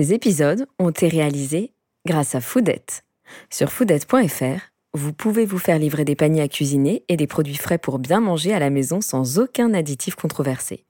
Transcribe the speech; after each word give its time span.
Ces 0.00 0.14
épisodes 0.14 0.68
ont 0.78 0.90
été 0.90 1.08
réalisés 1.08 1.72
grâce 2.06 2.36
à 2.36 2.40
Foodette. 2.40 3.02
Sur 3.50 3.72
foodette.fr, 3.72 4.70
vous 4.94 5.12
pouvez 5.12 5.44
vous 5.44 5.58
faire 5.58 5.80
livrer 5.80 6.04
des 6.04 6.14
paniers 6.14 6.42
à 6.42 6.46
cuisiner 6.46 7.02
et 7.08 7.16
des 7.16 7.26
produits 7.26 7.56
frais 7.56 7.78
pour 7.78 7.98
bien 7.98 8.20
manger 8.20 8.54
à 8.54 8.60
la 8.60 8.70
maison 8.70 9.00
sans 9.00 9.40
aucun 9.40 9.74
additif 9.74 10.14
controversé. 10.14 10.84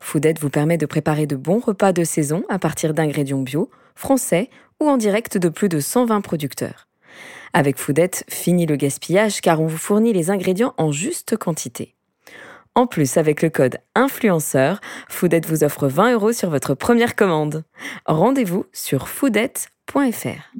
Foodette 0.00 0.40
vous 0.40 0.48
permet 0.48 0.78
de 0.78 0.86
préparer 0.86 1.26
de 1.26 1.36
bons 1.36 1.58
repas 1.58 1.92
de 1.92 2.04
saison 2.04 2.42
à 2.48 2.58
partir 2.58 2.94
d'ingrédients 2.94 3.42
bio, 3.42 3.68
français 3.94 4.48
ou 4.80 4.88
en 4.88 4.96
direct 4.96 5.36
de 5.36 5.50
plus 5.50 5.68
de 5.68 5.78
120 5.78 6.22
producteurs. 6.22 6.88
Avec 7.52 7.76
Foodette, 7.76 8.24
fini 8.30 8.64
le 8.64 8.76
gaspillage 8.76 9.42
car 9.42 9.60
on 9.60 9.66
vous 9.66 9.76
fournit 9.76 10.14
les 10.14 10.30
ingrédients 10.30 10.72
en 10.78 10.90
juste 10.90 11.36
quantité. 11.36 11.97
En 12.74 12.86
plus, 12.86 13.16
avec 13.16 13.42
le 13.42 13.50
code 13.50 13.78
influenceur, 13.94 14.80
Foodette 15.08 15.46
vous 15.46 15.64
offre 15.64 15.88
20 15.88 16.12
euros 16.12 16.32
sur 16.32 16.50
votre 16.50 16.74
première 16.74 17.16
commande. 17.16 17.64
Rendez-vous 18.06 18.66
sur 18.72 19.08
foodette.fr. 19.08 20.54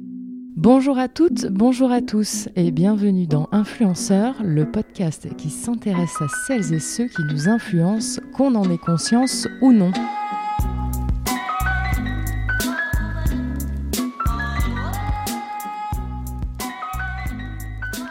Bonjour 0.61 0.97
à 0.97 1.07
toutes, 1.07 1.45
bonjour 1.45 1.89
à 1.89 2.01
tous 2.01 2.49
et 2.57 2.71
bienvenue 2.71 3.27
dans 3.27 3.47
Influenceur, 3.53 4.35
le 4.43 4.69
podcast 4.69 5.33
qui 5.37 5.49
s'intéresse 5.49 6.21
à 6.21 6.27
celles 6.45 6.73
et 6.73 6.81
ceux 6.81 7.07
qui 7.07 7.23
nous 7.23 7.47
influencent, 7.47 8.19
qu'on 8.35 8.55
en 8.55 8.69
ait 8.69 8.77
conscience 8.77 9.47
ou 9.61 9.71
non. 9.71 9.93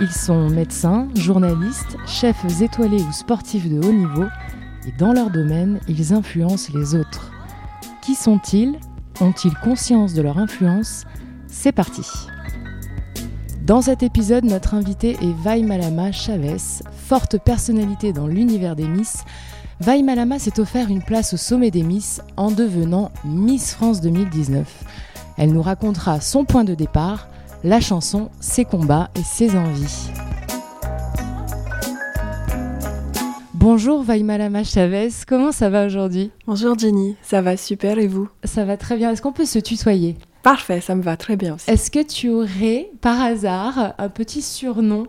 Ils 0.00 0.12
sont 0.12 0.48
médecins, 0.48 1.08
journalistes, 1.16 1.96
chefs 2.06 2.60
étoilés 2.62 3.02
ou 3.02 3.10
sportifs 3.10 3.68
de 3.68 3.84
haut 3.84 3.92
niveau, 3.92 4.26
et 4.86 4.92
dans 4.96 5.12
leur 5.12 5.28
domaine, 5.30 5.80
ils 5.88 6.12
influencent 6.12 6.70
les 6.72 6.94
autres. 6.94 7.32
Qui 8.00 8.14
sont-ils? 8.14 8.78
Ont-ils 9.20 9.54
conscience 9.56 10.14
de 10.14 10.22
leur 10.22 10.38
influence? 10.38 11.04
C'est 11.48 11.72
parti 11.72 12.02
Dans 13.66 13.82
cet 13.82 14.04
épisode, 14.04 14.44
notre 14.44 14.74
invité 14.74 15.16
est 15.20 15.34
Vai 15.42 15.62
Malama 15.62 16.12
Chavez, 16.12 16.82
forte 16.92 17.36
personnalité 17.38 18.12
dans 18.12 18.28
l'univers 18.28 18.76
des 18.76 18.86
Miss. 18.86 19.24
Vai 19.80 20.02
Malama 20.02 20.38
s'est 20.38 20.60
offert 20.60 20.90
une 20.90 21.02
place 21.02 21.34
au 21.34 21.36
sommet 21.36 21.72
des 21.72 21.82
Miss 21.82 22.22
en 22.36 22.52
devenant 22.52 23.10
Miss 23.24 23.74
France 23.74 24.00
2019. 24.00 24.84
Elle 25.38 25.52
nous 25.52 25.62
racontera 25.62 26.20
son 26.20 26.44
point 26.44 26.62
de 26.62 26.76
départ, 26.76 27.28
la 27.64 27.80
chanson, 27.80 28.30
ses 28.40 28.64
combats 28.64 29.10
et 29.16 29.22
ses 29.22 29.56
envies. 29.56 30.10
Bonjour 33.54 34.02
Vaimalama 34.04 34.62
Chavez, 34.62 35.08
comment 35.26 35.50
ça 35.50 35.68
va 35.68 35.86
aujourd'hui? 35.86 36.30
Bonjour 36.46 36.78
Jenny, 36.78 37.16
ça 37.22 37.42
va 37.42 37.56
super 37.56 37.98
et 37.98 38.06
vous? 38.06 38.28
Ça 38.44 38.64
va 38.64 38.76
très 38.76 38.96
bien, 38.96 39.10
est-ce 39.10 39.20
qu'on 39.20 39.32
peut 39.32 39.44
se 39.44 39.58
tutoyer? 39.58 40.16
Parfait, 40.44 40.80
ça 40.80 40.94
me 40.94 41.02
va 41.02 41.16
très 41.16 41.36
bien 41.36 41.56
aussi. 41.56 41.68
Est-ce 41.68 41.90
que 41.90 42.02
tu 42.02 42.30
aurais 42.30 42.90
par 43.00 43.20
hasard 43.20 43.94
un 43.98 44.08
petit 44.08 44.40
surnom, 44.40 45.08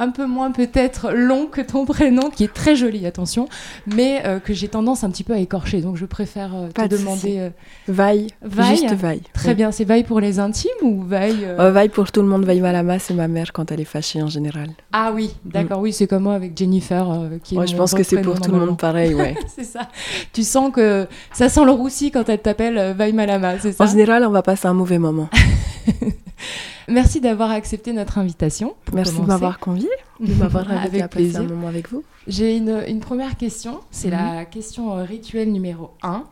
un 0.00 0.10
peu 0.10 0.26
moins 0.26 0.50
peut-être 0.50 1.12
long 1.12 1.46
que 1.46 1.60
ton 1.60 1.84
prénom, 1.86 2.30
qui 2.30 2.44
est 2.44 2.52
très 2.52 2.74
joli, 2.74 3.06
attention, 3.06 3.48
mais 3.86 4.22
euh, 4.24 4.40
que 4.40 4.52
j'ai 4.54 4.68
tendance 4.68 5.04
un 5.04 5.10
petit 5.10 5.24
peu 5.24 5.34
à 5.34 5.38
écorcher, 5.38 5.80
donc 5.82 5.96
je 5.96 6.06
préfère 6.06 6.52
euh, 6.54 6.68
te 6.68 6.82
de 6.88 6.96
demander. 6.96 7.36
euh, 7.38 7.50
Vaille, 7.86 8.28
Vaille 8.42 8.76
juste 8.76 8.94
Vaille. 8.94 9.22
Très 9.34 9.50
Oui. 9.50 9.54
bien, 9.54 9.70
c'est 9.72 9.84
Vaille 9.84 10.04
pour 10.04 10.20
les 10.20 10.38
intimes 10.38 10.70
ou 10.82 11.02
Vaille 11.02 11.46
Vaille 11.58 11.88
pour 11.90 12.10
tout 12.10 12.22
le 12.22 12.28
monde, 12.28 12.44
Vaille 12.44 12.60
Malama, 12.60 12.98
c'est 12.98 13.14
ma 13.14 13.28
mère 13.28 13.52
quand 13.52 13.70
elle 13.70 13.80
est 13.80 13.84
fâchée 13.84 14.22
en 14.22 14.28
général. 14.28 14.70
Ah 14.92 15.12
oui, 15.14 15.34
d'accord, 15.44 15.80
oui, 15.80 15.92
c'est 15.92 16.06
comme 16.06 16.22
moi 16.24 16.34
avec 16.34 16.56
Jennifer, 16.56 17.06
qui 17.44 17.56
est 17.56 17.66
je 17.66 17.76
pense 17.76 17.92
que 17.94 18.02
c'est 18.02 18.20
pour 18.22 18.40
tout 18.40 18.50
le 18.50 18.58
monde 18.58 18.78
pareil, 18.78 19.14
ouais. 19.14 19.34
c'est 19.54 19.64
ça. 19.64 19.88
Tu 20.32 20.42
sens 20.42 20.72
que 20.72 21.06
ça 21.32 21.48
sent 21.48 21.64
le 21.64 21.72
roussi 21.72 22.10
quand 22.10 22.28
elle 22.28 22.40
t'appelle 22.40 22.94
Vaille 22.96 23.12
Malama, 23.12 23.58
c'est 23.58 23.72
ça? 23.72 23.84
En 23.84 23.86
général, 23.86 24.24
on 24.24 24.30
va 24.30 24.42
passer 24.42 24.66
un 24.66 24.74
mauvais 24.74 24.98
moment. 24.98 25.28
Merci 26.88 27.20
d'avoir 27.20 27.50
accepté 27.50 27.92
notre 27.92 28.18
invitation. 28.18 28.74
Merci 28.92 29.20
de 29.20 29.26
m'avoir 29.26 29.58
convié, 29.58 29.88
de 30.18 30.34
m'avoir 30.38 30.68
invité 30.70 30.86
Avec 30.86 31.02
à 31.02 31.08
passer 31.08 31.36
un 31.36 31.42
moment 31.44 31.68
avec 31.68 31.90
vous. 31.90 32.02
J'ai 32.26 32.56
une, 32.56 32.82
une 32.88 33.00
première 33.00 33.36
question, 33.36 33.80
c'est 33.90 34.08
Mhm. 34.10 34.14
la 34.16 34.44
question 34.44 34.96
euh, 34.96 35.04
rituelle 35.04 35.52
numéro 35.52 35.90
1. 36.02 36.24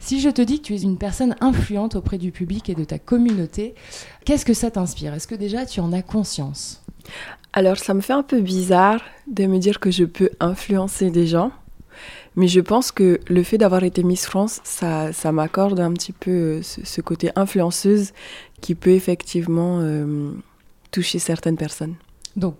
Si 0.00 0.20
je 0.20 0.28
te 0.30 0.42
dis 0.42 0.60
que 0.60 0.66
tu 0.66 0.74
es 0.74 0.80
une 0.82 0.98
personne 0.98 1.36
influente 1.40 1.94
auprès 1.96 2.18
du 2.18 2.32
public 2.32 2.68
et 2.70 2.74
de 2.74 2.84
ta 2.84 2.98
communauté, 2.98 3.74
qu'est-ce 4.24 4.44
que 4.44 4.54
ça 4.54 4.70
t'inspire? 4.70 5.14
Est-ce 5.14 5.28
que 5.28 5.34
déjà 5.36 5.64
tu 5.66 5.80
en 5.80 5.92
as 5.92 6.02
conscience? 6.02 6.82
Alors, 7.52 7.78
ça 7.78 7.94
me 7.94 8.00
fait 8.00 8.12
un 8.12 8.22
peu 8.22 8.40
bizarre 8.40 9.00
de 9.28 9.46
me 9.46 9.58
dire 9.58 9.80
que 9.80 9.90
je 9.90 10.04
peux 10.04 10.30
influencer 10.40 11.10
des 11.10 11.26
gens, 11.26 11.50
mais 12.36 12.46
je 12.46 12.60
pense 12.60 12.92
que 12.92 13.18
le 13.28 13.42
fait 13.42 13.58
d'avoir 13.58 13.82
été 13.82 14.04
Miss 14.04 14.24
France, 14.26 14.60
ça, 14.62 15.12
ça 15.12 15.32
m'accorde 15.32 15.80
un 15.80 15.92
petit 15.92 16.12
peu 16.12 16.30
euh, 16.30 16.62
ce, 16.62 16.80
ce 16.84 17.00
côté 17.00 17.30
influenceuse 17.34 18.12
qui 18.60 18.74
peut 18.74 18.90
effectivement 18.90 19.78
euh, 19.80 20.32
toucher 20.90 21.18
certaines 21.18 21.56
personnes. 21.56 21.94
Donc, 22.36 22.54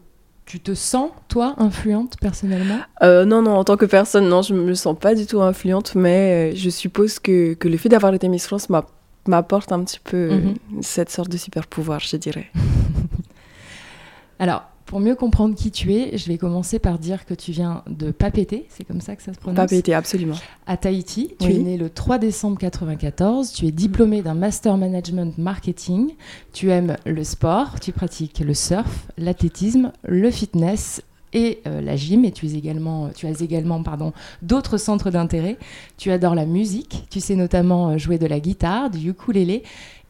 tu 0.46 0.58
te 0.58 0.74
sens, 0.74 1.10
toi, 1.28 1.54
influente 1.58 2.16
personnellement? 2.20 2.80
Euh, 3.02 3.24
non, 3.24 3.40
non, 3.42 3.52
en 3.52 3.64
tant 3.64 3.76
que 3.76 3.84
personne, 3.84 4.28
non, 4.28 4.42
je 4.42 4.52
me 4.54 4.74
sens 4.74 4.96
pas 4.98 5.14
du 5.14 5.24
tout 5.26 5.40
influente, 5.40 5.94
mais 5.94 6.52
euh, 6.52 6.56
je 6.56 6.70
suppose 6.70 7.18
que, 7.20 7.54
que 7.54 7.68
le 7.68 7.76
fait 7.76 7.88
d'avoir 7.88 8.12
été 8.14 8.28
Miss 8.28 8.46
France 8.46 8.68
m'a- 8.68 8.86
m'apporte 9.28 9.70
un 9.70 9.84
petit 9.84 10.00
peu 10.02 10.30
Mhm. 10.30 10.54
cette 10.82 11.10
sorte 11.10 11.28
de 11.30 11.36
super 11.36 11.66
pouvoir, 11.68 12.00
je 12.00 12.16
dirais. 12.16 12.50
Alors, 14.38 14.62
pour 14.90 14.98
mieux 14.98 15.14
comprendre 15.14 15.54
qui 15.54 15.70
tu 15.70 15.94
es, 15.94 16.18
je 16.18 16.26
vais 16.26 16.36
commencer 16.36 16.80
par 16.80 16.98
dire 16.98 17.24
que 17.24 17.32
tu 17.32 17.52
viens 17.52 17.84
de 17.88 18.10
Papeete, 18.10 18.64
c'est 18.70 18.82
comme 18.82 19.00
ça 19.00 19.14
que 19.14 19.22
ça 19.22 19.32
se 19.32 19.38
prononce 19.38 19.54
Pas 19.56 19.68
pété, 19.68 19.94
absolument. 19.94 20.34
à 20.66 20.76
Tahiti. 20.76 21.30
Tu 21.38 21.46
Oui. 21.46 21.54
es 21.54 21.58
né 21.60 21.76
le 21.76 21.88
3 21.90 22.18
décembre 22.18 22.58
94. 22.58 23.52
Tu 23.52 23.66
es 23.66 23.70
diplômé 23.70 24.20
d'un 24.20 24.34
master 24.34 24.76
management 24.76 25.38
marketing. 25.38 26.10
Tu 26.52 26.70
aimes 26.72 26.96
le 27.06 27.22
sport. 27.22 27.78
Tu 27.78 27.92
pratiques 27.92 28.40
le 28.40 28.52
surf, 28.52 29.06
l'athlétisme, 29.16 29.92
le 30.02 30.28
fitness 30.32 31.02
et 31.32 31.60
euh, 31.68 31.80
la 31.80 31.94
gym. 31.94 32.24
Et 32.24 32.32
tu, 32.32 32.46
es 32.46 32.54
également, 32.54 33.10
tu 33.14 33.26
as 33.28 33.40
également 33.42 33.80
pardon, 33.84 34.12
d'autres 34.42 34.76
centres 34.76 35.10
d'intérêt. 35.10 35.56
Tu 35.98 36.10
adores 36.10 36.34
la 36.34 36.46
musique. 36.46 37.04
Tu 37.10 37.20
sais 37.20 37.36
notamment 37.36 37.90
euh, 37.90 37.96
jouer 37.96 38.18
de 38.18 38.26
la 38.26 38.40
guitare, 38.40 38.90
du 38.90 39.10
ukulélé. 39.10 39.62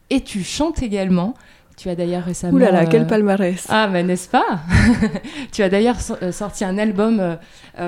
Et 0.09 0.21
tu 0.21 0.43
chantes 0.43 0.81
également. 0.81 1.35
Tu 1.77 1.89
as 1.89 1.95
d'ailleurs 1.95 2.23
récemment. 2.23 2.55
Ouh 2.55 2.59
là 2.59 2.71
là, 2.71 2.85
quel 2.85 3.03
euh, 3.03 3.05
palmarès 3.05 3.65
ah, 3.69 3.87
mais 3.87 4.03
n'est-ce 4.03 4.29
pas 4.29 4.61
Tu 5.51 5.63
as 5.63 5.69
d'ailleurs 5.69 5.97
euh, 6.21 6.31
sorti 6.31 6.63
un 6.63 6.77
album 6.77 7.19
euh, 7.19 7.35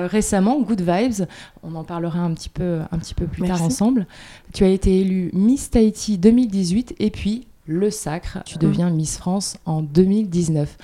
récemment, 0.06 0.60
Good 0.60 0.80
Vibes. 0.80 1.26
On 1.62 1.74
en 1.74 1.84
parlera 1.84 2.20
un 2.20 2.32
petit 2.34 2.48
peu, 2.48 2.80
un 2.90 2.98
petit 2.98 3.14
peu 3.14 3.26
plus 3.26 3.42
tard 3.42 3.62
ensemble. 3.62 4.06
Tu 4.52 4.64
as 4.64 4.68
été 4.68 5.00
élue 5.00 5.30
Miss 5.32 5.70
Tahiti 5.70 6.18
2018 6.18 6.96
et 6.98 7.10
puis 7.10 7.46
le 7.66 7.90
sacre, 7.90 8.38
tu 8.44 8.58
deviens 8.58 8.90
Miss 8.90 9.16
France 9.16 9.56
en 9.64 9.82
2019. 9.82 10.76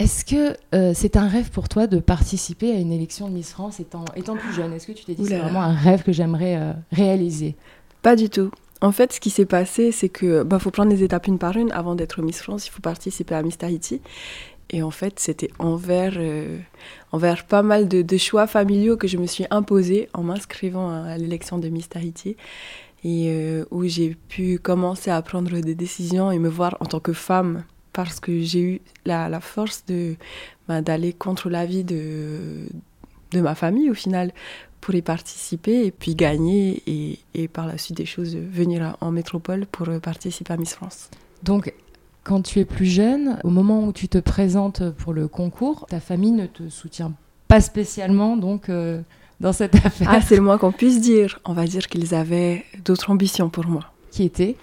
Est-ce 0.00 0.24
que 0.24 0.56
euh, 0.74 0.92
c'est 0.94 1.18
un 1.18 1.28
rêve 1.28 1.50
pour 1.50 1.68
toi 1.68 1.86
de 1.86 1.98
participer 1.98 2.72
à 2.72 2.76
une 2.76 2.90
élection 2.90 3.28
de 3.28 3.34
Miss 3.34 3.50
France 3.50 3.80
étant, 3.80 4.06
étant 4.16 4.34
plus 4.34 4.50
jeune? 4.54 4.72
Est-ce 4.72 4.86
que 4.86 4.92
tu 4.92 5.04
t'es 5.04 5.14
dit 5.14 5.26
c'est 5.26 5.36
vraiment 5.36 5.60
un 5.60 5.74
rêve 5.74 6.02
que 6.02 6.10
j'aimerais 6.10 6.56
euh, 6.56 6.72
réaliser? 6.90 7.54
Pas 8.00 8.16
du 8.16 8.30
tout. 8.30 8.50
En 8.82 8.92
fait, 8.92 9.12
ce 9.12 9.20
qui 9.20 9.30
s'est 9.30 9.46
passé, 9.46 9.92
c'est 9.92 10.08
que 10.08 10.42
bah, 10.42 10.58
faut 10.58 10.70
prendre 10.70 10.90
les 10.90 11.02
étapes 11.02 11.26
une 11.26 11.38
par 11.38 11.56
une. 11.56 11.70
Avant 11.72 11.94
d'être 11.94 12.22
Miss 12.22 12.40
France, 12.40 12.66
il 12.66 12.70
faut 12.70 12.80
participer 12.80 13.34
à 13.34 13.42
Miss 13.42 13.58
Tahiti. 13.58 14.00
Et 14.70 14.82
en 14.82 14.90
fait, 14.90 15.18
c'était 15.18 15.50
envers, 15.58 16.14
euh, 16.16 16.58
envers 17.12 17.44
pas 17.44 17.62
mal 17.62 17.88
de, 17.88 18.16
choix 18.16 18.46
familiaux 18.46 18.96
que 18.96 19.08
je 19.08 19.16
me 19.16 19.26
suis 19.26 19.44
imposée 19.50 20.08
en 20.14 20.22
m'inscrivant 20.22 20.90
à, 20.90 21.18
l'élection 21.18 21.58
de 21.58 21.68
Miss 21.68 21.88
Tahiti. 21.88 22.36
Et 23.02 23.26
euh, 23.28 23.64
où 23.70 23.84
j'ai 23.84 24.16
pu 24.28 24.58
commencer 24.58 25.10
à 25.10 25.20
prendre 25.22 25.58
des 25.60 25.74
décisions 25.74 26.30
et 26.30 26.38
me 26.38 26.48
voir 26.48 26.76
en 26.80 26.86
tant 26.86 27.00
que 27.00 27.12
femme. 27.12 27.64
Parce 27.92 28.20
que 28.20 28.40
j'ai 28.40 28.60
eu 28.60 28.80
la, 29.04 29.28
la 29.28 29.40
force 29.40 29.84
de, 29.86 30.14
bah, 30.68 30.80
d'aller 30.80 31.12
contre 31.12 31.50
l'avis 31.50 31.82
de, 31.82 32.68
de 33.32 33.40
ma 33.40 33.54
famille 33.54 33.90
au 33.90 33.94
final 33.94 34.32
pour 34.80 34.94
y 34.94 35.02
participer 35.02 35.84
et 35.86 35.90
puis 35.90 36.14
gagner 36.14 36.82
et, 36.86 37.18
et 37.34 37.48
par 37.48 37.66
la 37.66 37.78
suite 37.78 37.96
des 37.96 38.06
choses 38.06 38.36
venir 38.36 38.96
en 39.00 39.10
métropole 39.10 39.66
pour 39.66 39.88
euh, 39.88 39.98
participer 39.98 40.52
à 40.52 40.56
Miss 40.56 40.74
France. 40.74 41.10
Donc, 41.42 41.72
quand 42.24 42.42
tu 42.42 42.60
es 42.60 42.64
plus 42.64 42.86
jeune, 42.86 43.38
au 43.44 43.50
moment 43.50 43.84
où 43.84 43.92
tu 43.92 44.08
te 44.08 44.18
présentes 44.18 44.90
pour 44.90 45.12
le 45.12 45.28
concours, 45.28 45.86
ta 45.88 46.00
famille 46.00 46.32
ne 46.32 46.46
te 46.46 46.68
soutient 46.68 47.12
pas 47.48 47.60
spécialement 47.60 48.36
donc 48.36 48.68
euh, 48.68 49.00
dans 49.40 49.52
cette 49.52 49.74
affaire 49.86 50.08
Ah, 50.10 50.20
c'est 50.20 50.36
le 50.36 50.42
moins 50.42 50.58
qu'on 50.58 50.72
puisse 50.72 51.00
dire. 51.00 51.38
On 51.44 51.52
va 51.52 51.66
dire 51.66 51.88
qu'ils 51.88 52.14
avaient 52.14 52.64
d'autres 52.84 53.10
ambitions 53.10 53.48
pour 53.48 53.66
moi. 53.66 53.84
qui 54.10 54.24
était. 54.24 54.56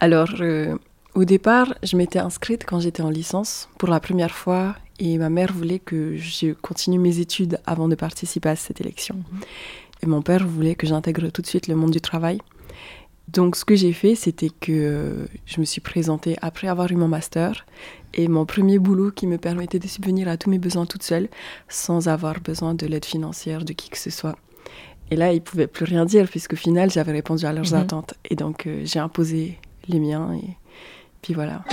Alors, 0.00 0.30
euh, 0.40 0.76
au 1.14 1.24
départ, 1.24 1.74
je 1.82 1.96
m'étais 1.96 2.18
inscrite 2.18 2.64
quand 2.66 2.80
j'étais 2.80 3.02
en 3.02 3.10
licence 3.10 3.68
pour 3.78 3.88
la 3.88 4.00
première 4.00 4.34
fois 4.34 4.74
et 4.98 5.18
ma 5.18 5.28
mère 5.30 5.52
voulait 5.52 5.78
que 5.78 6.16
je 6.16 6.52
continue 6.52 6.98
mes 6.98 7.18
études 7.18 7.58
avant 7.66 7.88
de 7.88 7.94
participer 7.94 8.50
à 8.50 8.56
cette 8.56 8.80
élection. 8.80 9.16
Et 10.02 10.06
mon 10.06 10.22
père 10.22 10.46
voulait 10.46 10.74
que 10.74 10.86
j'intègre 10.86 11.28
tout 11.30 11.42
de 11.42 11.46
suite 11.46 11.68
le 11.68 11.74
monde 11.76 11.90
du 11.90 12.00
travail. 12.00 12.38
Donc, 13.28 13.56
ce 13.56 13.64
que 13.64 13.74
j'ai 13.74 13.92
fait, 13.94 14.14
c'était 14.14 14.50
que 14.50 14.70
euh, 14.70 15.26
je 15.46 15.58
me 15.58 15.64
suis 15.64 15.80
présentée 15.80 16.36
après 16.42 16.68
avoir 16.68 16.92
eu 16.92 16.94
mon 16.96 17.08
master 17.08 17.64
et 18.12 18.28
mon 18.28 18.44
premier 18.44 18.78
boulot 18.78 19.10
qui 19.10 19.26
me 19.26 19.38
permettait 19.38 19.78
de 19.78 19.88
subvenir 19.88 20.28
à 20.28 20.36
tous 20.36 20.50
mes 20.50 20.58
besoins 20.58 20.84
toute 20.84 21.02
seule 21.02 21.28
sans 21.68 22.08
avoir 22.08 22.40
besoin 22.40 22.74
de 22.74 22.86
l'aide 22.86 23.06
financière 23.06 23.64
de 23.64 23.72
qui 23.72 23.88
que 23.88 23.96
ce 23.98 24.10
soit. 24.10 24.36
Et 25.10 25.16
là, 25.16 25.32
ils 25.32 25.40
pouvaient 25.40 25.66
plus 25.66 25.84
rien 25.86 26.04
dire 26.04 26.28
puisqu'au 26.28 26.56
final, 26.56 26.90
j'avais 26.90 27.12
répondu 27.12 27.46
à 27.46 27.52
leurs 27.54 27.72
Mhm. 27.72 27.80
attentes. 27.80 28.14
Et 28.28 28.36
donc, 28.36 28.66
euh, 28.66 28.82
j'ai 28.84 28.98
imposé 28.98 29.58
les 29.88 30.00
miens. 30.00 30.34
Et 30.34 30.50
puis 31.22 31.32
voilà. 31.32 31.64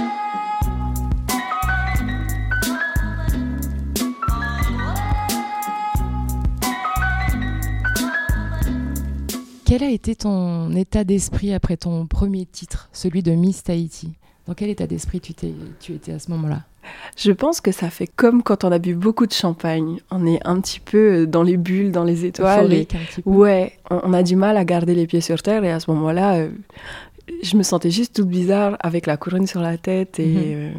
Quel 9.71 9.83
a 9.83 9.89
été 9.89 10.15
ton 10.15 10.69
état 10.75 11.05
d'esprit 11.05 11.53
après 11.53 11.77
ton 11.77 12.05
premier 12.05 12.45
titre, 12.45 12.89
celui 12.91 13.23
de 13.23 13.31
Miss 13.31 13.63
Tahiti? 13.63 14.11
Dans 14.45 14.53
quel 14.53 14.69
état 14.69 14.85
d'esprit 14.85 15.21
tu, 15.21 15.33
tu 15.79 15.93
étais 15.93 16.11
à 16.11 16.19
ce 16.19 16.29
moment-là? 16.31 16.63
Je 17.15 17.31
pense 17.31 17.61
que 17.61 17.71
ça 17.71 17.89
fait 17.89 18.07
comme 18.07 18.43
quand 18.43 18.65
on 18.65 18.71
a 18.73 18.79
bu 18.79 18.95
beaucoup 18.95 19.25
de 19.25 19.31
champagne. 19.31 20.01
On 20.11 20.27
est 20.27 20.45
un 20.45 20.59
petit 20.59 20.81
peu 20.81 21.25
dans 21.25 21.41
les 21.41 21.55
bulles, 21.55 21.93
dans 21.93 22.03
les 22.03 22.25
étoiles. 22.25 22.85
Peu. 22.85 23.21
Ouais, 23.23 23.77
on, 23.89 24.11
a 24.11 24.23
du 24.23 24.35
mal 24.35 24.57
à 24.57 24.65
garder 24.65 24.93
les 24.93 25.07
pieds 25.07 25.21
sur 25.21 25.41
terre 25.41 25.63
et 25.63 25.71
à 25.71 25.79
ce 25.79 25.89
moment-là, 25.91 26.33
euh, 26.33 26.49
je 27.41 27.55
me 27.55 27.63
sentais 27.63 27.91
juste 27.91 28.13
toute 28.17 28.27
bizarre 28.27 28.75
avec 28.81 29.05
la 29.05 29.15
couronne 29.15 29.47
sur 29.47 29.61
la 29.61 29.77
tête 29.77 30.19
et, 30.19 30.25
Mhm. 30.25 30.41
euh, 30.43 30.71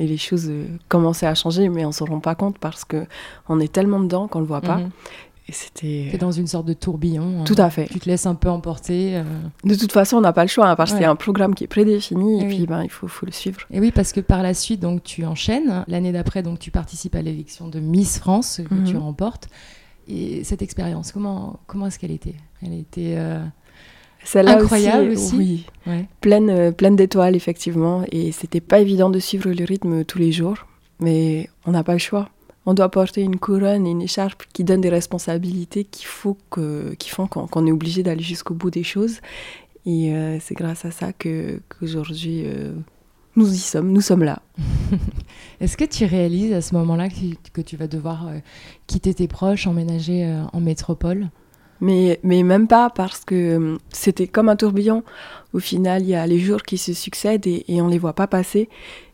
et 0.00 0.06
les 0.08 0.18
choses 0.18 0.48
euh, 0.50 0.66
commençaient 0.88 1.26
à 1.28 1.36
changer, 1.36 1.68
mais 1.68 1.84
on 1.84 1.92
s'en 1.92 2.06
rend 2.06 2.18
pas 2.18 2.34
compte 2.34 2.58
parce 2.58 2.84
que 2.84 3.06
on 3.48 3.60
est 3.60 3.72
tellement 3.72 4.00
dedans 4.00 4.26
qu'on 4.26 4.40
le 4.40 4.46
voit 4.46 4.62
pas. 4.62 4.78
Mhm. 4.78 4.90
Et 5.52 5.54
c'était 5.54 6.08
T'es 6.12 6.16
dans 6.18 6.32
une 6.32 6.46
sorte 6.46 6.64
de 6.64 6.72
tourbillon. 6.72 7.44
tout 7.44 7.54
hein. 7.58 7.64
à 7.64 7.68
fait. 7.70 7.84
Tu 7.86 8.00
te 8.00 8.08
laisses 8.08 8.24
un 8.24 8.34
peu 8.34 8.48
emporter. 8.48 9.16
euh. 9.18 9.22
De 9.64 9.74
toute 9.74 9.92
façon, 9.92 10.16
on 10.16 10.20
n'a 10.22 10.32
pas 10.32 10.42
le 10.44 10.48
choix 10.48 10.66
hein, 10.66 10.76
parce 10.76 10.92
qu'il 10.92 11.02
y 11.02 11.04
a 11.04 11.08
Ouais. 11.08 11.12
un 11.12 11.16
programme 11.16 11.54
qui 11.54 11.64
est 11.64 11.66
prédéfini 11.66 12.38
et 12.38 12.44
Eh 12.44 12.46
oui. 12.46 12.56
puis 12.56 12.66
ben, 12.66 12.82
il 12.82 12.88
faut, 12.90 13.06
faut 13.06 13.26
le 13.26 13.32
suivre. 13.32 13.60
Et 13.70 13.78
oui, 13.78 13.90
parce 13.90 14.12
que 14.12 14.20
par 14.20 14.42
la 14.42 14.54
suite, 14.54 14.80
donc 14.80 15.02
tu 15.02 15.26
enchaînes. 15.26 15.84
L'année 15.88 16.10
d'après, 16.12 16.42
donc 16.42 16.58
tu 16.58 16.70
participes 16.70 17.14
à 17.14 17.20
l'élection 17.20 17.68
de 17.68 17.80
Miss 17.80 18.18
France 18.18 18.60
que 18.66 18.74
Mhm. 18.74 18.84
tu 18.84 18.96
remportes. 18.96 19.48
Et 20.08 20.42
cette 20.44 20.62
expérience, 20.62 21.12
comment 21.12 21.60
comment 21.66 21.86
est-ce 21.86 21.98
qu'elle 21.98 22.10
était? 22.12 22.34
Elle 22.62 22.72
était 22.72 23.14
euh, 23.18 23.44
Celle-là 24.24 24.58
Incroyable 24.58 25.10
aussi? 25.10 25.36
Oui, 25.36 25.66
ouais. 25.86 26.06
pleine, 26.20 26.48
euh, 26.48 26.70
pleine 26.72 26.96
d'étoiles 26.96 27.36
effectivement 27.36 28.04
et 28.10 28.32
c'était 28.32 28.60
pas 28.60 28.78
évident 28.80 29.10
de 29.10 29.18
suivre 29.18 29.50
le 29.50 29.64
rythme 29.64 30.04
tous 30.04 30.18
les 30.18 30.32
jours, 30.32 30.66
mais 31.00 31.50
on 31.66 31.72
n'a 31.72 31.82
pas 31.84 31.92
le 31.92 31.98
choix. 31.98 32.28
On 32.64 32.74
doit 32.74 32.90
porter 32.90 33.22
une 33.22 33.38
couronne 33.38 33.86
et 33.86 33.90
une 33.90 34.02
écharpe 34.02 34.44
qui 34.52 34.62
donnent 34.62 34.80
des 34.80 34.88
responsabilités 34.88 35.86
faut 36.06 36.38
que, 36.50 36.94
qui 36.94 37.10
font 37.10 37.26
qu'on 37.26 37.66
est 37.66 37.72
obligé 37.72 38.02
d'aller 38.02 38.22
jusqu'au 38.22 38.54
bout 38.54 38.70
des 38.70 38.84
choses. 38.84 39.20
Et 39.84 40.14
euh, 40.14 40.38
c'est 40.40 40.54
grâce 40.54 40.84
à 40.84 40.92
ça 40.92 41.12
qu'aujourd'hui 41.12 42.44
euh, 42.46 42.72
nous 43.34 43.52
y 43.52 43.58
sommes, 43.58 43.90
nous 43.90 44.00
sommes 44.00 44.22
là. 44.22 44.42
Est-ce 45.60 45.76
que 45.76 45.84
tu 45.84 46.04
réalises 46.04 46.52
à 46.52 46.60
ce 46.60 46.74
moment-là 46.76 47.08
que, 47.08 47.50
que 47.52 47.60
tu 47.60 47.76
vas 47.76 47.88
devoir 47.88 48.28
euh, 48.28 48.38
quitter 48.86 49.12
tes 49.12 49.26
proches, 49.26 49.66
emménager 49.66 50.40
en 50.52 50.60
métropole? 50.60 51.30
Mais, 51.82 52.20
mais 52.22 52.42
même 52.44 52.68
pas 52.68 52.88
parce 52.90 53.24
que 53.24 53.34
euh, 53.34 53.76
c'était 53.90 54.28
comme 54.28 54.48
un 54.48 54.56
tourbillon. 54.56 55.02
Au 55.52 55.58
final, 55.58 56.02
il 56.02 56.08
y 56.10 56.14
a 56.14 56.24
les 56.26 56.38
jours 56.38 56.62
qui 56.62 56.78
se 56.78 56.92
succèdent 56.94 57.46
et, 57.46 57.64
et 57.68 57.82
on 57.82 57.88
les 57.88 57.98
voit 57.98 58.12
pas 58.14 58.26
passer. 58.28 58.68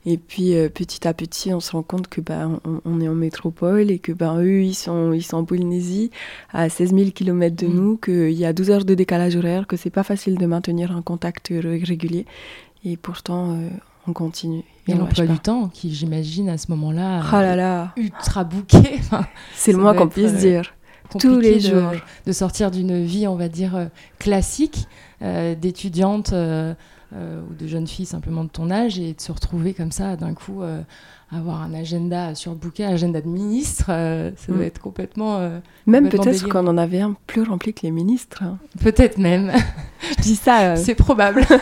Et 0.07 0.19
puis 0.19 0.55
euh, 0.55 0.69
petit 0.69 1.09
à 1.09 1.15
petit, 1.15 1.53
on 1.55 1.61
se 1.61 1.73
rend 1.73 1.83
compte 1.83 2.09
que 2.09 2.21
ben 2.21 2.61
on, 2.65 2.81
on 2.85 3.01
est 3.01 3.09
en 3.09 3.15
métropole 3.15 3.91
et 3.91 3.99
que 3.99 4.13
ben 4.13 4.39
eux 4.41 4.63
ils 4.63 4.75
sont 4.75 5.13
ils 5.13 5.23
sont 5.23 5.39
en 5.39 5.45
Polynésie 5.45 6.11
à 6.53 6.69
16 6.69 6.95
000 6.95 7.11
km 7.11 7.57
de 7.57 7.67
Mm. 7.67 7.75
nous, 7.75 7.97
qu'il 7.97 8.33
y 8.33 8.45
a 8.45 8.53
12 8.53 8.71
heures 8.71 8.85
de 8.85 8.95
décalage 8.95 9.35
horaire, 9.35 9.67
que 9.67 9.77
c'est 9.77 9.91
pas 9.91 10.05
facile 10.05 10.37
de 10.39 10.47
maintenir 10.47 10.93
un 10.95 11.03
contact 11.03 11.49
ré- 11.49 11.83
régulier. 11.85 12.27
Et 12.85 12.97
pourtant, 12.97 13.53
euh, 13.55 13.69
on 14.07 14.13
continue. 14.13 14.63
Et 14.87 14.93
on 14.95 14.99
lâche 14.99 15.01
l'emploi 15.19 15.27
du 15.27 15.39
temps, 15.41 15.69
qui 15.69 15.93
j'imagine 15.93 16.49
à 16.49 16.57
ce 16.59 16.71
moment-là 16.71 17.23
Oh 17.29 17.33
là 17.33 17.57
là, 17.57 17.93
ultra 17.97 18.45
bouqué. 18.45 18.79
Enfin, 18.99 19.27
c'est 19.55 19.73
le 19.73 19.79
moins 19.79 19.95
qu'on 19.95 20.09
puisse 20.09 20.33
euh, 20.33 20.39
dire. 20.39 20.75
Compliqué 21.11 21.35
Tous 21.35 21.41
les 21.41 21.61
jours. 21.61 21.93
de 22.27 22.33
sortir 22.33 22.71
d'une 22.71 23.03
vie, 23.05 23.27
on 23.27 23.37
va 23.37 23.49
dire, 23.49 23.77
euh, 23.77 23.87
classique, 24.19 24.87
euh, 25.23 25.55
d'étudiante 25.55 26.33
euh, 26.33 26.75
euh, 27.15 27.41
ou 27.51 27.55
de 27.55 27.67
jeune 27.67 27.87
fille 27.87 28.07
simplement 28.07 28.45
de 28.45 28.51
ton 28.51 28.71
âge, 28.71 28.99
et 28.99 29.15
de 29.15 29.21
se 29.21 29.33
retrouver 29.33 29.73
comme 29.75 29.93
ça, 29.93 30.17
d'un 30.17 30.35
coup, 30.35 30.63
avoir 31.31 31.61
un 31.63 31.75
agenda 31.75 32.35
surbooké, 32.35 32.85
un 32.85 32.93
agenda 32.93 33.21
de 33.21 33.29
ministre, 33.29 33.87
euh, 33.91 34.31
ça 34.37 34.53
doit 34.53 34.63
Mm. 34.63 34.67
être 34.67 34.81
complètement... 34.81 35.37
euh, 35.39 35.59
Même 35.87 36.09
peut-être 36.09 36.49
qu'on 36.49 36.67
en 36.67 36.79
avait 36.79 37.01
un 37.01 37.15
plus 37.27 37.43
rempli 37.43 37.73
que 37.75 37.81
les 37.83 37.91
ministres. 37.91 38.43
hein. 38.43 38.59
Peut-être 38.81 39.19
même. 39.19 39.53
Je 40.17 40.23
dis 40.23 40.37
ça. 40.37 40.73
euh, 40.73 40.77
C'est 40.83 40.95
probable. 40.95 41.45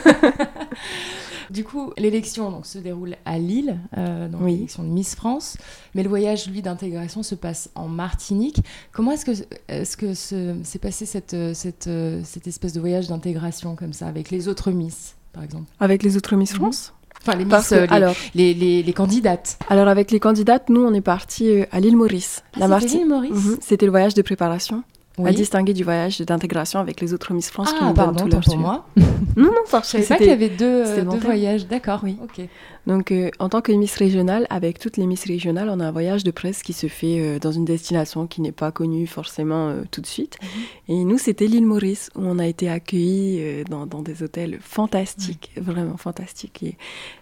du 1.50 1.64
coup, 1.64 1.93
l'élection 1.98 2.50
donc, 2.50 2.66
se 2.66 2.78
déroule 2.78 3.16
à 3.25 3.38
Lille, 3.38 3.78
euh, 3.96 4.28
donc 4.28 4.40
Oui. 4.43 4.54
l'élection 4.54 4.82
de 4.82 4.88
Miss 4.88 5.14
France, 5.14 5.56
mais 5.94 6.02
le 6.02 6.08
voyage, 6.08 6.48
lui, 6.48 6.62
d'intégration 6.62 7.22
se 7.22 7.34
passe 7.34 7.70
en 7.75 7.88
Martinique. 7.88 8.60
Comment 8.93 9.12
est-ce 9.12 9.25
que, 9.25 9.32
est-ce 9.69 9.96
que 9.96 10.14
se- 10.14 10.56
s'est 10.62 10.78
passé 10.78 11.06
cette, 11.06 11.37
cette, 11.54 11.88
cette 12.25 12.46
espèce 12.46 12.72
de 12.72 12.81
voyage 12.81 13.08
d'intégration 13.08 13.75
comme 13.76 13.93
ça, 13.93 14.06
avec 14.06 14.31
les 14.31 14.48
autres 14.48 14.70
Miss, 14.70 15.14
par 15.32 15.43
exemple? 15.43 15.66
Avec 15.81 16.02
les 16.02 16.16
autres 16.16 16.37
Miss 16.37 16.52
Mhm. 16.52 16.56
France? 16.58 16.93
Enfin, 17.22 17.37
les 17.37 17.44
Miss, 17.44 17.50
Parce 17.50 17.70
que, 17.70 17.75
euh, 17.75 17.87
les, 17.87 17.93
alors, 17.93 18.14
les, 18.34 18.54
les- 18.54 18.82
les 18.82 18.93
candidates. 18.93 19.58
alors, 19.69 19.88
avec 19.88 20.10
les 20.10 20.20
candidates, 20.20 20.69
nous, 20.69 20.82
on 20.82 20.94
est 20.94 21.00
parti 21.00 21.48
euh, 21.48 21.64
à 21.72 21.81
l'île 21.81 21.96
Maurice. 21.96 22.43
Ah, 22.60 22.69
l'île 22.78 23.06
Maurice 23.06 23.32
Mhm. 23.32 23.56
C'était 23.60 23.87
le 23.87 23.90
voyage 23.90 24.14
de 24.14 24.22
préparation, 24.22 24.84
Oui. 25.19 25.31
à 25.31 25.33
distinguer 25.33 25.73
du 25.73 25.83
voyage 25.83 26.21
d'intégration 26.21 26.79
avec 26.79 27.01
les 27.01 27.15
autres 27.15 27.33
Miss 27.33 27.51
France 27.51 27.71
qui 27.73 27.79
Ah, 27.81 27.87
nous 27.89 27.95
pardon, 27.95 28.13
donnent 28.27 28.29
tout 28.29 28.35
leur 28.37 28.45
pour 28.45 28.59
moi. 28.59 28.87
Non, 29.37 29.45
non, 29.45 29.63
parce 29.71 29.93
Je 29.97 30.03
savais 30.03 30.07
pas 30.09 30.17
qu'il 30.17 30.27
y 30.29 30.31
avait 30.31 30.49
deux, 30.49 30.85
euh, 30.87 31.05
deux 31.05 31.19
voyages. 31.19 31.67
D'accord. 31.67 32.01
Oui. 32.03 32.17
Ok. 32.23 32.47
Donc, 32.87 33.11
euh, 33.13 33.31
en 33.39 33.49
tant 33.51 33.61
que 33.61 33.73
Miss 33.73 33.95
régionale, 33.97 34.47
avec 34.49 34.79
toutes 34.79 34.97
les 34.97 35.07
Miss 35.07 35.25
régionales, 35.27 35.69
on 35.71 35.81
a 35.81 35.87
un 35.87 35.91
voyage 35.91 36.23
de 36.25 36.31
presse 36.31 36.63
qui 36.63 36.73
se 36.73 36.87
fait 36.87 37.19
euh, 37.21 37.39
dans 37.39 37.53
une 37.53 37.65
destination 37.67 38.27
qui 38.27 38.41
n'est 38.41 38.53
pas 38.53 38.73
connue 38.73 39.07
forcément 39.07 39.69
euh, 39.69 39.83
tout 39.91 40.01
de 40.01 40.07
suite. 40.07 40.39
Mhm. 40.43 40.49
Et 40.89 41.05
nous, 41.05 41.19
c'était 41.19 41.47
l'île 41.47 41.67
Maurice, 41.67 42.11
où 42.15 42.21
on 42.25 42.39
a 42.39 42.47
été 42.47 42.71
accueillis 42.71 43.39
euh, 43.41 43.65
dans, 43.65 43.87
dans 43.87 44.01
des 44.03 44.23
hôtels 44.23 44.59
fantastiques, 44.63 45.51
vraiment 45.57 45.97
fantastiques. 45.97 46.63
Et, 46.63 46.77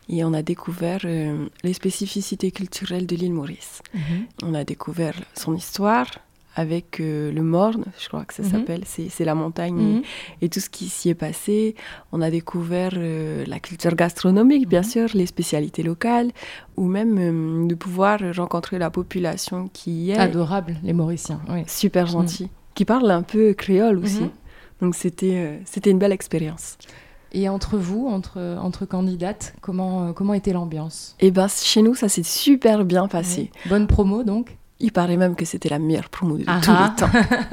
et 0.08 0.24
on 0.24 0.34
a 0.34 0.42
découvert 0.42 1.00
les 1.04 1.72
spécificités 1.72 2.50
culturelles 2.50 3.06
de 3.06 3.16
l'île 3.16 3.32
Maurice. 3.32 3.82
Mhm. 3.94 4.00
On 4.44 4.54
a 4.54 4.64
découvert 4.64 5.14
son 5.34 5.54
histoire 5.56 6.06
avec 6.56 7.00
euh, 7.00 7.32
le 7.32 7.42
Morne, 7.42 7.84
je 7.98 8.08
crois 8.08 8.24
que 8.24 8.34
ça 8.34 8.42
Mhm. 8.42 8.50
s'appelle, 8.50 8.82
c'est 8.86 9.24
la 9.24 9.34
montagne 9.34 9.74
Mhm. 9.96 10.02
et 10.42 10.48
tout 10.48 10.60
ce 10.60 10.70
qui 10.70 10.88
s'y 10.88 11.08
est 11.08 11.14
passé. 11.14 11.74
On 12.12 12.20
a 12.22 12.30
découvert 12.30 12.92
euh, 12.96 13.44
la 13.46 13.58
culture 13.60 13.94
gastronomique, 13.96 14.68
bien 14.68 14.80
Mhm. 14.82 14.84
sûr, 14.88 15.08
les 15.14 15.26
spécialités 15.26 15.82
locales, 15.82 16.30
ou 16.76 16.86
même 16.86 17.18
euh, 17.18 17.66
de 17.66 17.74
pouvoir 17.74 18.20
rencontrer 18.36 18.78
la 18.78 18.90
population 18.90 19.68
qui 19.72 20.10
est 20.12 20.16
Adorable, 20.18 20.76
les 20.84 20.92
Mauriciens. 20.92 21.40
Oui. 21.48 21.62
super 21.66 22.06
gentille, 22.06 22.50
qui 22.74 22.84
parle 22.84 23.10
un 23.10 23.22
peu 23.22 23.52
créole 23.54 23.98
aussi. 23.98 24.30
Donc 24.80 24.94
c'était 24.94 25.60
c'était 25.64 25.90
une 25.90 25.98
belle 25.98 26.12
expérience. 26.12 26.76
Et 27.36 27.48
entre 27.48 27.76
vous, 27.78 28.06
entre, 28.06 28.38
entre 28.60 28.86
candidates, 28.86 29.54
comment, 29.60 30.12
comment 30.12 30.34
était 30.34 30.52
l'ambiance? 30.52 31.16
Et 31.18 31.32
ben 31.32 31.48
chez 31.48 31.82
nous, 31.82 31.96
ça 31.96 32.08
s'est 32.08 32.22
super 32.22 32.84
bien 32.84 33.08
passé. 33.08 33.50
Oui. 33.52 33.68
Bonne 33.70 33.86
promo 33.88 34.22
donc? 34.22 34.56
Il 34.80 34.92
paraît 34.92 35.16
même 35.16 35.36
que 35.36 35.44
c'était 35.44 35.68
la 35.68 35.78
meilleure 35.78 36.08
promo 36.08 36.36
de 36.36 36.44
Ah 36.46 36.60
tous 36.62 36.70
ah. 36.72 36.90
les 36.90 37.00
temps. 37.00 37.46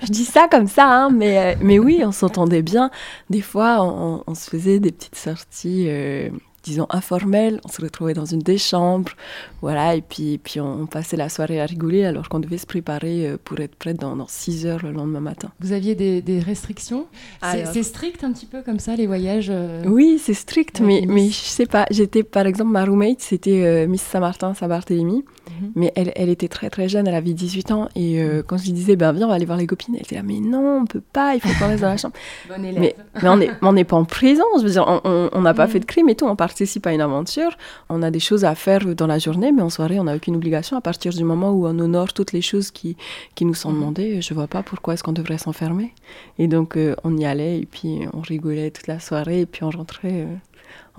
Je 0.02 0.12
dis 0.12 0.24
ça 0.24 0.46
comme 0.50 0.68
ça, 0.68 0.86
hein, 0.88 1.10
mais, 1.10 1.38
euh, 1.38 1.58
mais 1.60 1.78
oui, 1.78 2.02
on 2.04 2.12
s'entendait 2.12 2.62
bien. 2.62 2.90
Des 3.30 3.40
fois, 3.40 3.78
on, 3.82 4.22
on 4.26 4.34
se 4.34 4.48
faisait 4.48 4.78
des 4.78 4.92
petites 4.92 5.16
sorties, 5.16 5.86
euh, 5.88 6.30
disons, 6.68 6.86
informelles. 6.90 7.60
On 7.64 7.68
se 7.68 7.80
retrouvait 7.80 8.14
dans 8.14 8.24
une 8.24 8.40
des 8.40 8.58
chambres, 8.58 9.12
voilà, 9.60 9.94
et 9.94 10.02
puis, 10.02 10.38
puis 10.38 10.60
on, 10.60 10.82
on 10.82 10.86
passait 10.86 11.16
la 11.16 11.28
soirée 11.28 11.60
à 11.60 11.66
rigoler 11.66 12.04
alors 12.04 12.28
qu'on 12.28 12.40
devait 12.40 12.58
se 12.58 12.66
préparer 12.66 13.26
euh, 13.26 13.36
pour 13.42 13.58
être 13.60 13.74
prête 13.74 13.98
dans, 13.98 14.16
dans 14.16 14.26
6 14.28 14.66
heures 14.66 14.82
le 14.82 14.92
lendemain 14.92 15.20
matin. 15.20 15.50
Vous 15.60 15.72
aviez 15.72 15.94
des, 15.94 16.20
des 16.22 16.40
restrictions 16.40 17.06
C'est 17.40 17.46
Alors. 17.62 17.72
c'est 17.72 17.82
strict 17.82 18.22
un 18.24 18.32
petit 18.32 18.46
peu 18.46 18.62
comme 18.62 18.78
ça, 18.78 18.94
les 18.96 19.06
voyages 19.06 19.48
euh, 19.50 19.82
Oui, 19.86 20.20
c'est 20.22 20.34
strict, 20.34 20.80
Ouais, 20.80 20.86
mais, 20.86 21.04
mais 21.06 21.28
je 21.28 21.34
sais 21.34 21.66
pas. 21.66 21.86
J'étais, 21.90 22.22
par 22.22 22.46
exemple, 22.46 22.70
ma 22.70 22.84
roommate, 22.84 23.20
c'était 23.20 23.64
euh, 23.64 23.86
Miss 23.86 24.02
Saint-Martin, 24.02 24.54
Saint-Barthélemy. 24.54 25.24
Mhm. 25.48 25.72
Mais 25.74 25.92
elle, 25.96 26.12
elle 26.16 26.28
était 26.28 26.48
très 26.48 26.70
très 26.70 26.88
jeune, 26.88 27.06
elle 27.06 27.14
avait 27.14 27.32
18 27.32 27.70
ans. 27.70 27.88
Et 27.94 28.20
euh, 28.22 28.42
quand 28.46 28.56
je 28.58 28.64
lui 28.64 28.72
disais, 28.72 28.96
ben 28.96 29.12
viens, 29.12 29.26
on 29.26 29.28
va 29.28 29.34
aller 29.36 29.44
voir 29.46 29.58
les 29.58 29.66
copines, 29.66 29.94
elle 29.94 30.02
était 30.02 30.16
là, 30.16 30.22
mais 30.22 30.40
non, 30.40 30.80
on 30.82 30.86
peut 30.86 31.00
pas, 31.12 31.34
il 31.34 31.40
faut 31.40 31.48
qu'on 31.58 31.68
reste 31.70 31.82
dans 31.82 31.88
la 31.88 31.96
chambre. 31.96 32.14
Élève. 32.58 32.78
Mais, 32.80 32.96
mais 33.22 33.28
on 33.62 33.72
n'est 33.72 33.84
pas 33.84 33.96
en 33.96 34.04
prison, 34.04 34.44
je 34.58 34.62
veux 34.64 34.70
dire, 34.70 34.84
on- 35.04 35.40
n'a 35.40 35.54
pas 35.54 35.66
Mhm. 35.66 35.72
fait 35.72 35.80
de 35.80 35.84
crime 35.84 36.08
et 36.08 36.14
tout, 36.14 36.26
on 36.26 36.36
participe 36.36 36.86
à 36.86 36.92
une 36.92 37.00
aventure. 37.00 37.56
On 37.88 38.02
a 38.02 38.10
des 38.10 38.20
choses 38.20 38.44
à 38.44 38.54
faire 38.54 38.84
dans 38.94 39.06
la 39.06 39.18
journée, 39.18 39.52
mais 39.52 39.62
en 39.62 39.70
soirée, 39.70 39.98
on 40.00 40.04
n'a 40.04 40.16
aucune 40.16 40.36
obligation. 40.36 40.76
À 40.76 40.80
partir 40.80 41.12
du 41.12 41.24
moment 41.24 41.50
où 41.52 41.66
on 41.66 41.78
honore 41.78 42.12
toutes 42.12 42.32
les 42.32 42.42
choses 42.42 42.70
qui, 42.70 42.96
qui 43.34 43.44
nous 43.44 43.54
sont 43.54 43.70
Mhm. 43.70 43.76
demandées, 43.78 44.20
je 44.22 44.34
vois 44.34 44.46
pas 44.48 44.62
pourquoi 44.62 44.94
est-ce 44.94 45.02
qu'on 45.02 45.12
devrait 45.12 45.38
s'enfermer. 45.38 45.94
Et 46.38 46.48
donc, 46.48 46.76
euh, 46.76 46.94
on 47.04 47.16
y 47.16 47.24
allait 47.24 47.58
et 47.60 47.66
puis 47.66 48.00
on 48.12 48.20
rigolait 48.20 48.70
toute 48.70 48.86
la 48.86 48.98
soirée 49.00 49.40
et 49.42 49.46
puis 49.46 49.64
on 49.64 49.70
rentrait. 49.70 50.22
euh, 50.26 50.34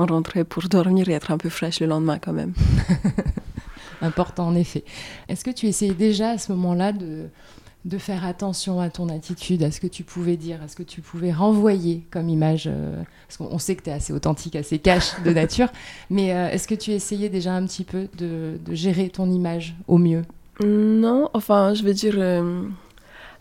on 0.01 0.06
rentrait 0.06 0.46
pour 0.46 0.63
dormir 0.70 1.10
et 1.10 1.12
être 1.13 1.29
un 1.32 1.38
peu 1.38 1.50
fraîche 1.50 1.82
le 1.82 1.88
lendemain 1.88 2.20
quand 2.20 2.32
même. 2.32 2.53
Important 4.01 4.48
en 4.48 4.56
effet. 4.56 4.84
Est-ce 5.27 5.44
que 5.44 5.51
tu 5.51 5.68
essayais 5.68 5.94
déjà 5.94 6.32
à 6.32 6.38
ce 6.38 6.51
moment-là 6.53 6.91
de, 6.91 7.29
faire 7.98 8.25
attention 8.25 8.79
à 8.79 8.89
ton 8.89 9.10
attitude, 9.10 9.63
à 9.63 9.72
ce 9.72 9.79
que 9.79 9.88
tu 9.88 10.03
pouvais 10.03 10.38
dire, 10.38 10.62
à 10.63 10.68
ce 10.68 10.75
que 10.75 10.84
tu 10.84 11.01
pouvais 11.01 11.32
renvoyer 11.32 12.03
comme 12.12 12.29
image 12.29 12.68
euh, 12.68 13.01
Parce 13.27 13.38
qu'on 13.38 13.53
on 13.53 13.58
sait 13.58 13.75
que 13.75 13.84
tu 13.84 13.89
es 13.89 13.94
assez 13.94 14.13
authentique, 14.13 14.56
assez 14.56 14.79
cash 14.79 15.22
de 15.24 15.32
nature, 15.32 15.70
mais 16.10 16.34
euh, 16.34 16.50
est-ce 16.50 16.68
que 16.68 16.75
tu 16.75 16.91
essayais 16.91 17.29
déjà 17.29 17.53
un 17.53 17.65
petit 17.65 17.84
peu 17.84 18.08
de, 18.18 18.60
de 18.63 18.74
gérer 18.75 19.10
ton 19.10 19.29
image 19.29 19.75
au 19.88 19.98
mieux? 19.98 20.24
Non, 20.63 21.29
enfin, 21.34 21.74
je 21.74 21.84
veux 21.84 21.94
dire, 21.94 22.15
euh, 22.18 22.63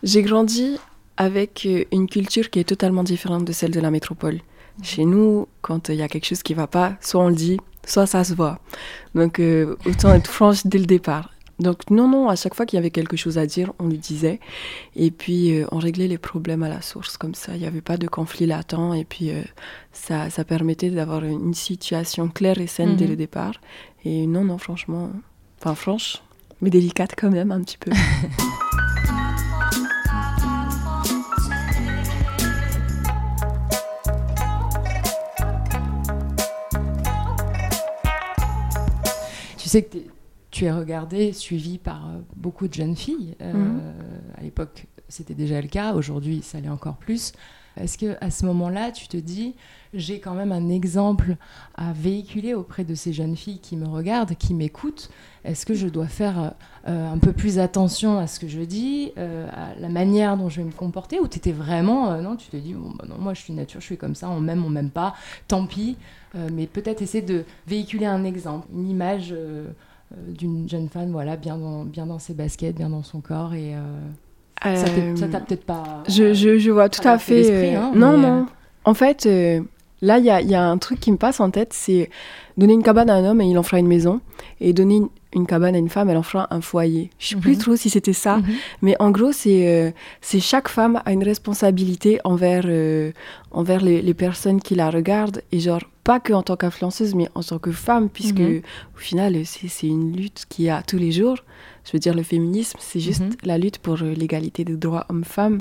j'ai 0.03 0.23
grandi 0.23 0.79
avec 1.17 1.67
euh, 1.67 1.85
une 1.91 2.09
culture 2.09 2.49
qui 2.49 2.61
est 2.61 2.65
totalement 2.65 3.03
différente 3.03 3.45
de 3.45 3.53
celle 3.53 3.73
de 3.73 3.81
la 3.81 3.91
métropole. 3.91 4.39
Chez 4.83 5.05
nous, 5.05 5.49
quand 5.63 5.89
il 5.89 5.97
y 5.97 6.03
a 6.03 6.09
quelque 6.09 6.27
chose 6.27 6.43
qui 6.43 6.55
va 6.55 6.67
pas, 6.67 6.97
soit 7.01 7.23
on 7.23 7.29
le 7.29 7.35
dit, 7.35 7.59
soit 7.87 8.07
ça 8.07 8.25
se 8.25 8.35
voit. 8.35 8.59
Donc 9.15 9.39
euh, 9.41 9.77
autant 9.87 10.13
être 10.15 10.31
franche 10.31 10.67
dès 10.67 10.79
le 10.79 10.87
départ. 10.87 11.31
Donc 11.59 11.91
non, 11.91 12.07
non, 12.09 12.29
à 12.29 12.37
chaque 12.37 12.55
fois 12.55 12.67
qu'il 12.67 12.77
y 12.77 12.79
avait 12.79 12.91
quelque 12.93 13.17
chose 13.17 13.37
à 13.37 13.45
dire, 13.45 13.73
on 13.81 13.89
lui 13.89 13.99
disait. 13.99 14.39
Et 14.95 15.11
puis 15.11 15.59
euh, 15.59 15.67
on 15.73 15.79
réglait 15.79 16.07
les 16.07 16.17
problèmes 16.19 16.63
à 16.63 16.69
la 16.69 16.81
source 16.83 17.17
comme 17.17 17.35
ça. 17.35 17.55
Il 17.57 17.61
n'y 17.61 17.67
avait 17.67 17.81
pas 17.81 17.97
de 17.97 18.07
conflit 18.07 18.47
latent. 18.47 18.95
Et 18.97 19.05
puis 19.05 19.31
euh, 19.33 19.43
ça, 19.93 20.31
ça 20.31 20.45
permettait 20.45 20.91
d'avoir 20.91 21.25
une 21.25 21.55
situation 21.55 22.29
claire 22.29 22.59
et 22.61 22.69
saine 22.69 22.95
dès 22.97 23.05
Mhm. 23.07 23.11
le 23.11 23.17
départ. 23.17 23.55
Et 24.05 24.27
non, 24.29 24.45
non, 24.45 24.59
franchement, 24.59 25.11
enfin 25.61 25.75
franche, 25.75 26.23
mais 26.61 26.71
délicate 26.71 27.15
quand 27.19 27.31
même 27.31 27.51
un 27.51 27.61
petit 27.63 27.79
peu. 27.79 27.91
Tu 39.69 39.73
sais 39.73 39.83
que 39.83 39.99
tu 40.51 40.65
es 40.65 40.73
regardée, 40.73 41.35
suivie 41.35 41.77
par 41.77 42.09
euh, 42.09 42.21
beaucoup 42.35 42.69
de 42.69 42.73
jeunes 42.73 42.97
filles. 42.97 43.37
Euh, 43.43 43.53
Mhm. 43.53 43.81
À 44.39 44.41
l'époque, 44.43 44.87
c'était 45.09 45.35
déjà 45.35 45.61
le 45.61 45.69
cas. 45.69 45.93
Aujourd'hui, 45.93 46.41
ça 46.43 46.59
l'est 46.59 46.71
encore 46.71 46.97
plus. 46.97 47.33
Est-ce 47.77 47.99
que 47.99 48.17
à 48.21 48.31
ce 48.31 48.45
moment-là, 48.47 48.91
tu 48.91 49.09
te 49.09 49.17
dis, 49.17 49.55
j'ai 49.95 50.21
quand 50.21 50.35
même 50.35 50.53
un 50.53 50.69
exemple 50.69 51.37
à 51.75 51.93
véhiculer 51.93 52.55
auprès 52.55 52.85
de 52.85 52.95
ces 52.95 53.13
jeunes 53.13 53.37
filles 53.37 53.59
qui 53.61 53.77
me 53.77 53.87
regardent, 53.87 54.35
qui 54.35 54.55
m'écoutent 54.55 55.11
Est-ce 55.45 55.65
que 55.65 55.75
je 55.75 55.89
dois 55.89 56.09
faire 56.09 56.55
euh, 56.87 57.13
un 57.13 57.19
peu 57.19 57.33
plus 57.33 57.59
attention 57.59 58.19
à 58.19 58.27
ce 58.27 58.41
que 58.41 58.49
je 58.49 58.61
dis, 58.61 59.13
euh, 59.17 59.49
à 59.53 59.79
la 59.79 59.89
manière 59.89 60.37
dont 60.37 60.49
je 60.49 60.61
vais 60.61 60.67
me 60.67 60.73
comporter 60.73 61.21
Ou 61.21 61.29
tu 61.29 61.39
étais 61.39 61.53
vraiment, 61.53 62.13
euh, 62.13 62.21
non, 62.21 62.37
tu 62.37 62.49
te 62.49 62.57
dis, 62.57 62.75
bon, 62.75 62.91
bah 62.99 63.05
non, 63.09 63.17
moi 63.19 63.35
je 63.35 63.41
suis 63.41 63.53
nature, 63.53 63.81
je 63.81 63.87
suis 63.87 63.97
comme 63.97 64.15
ça, 64.15 64.29
on 64.29 64.41
m'aime, 64.41 64.65
on 64.65 64.71
m'aime 64.71 64.91
pas, 64.91 65.15
tant 65.47 65.67
pis. 65.67 65.97
Mais 66.53 66.67
peut-être 66.67 67.01
essayer 67.01 67.25
de 67.25 67.45
véhiculer 67.67 68.05
un 68.05 68.23
exemple, 68.23 68.69
une 68.73 68.89
image 68.89 69.35
d'une 70.29 70.69
jeune 70.69 70.89
femme, 70.91 71.11
voilà, 71.11 71.37
bien 71.37 71.57
dans, 71.57 71.85
bien 71.85 72.05
dans 72.05 72.19
ses 72.19 72.35
baskets, 72.35 72.77
bien 72.77 72.91
dans 72.91 73.03
son 73.03 73.23
corps, 73.23 73.55
et 73.55 73.75
ça 74.63 74.77
ça 74.77 75.29
t'a 75.29 75.39
Euh, 75.39 75.41
peut-être 75.41 75.65
pas. 75.65 76.03
Je, 76.09 76.35
je, 76.35 76.59
je 76.59 76.71
vois 76.71 76.89
tout 76.89 77.07
à 77.07 77.19
fait. 77.19 77.51
euh, 77.51 77.79
hein, 77.79 77.93
non, 77.95 78.17
mais, 78.19 78.27
non. 78.29 78.47
En 78.85 78.95
fait, 78.95 79.27
euh, 79.27 79.61
là, 80.03 80.19
il 80.19 80.25
y 80.25 80.31
a, 80.31 80.41
il 80.41 80.49
y 80.51 80.55
a 80.55 80.65
un 80.65 80.79
truc 80.79 81.01
qui 81.01 81.13
me 81.13 81.17
passe 81.17 81.41
en 81.41 81.51
tête 81.51 81.73
c'est 81.73 82.11
donner 82.57 82.73
une 82.73 82.83
cabane 82.83 83.11
à 83.11 83.15
un 83.15 83.25
homme 83.25 83.41
et 83.41 83.47
il 83.47 83.57
en 83.59 83.63
fera 83.63 83.79
une 83.79 83.87
maison. 83.87 84.21
Et 84.61 84.73
donner 84.73 84.97
une, 84.97 85.09
une 85.35 85.47
cabane 85.47 85.75
à 85.75 85.79
une 85.79 85.89
femme, 85.89 86.09
elle 86.11 86.17
en 86.17 86.23
fera 86.25 86.49
un 86.51 86.61
foyer. 86.61 87.11
Je 87.21 87.29
sais 87.29 87.37
plus 87.37 87.53
Mhm. 87.53 87.59
trop 87.59 87.77
si 87.77 87.91
c'était 87.91 88.13
ça. 88.13 88.39
Mhm. 88.39 88.45
Mais 88.83 88.97
en 88.99 89.11
gros, 89.11 89.31
c'est 89.33 89.69
euh, 89.69 89.91
c'est 90.21 90.41
chaque 90.41 90.69
femme 90.69 91.01
a 91.05 91.13
une 91.13 91.23
responsabilité 91.23 92.19
envers, 92.25 92.65
euh, 92.67 93.13
envers 93.53 93.81
les, 93.83 94.03
les 94.03 94.15
personnes 94.15 94.61
qui 94.61 94.75
la 94.75 94.91
regardent. 94.91 95.43
Et 95.53 95.61
genre, 95.61 95.83
pas 96.03 96.19
que 96.19 96.33
en 96.33 96.43
tant 96.43 96.57
qu'influenceuse, 96.57 97.15
mais 97.15 97.29
en 97.37 97.43
tant 97.43 97.59
que 97.59 97.71
femme, 97.71 98.09
puisque 98.09 98.41
Mhm. 98.41 98.63
au 98.97 98.99
final, 98.99 99.37
c'est 99.45 99.69
c'est 99.69 99.87
une 99.87 100.17
lutte 100.17 100.47
qu'il 100.49 100.65
y 100.65 100.71
a 100.71 100.83
tous 100.83 100.99
les 100.99 101.13
jours. 101.13 101.37
Je 101.89 101.93
veux 101.95 101.99
dire, 101.99 102.13
le 102.15 102.23
féminisme, 102.23 102.77
c'est 102.81 103.01
juste 103.01 103.23
Mhm. 103.23 103.31
la 103.45 103.57
lutte 103.57 103.79
pour 103.79 104.03
euh, 104.03 104.13
l'égalité 104.13 104.63
des 104.63 104.77
droits 104.77 105.07
hommes-femmes. 105.09 105.59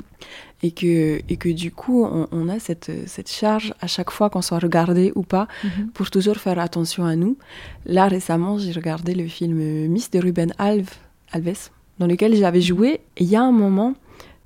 Et 0.62 0.72
que, 0.72 1.20
et 1.28 1.36
que 1.38 1.48
du 1.48 1.70
coup, 1.72 2.04
on, 2.04 2.28
on 2.32 2.48
a 2.50 2.58
cette, 2.58 2.90
cette 3.06 3.30
charge 3.30 3.72
à 3.80 3.86
chaque 3.86 4.10
fois 4.10 4.28
qu'on 4.28 4.42
soit 4.42 4.58
regardé 4.58 5.10
ou 5.14 5.22
pas, 5.22 5.48
Mhm. 5.64 5.88
pour 5.94 6.10
toujours 6.10 6.36
faire 6.36 6.58
attention 6.58 7.04
à 7.06 7.16
nous. 7.16 7.38
Là, 7.86 8.08
récemment, 8.08 8.58
j'ai 8.58 8.72
regardé 8.72 9.14
le 9.14 9.26
film 9.26 9.58
euh, 9.58 9.88
Miss 9.88 10.10
de 10.10 10.18
Ruben 10.18 10.52
Alves, 10.58 10.90
Alves 11.32 11.70
dans 11.98 12.06
lequel 12.06 12.34
j'avais 12.36 12.60
joué. 12.60 13.00
Et 13.16 13.24
il 13.24 13.28
y 13.28 13.36
a 13.36 13.42
un 13.42 13.52
moment 13.52 13.94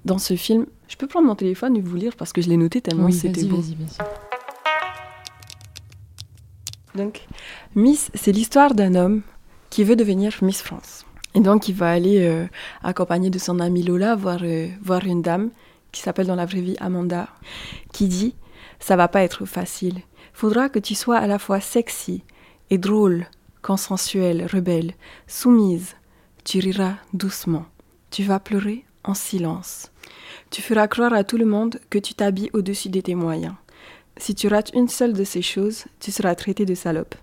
dans 0.05 0.19
ce 0.19 0.37
film, 0.37 0.67
je 0.89 0.97
peux 0.97 1.07
prendre 1.09 1.27
mon 1.27 1.35
téléphone 1.35 1.77
et 1.77 1.81
vous 1.81 1.97
lire 1.97 2.15
parce 2.17 2.33
que 2.33 2.41
je 2.43 2.49
l'ai 2.49 2.57
noté 2.57 2.81
tellement 2.81 3.07
Oui, 3.07 3.13
c'était 3.13 3.43
beau. 3.45 3.57
vas-y, 3.57 3.75
vas-y. 3.75 3.99
Donc, 6.95 7.23
Miss, 7.75 8.11
c'est 8.15 8.33
l'histoire 8.33 8.75
d'un 8.75 8.95
homme 8.95 9.23
qui 9.71 9.83
veut 9.83 9.97
devenir 9.97 10.37
Miss 10.43 10.61
France. 10.63 11.07
Et 11.35 11.41
donc, 11.41 11.69
il 11.69 11.75
va 11.75 11.91
aller 11.91 12.27
euh, 12.27 12.47
accompagné 12.83 13.31
de 13.31 13.39
son 13.39 13.59
amie 13.61 13.83
Lola 13.83 14.15
voir, 14.15 14.41
euh, 14.43 14.69
voir 14.83 15.05
une 15.05 15.23
dame 15.23 15.51
qui 15.91 16.03
s'appelle 16.03 16.27
dans 16.27 16.37
la 16.37 16.47
vraie 16.47 16.61
vie 16.61 16.77
Amanda, 16.81 17.29
qui 17.93 18.09
dit 18.09 18.35
Ça 18.81 18.97
va 18.97 19.09
pas 19.09 19.23
être 19.23 19.47
facile. 19.47 20.01
Faudra 20.33 20.69
que 20.69 20.79
tu 20.79 20.95
sois 20.95 21.19
à 21.19 21.27
la 21.27 21.39
fois 21.39 21.61
sexy 21.61 22.23
et 22.71 22.79
drôle, 22.79 23.27
consensuelle, 23.61 24.47
rebelle, 24.53 24.95
soumise. 25.27 25.95
Tu 26.45 26.59
riras 26.59 26.95
doucement. 27.13 27.67
Tu 28.11 28.25
vas 28.25 28.41
pleurer 28.41 28.85
en 29.05 29.15
silence. 29.15 29.91
Tu 30.51 30.61
feras 30.63 30.89
croire 30.89 31.13
à 31.13 31.25
tout 31.25 31.39
le 31.39 31.47
monde 31.47 31.81
que 31.89 31.99
tu 31.99 32.15
t'habilles 32.15 32.51
au-dessus 32.53 32.89
de 32.89 33.01
tes 33.01 33.15
moyens. 33.15 33.55
Si 34.17 34.35
tu 34.35 34.49
rates 34.49 34.73
une 34.75 34.89
seule 34.89 35.15
de 35.15 35.25
ces 35.25 35.43
choses, 35.43 35.85
tu 36.01 36.11
seras 36.11 36.35
traité 36.35 36.67
de 36.67 36.75
salope. 36.75 37.15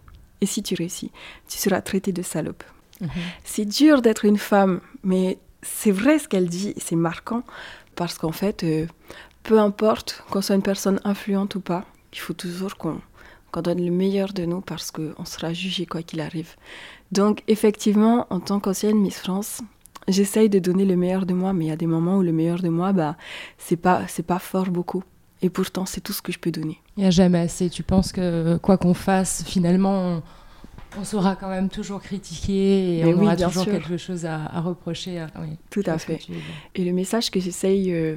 Et 0.42 0.46
si 0.46 0.64
tu 0.64 0.76
réussis, 0.76 1.12
tu 1.48 1.58
seras 1.58 1.82
traité 1.82 2.12
de 2.12 2.22
salope. 2.22 2.64
Mhm. 3.02 3.10
C'est 3.44 3.66
dur 3.66 4.02
d'être 4.02 4.26
une 4.26 4.38
femme, 4.38 4.82
mais 5.04 5.38
c'est 5.62 5.92
vrai 5.92 6.20
ce 6.20 6.28
qu'elle 6.28 6.48
dit, 6.48 6.74
c'est 6.78 6.96
marquant, 6.96 7.44
parce 7.96 8.18
qu'en 8.18 8.32
fait, 8.32 8.64
euh, 8.64 8.86
peu 9.44 9.60
importe 9.60 10.24
qu'on 10.30 10.42
soit 10.42 10.56
une 10.56 10.62
personne 10.62 11.00
influente 11.04 11.56
ou 11.56 11.62
pas, 11.62 11.86
il 12.14 12.20
faut 12.20 12.34
toujours 12.34 12.76
qu'on 12.78 13.02
donne 13.62 13.84
le 13.84 13.92
meilleur 13.92 14.34
de 14.34 14.46
nous 14.46 14.62
parce 14.62 14.92
qu'on 14.92 15.26
sera 15.26 15.54
jugé 15.54 15.86
quoi 15.86 16.02
qu'il 16.02 16.22
arrive. 16.22 16.56
Donc 17.12 17.44
effectivement, 17.48 18.28
en 18.30 18.40
tant 18.40 18.60
qu'ancienne 18.60 19.00
Miss 19.00 19.20
France, 19.20 19.62
j'essaye 20.08 20.50
de 20.50 20.60
donner 20.60 20.86
le 20.86 20.96
meilleur 20.96 21.26
de 21.26 21.34
moi, 21.34 21.54
mais 21.54 21.66
il 21.66 21.68
y 21.70 21.72
a 21.72 21.78
des 21.78 21.88
moments 21.88 22.18
où 22.18 22.22
le 22.22 22.32
meilleur 22.32 22.62
de 22.62 22.70
moi, 22.70 22.94
bah, 22.94 23.16
c'est 23.58 23.78
pas, 23.78 24.06
pas 24.28 24.40
fort 24.40 24.70
beaucoup. 24.70 25.04
Et 25.42 25.50
pourtant, 25.50 25.86
c'est 25.86 26.02
tout 26.02 26.12
ce 26.12 26.22
que 26.22 26.32
je 26.32 26.40
peux 26.40 26.52
donner. 26.52 26.82
Il 26.98 27.02
n'y 27.02 27.08
a 27.08 27.12
jamais 27.12 27.40
assez. 27.40 27.70
Tu 27.70 27.82
penses 27.82 28.12
que 28.12 28.58
quoi 28.58 28.78
qu'on 28.78 28.94
fasse, 28.94 29.44
finalement, 29.46 30.22
on 30.98 31.04
sera 31.04 31.36
quand 31.36 31.50
même 31.50 31.70
toujours 31.70 32.02
critiqué 32.02 33.00
et 33.00 33.04
Mais 33.04 33.14
on 33.14 33.18
oui, 33.20 33.26
aura 33.26 33.36
toujours 33.36 33.64
sûr. 33.64 33.72
quelque 33.74 33.98
chose 33.98 34.26
à, 34.26 34.46
à 34.46 34.62
reprocher. 34.62 35.20
à- 35.20 35.28
oui, 35.42 35.50
Tout 35.70 35.84
à 35.86 35.98
fait. 35.98 36.18
tu. 36.18 36.34
Et 36.76 36.84
le 36.86 36.92
message 36.94 37.30
que 37.32 37.40
j'essaye 37.40 37.94
euh, 37.94 38.16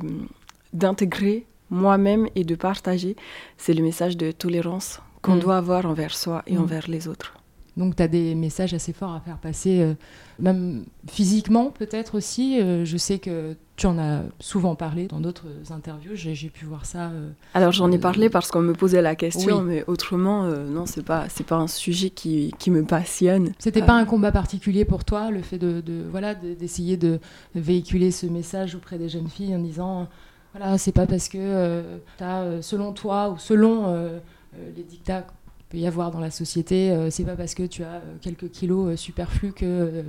d'intégrer 0.73 1.47
moi-même 1.71 2.27
et 2.35 2.45
de 2.45 2.55
partager, 2.55 3.17
c'est 3.57 3.73
le 3.75 3.83
message 3.83 4.17
de 4.17 4.31
tolérance 4.31 5.01
qu'on 5.23 5.37
Mm. 5.37 5.41
doit 5.41 5.57
avoir 5.57 5.87
envers 5.87 6.15
soi 6.15 6.43
et 6.47 6.55
Mm. 6.57 6.61
envers 6.63 6.89
les 6.89 7.09
autres. 7.09 7.35
Donc, 7.77 7.97
tu 7.97 8.03
as 8.03 8.09
des 8.09 8.35
messages 8.35 8.75
assez 8.75 8.93
forts 8.93 9.15
à 9.15 9.21
faire 9.21 9.39
passer, 9.39 9.81
euh, 9.81 9.95
même 10.39 10.85
physiquement 11.11 11.71
peut-être 11.71 12.15
aussi. 12.17 12.61
Euh, 12.61 12.85
je 12.85 12.97
sais 12.99 13.19
que 13.19 13.57
tu 13.83 13.87
en 13.89 13.99
as 13.99 14.23
souvent 14.39 14.77
parlé 14.77 15.09
dans 15.09 15.19
d'autres 15.19 15.47
interviews. 15.71 16.13
J'ai 16.15 16.49
pu 16.51 16.65
voir 16.67 16.87
ça. 16.87 17.11
euh, 17.11 17.31
Alors 17.53 17.73
j'en 17.73 17.91
ai 17.91 17.97
Euh, 17.97 18.01
parlé 18.01 18.31
parce 18.31 18.51
qu'on 18.53 18.61
me 18.63 18.75
posait 18.75 19.03
la 19.03 19.17
question, 19.17 19.59
oui. 19.59 19.65
mais 19.67 19.85
autrement, 19.89 20.45
euh, 20.45 20.69
non, 20.69 20.87
c'est 20.87 21.05
pas, 21.05 21.27
pas 21.49 21.57
un 21.57 21.67
sujet 21.67 22.11
qui, 22.11 22.55
qui 22.61 22.71
me 22.71 22.85
passionne. 22.85 23.53
C'était 23.59 23.83
Euh, 23.83 23.87
pas 23.87 23.95
un 23.95 24.05
combat 24.05 24.31
particulier 24.31 24.85
pour 24.85 25.05
toi, 25.05 25.33
le 25.33 25.43
fait 25.43 25.59
de, 25.59 25.81
de- 25.81 26.05
voilà 26.09 26.37
de- 26.37 26.55
d'essayer 26.55 26.97
de, 26.97 27.19
véhiculer 27.57 28.13
ce 28.13 28.27
message 28.27 28.77
auprès 28.77 28.99
des 28.99 29.09
jeunes 29.09 29.29
filles 29.29 29.55
en 29.57 29.59
disant 29.59 30.09
voilà 30.55 30.79
c'est 30.79 30.93
pas 30.93 31.07
parce 31.07 31.29
que 31.29 31.83
tu 32.19 32.23
as 32.25 32.63
selon 32.63 32.93
toi 32.93 33.31
ou 33.31 33.39
selon 33.39 33.87
euh, 33.89 34.19
euh, 34.57 34.71
les 34.77 34.85
dictats 34.85 35.23
qu'il 35.23 35.67
peut 35.71 35.79
y 35.79 35.87
avoir 35.89 36.11
dans 36.13 36.21
la 36.21 36.31
société, 36.31 36.91
euh, 36.93 37.11
c'est 37.11 37.25
pas 37.25 37.35
parce 37.37 37.55
que 37.55 37.65
tu 37.67 37.83
as 37.83 37.95
euh, 37.97 38.01
quelques 38.21 38.51
kilos 38.51 38.91
euh, 38.93 38.97
superflus 38.97 39.53
que 39.53 39.65
euh, 39.65 40.03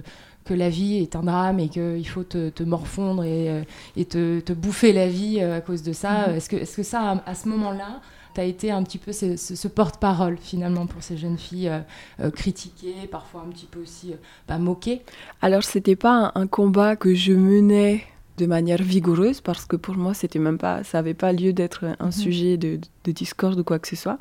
que 0.46 0.54
la 0.54 0.70
vie 0.70 0.98
est 0.98 1.16
un 1.16 1.24
drame 1.24 1.60
et 1.60 1.70
qu'il 1.70 2.08
faut 2.08 2.24
te, 2.24 2.50
te 2.50 2.64
morfondre 2.64 3.24
et, 3.24 3.50
euh, 3.50 3.62
et 3.96 4.06
te, 4.06 4.40
te 4.40 4.54
bouffer 4.54 4.94
la 4.94 5.08
vie 5.08 5.40
euh, 5.42 5.58
à 5.58 5.62
cause 5.62 5.84
de 5.84 5.94
ça. 5.94 6.28
Mhm. 6.30 6.36
Est-ce 6.36 6.76
que, 6.76 6.84
ça, 6.84 7.24
à, 7.26 7.36
ce 7.36 7.48
moment-là, 7.50 8.02
tu 8.36 8.42
as 8.42 8.46
été 8.46 8.72
un 8.72 8.84
petit 8.84 8.98
peu 8.98 9.12
ce, 9.12 9.36
ce- 9.38 9.56
ce 9.56 9.68
porte-parole 9.68 10.38
finalement 10.38 10.88
pour 10.88 11.04
ces 11.04 11.18
jeunes 11.18 11.38
filles 11.38 11.70
euh, 11.70 11.80
euh, 12.20 12.32
critiquées, 12.32 13.08
parfois 13.12 13.42
un 13.48 13.52
petit 13.52 13.68
peu 13.68 13.80
aussi 13.82 14.12
euh, 14.12 14.16
bah, 14.48 14.58
moquées? 14.58 15.02
Alors 15.42 15.64
c'était 15.64 15.96
pas 15.96 16.32
un, 16.36 16.42
un 16.42 16.48
combat 16.48 16.96
que 16.96 17.14
je 17.14 17.34
menais 17.34 18.04
de 18.38 18.46
manière 18.48 18.82
vigoureuse 18.82 19.42
parce 19.42 19.66
que 19.66 19.76
pour 19.76 19.96
moi 19.96 20.14
c'était 20.16 20.40
même 20.40 20.58
pas 20.58 20.84
ça 20.84 20.98
avait 21.00 21.14
pas 21.14 21.32
lieu 21.34 21.54
d'être 21.54 21.86
un 22.00 22.06
Mhm. 22.08 22.12
sujet 22.12 22.58
de, 22.58 22.80
de 23.04 23.12
discorde 23.12 23.60
ou 23.60 23.64
quoi 23.64 23.78
que 23.80 23.88
ce 23.88 23.96
soit 23.96 24.18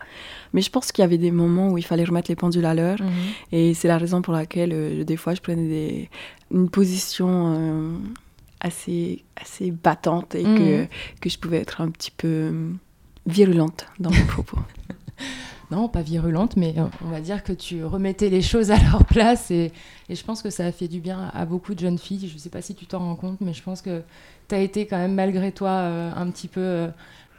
mais 0.53 0.61
je 0.61 0.71
pense 0.71 0.93
qu'il 0.93 1.03
y 1.03 1.05
avait 1.07 1.17
des 1.19 1.31
moments 1.31 1.71
où 1.71 1.79
il 1.79 1.85
fallait 1.85 2.05
remettre 2.05 2.31
les 2.31 2.37
pendules 2.37 2.67
à 2.67 2.75
l'heure 2.75 2.99
et 3.53 3.73
c'est 3.75 3.89
la 3.89 3.97
raison 3.99 4.21
pour 4.21 4.35
laquelle 4.35 4.73
euh, 4.75 5.05
des 5.05 5.17
fois 5.17 5.35
je 5.35 5.41
prenais 5.41 5.67
des, 5.67 6.11
une 6.51 6.69
position 6.69 7.29
euh, 7.57 7.97
assez 8.61 9.25
assez 9.37 9.71
battante 9.71 10.35
et 10.35 10.43
que, 10.45 10.83
Mhm. 10.83 10.89
que 11.21 11.29
je 11.31 11.39
pouvais 11.39 11.59
être 11.59 11.81
un 11.81 11.91
petit 11.91 12.11
peu 12.11 12.29
euh, 12.29 12.71
virulente 13.27 13.87
dans 13.99 14.11
mes 14.11 14.25
propos 14.25 14.59
Non, 15.73 15.89
pas 15.89 16.03
virulente, 16.03 16.57
mais 16.59 16.75
euh, 16.77 16.85
on 17.03 17.09
va 17.09 17.21
dire 17.21 17.43
que 17.43 17.53
tu 17.55 17.83
remettais 17.83 18.29
les 18.29 18.43
choses 18.43 18.71
à 18.71 18.77
leur 18.77 19.05
place 19.07 19.51
et, 19.51 19.73
et 20.11 20.15
je 20.15 20.23
pense 20.23 20.43
que 20.43 20.51
ça 20.51 20.67
a 20.67 20.71
fait 20.73 20.87
du 20.87 21.01
bien 21.01 21.31
à 21.33 21.47
beaucoup 21.47 21.75
de 21.75 21.81
jeunes 21.81 21.97
filles. 21.99 22.29
Je 22.29 22.35
ne 22.35 22.39
sais 22.39 22.51
pas 22.51 22.61
si 22.61 22.75
tu 22.75 22.85
t'en 22.85 22.99
rends 22.99 23.17
compte, 23.17 23.41
mais 23.41 23.55
je 23.55 23.63
pense 23.63 23.81
que 23.81 24.03
tu 24.49 24.55
as 24.55 24.59
été 24.59 24.85
quand 24.87 24.99
même 24.99 25.15
malgré 25.15 25.51
toi 25.51 25.71
euh, 25.71 26.13
un 26.15 26.31
petit 26.31 26.49
peu 26.49 26.61
euh, 26.61 26.89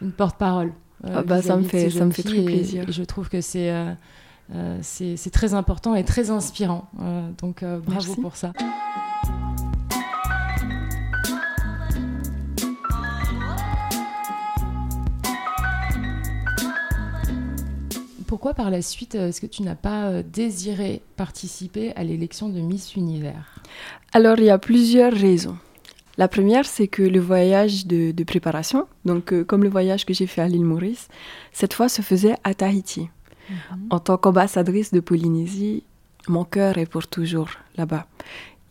une 0.02 0.12
porte-parole. 0.12 0.74
euh, 1.06 1.18
Ah 1.18 1.22
bah, 1.22 1.44
ça 1.44 1.58
me 1.58 1.64
fait- 1.64 1.92
ça 1.92 2.06
me 2.06 2.12
fait 2.12 2.24
très 2.24 2.38
et- 2.40 2.46
plaisir. 2.46 2.90
Et, 2.90 2.92
je 2.92 3.04
trouve 3.04 3.30
que 3.30 3.40
c'est 3.40 3.72
très 5.32 5.54
important 5.54 5.94
et 5.94 6.04
très 6.04 6.32
inspirant. 6.32 6.88
Donc 7.40 7.64
bravo 7.64 7.82
Merci. 7.92 8.16
pour 8.22 8.36
ça. 8.36 8.52
Pourquoi 18.34 18.56
par 18.56 18.72
la 18.72 18.82
suite 18.82 19.14
est-ce 19.14 19.40
que 19.40 19.46
tu 19.46 19.62
n'as 19.62 19.76
pas 19.76 20.24
désiré 20.24 21.04
participer 21.18 21.94
à 21.96 22.04
l'élection 22.04 22.50
de 22.50 22.62
Miss 22.62 22.96
Univers? 22.96 23.62
Alors 24.12 24.40
il 24.40 24.46
y 24.46 24.50
a 24.50 24.58
plusieurs 24.58 25.14
raisons. 25.14 25.56
La 26.18 26.28
première, 26.28 26.66
c'est 26.66 26.88
que 26.88 27.04
le 27.04 27.20
voyage 27.20 27.86
de, 27.86 28.24
préparation, 28.24 28.88
donc 29.06 29.44
comme 29.44 29.62
le 29.62 29.70
voyage 29.70 30.04
que 30.08 30.16
j'ai 30.16 30.26
fait 30.26 30.42
à 30.42 30.48
l'île 30.48 30.66
Maurice, 30.66 31.10
cette 31.52 31.76
fois 31.76 31.90
se 31.90 32.02
faisait 32.02 32.34
à 32.44 32.56
Tahiti. 32.56 33.02
Mhm. 33.52 33.58
En 33.92 34.00
tant 34.00 34.18
qu'ambassadrice 34.18 34.92
de 34.92 35.00
Polynésie, 35.00 35.84
mon 36.28 36.44
cœur 36.44 36.80
est 36.80 36.88
pour 36.88 37.06
toujours 37.06 37.52
là-bas. 37.78 38.08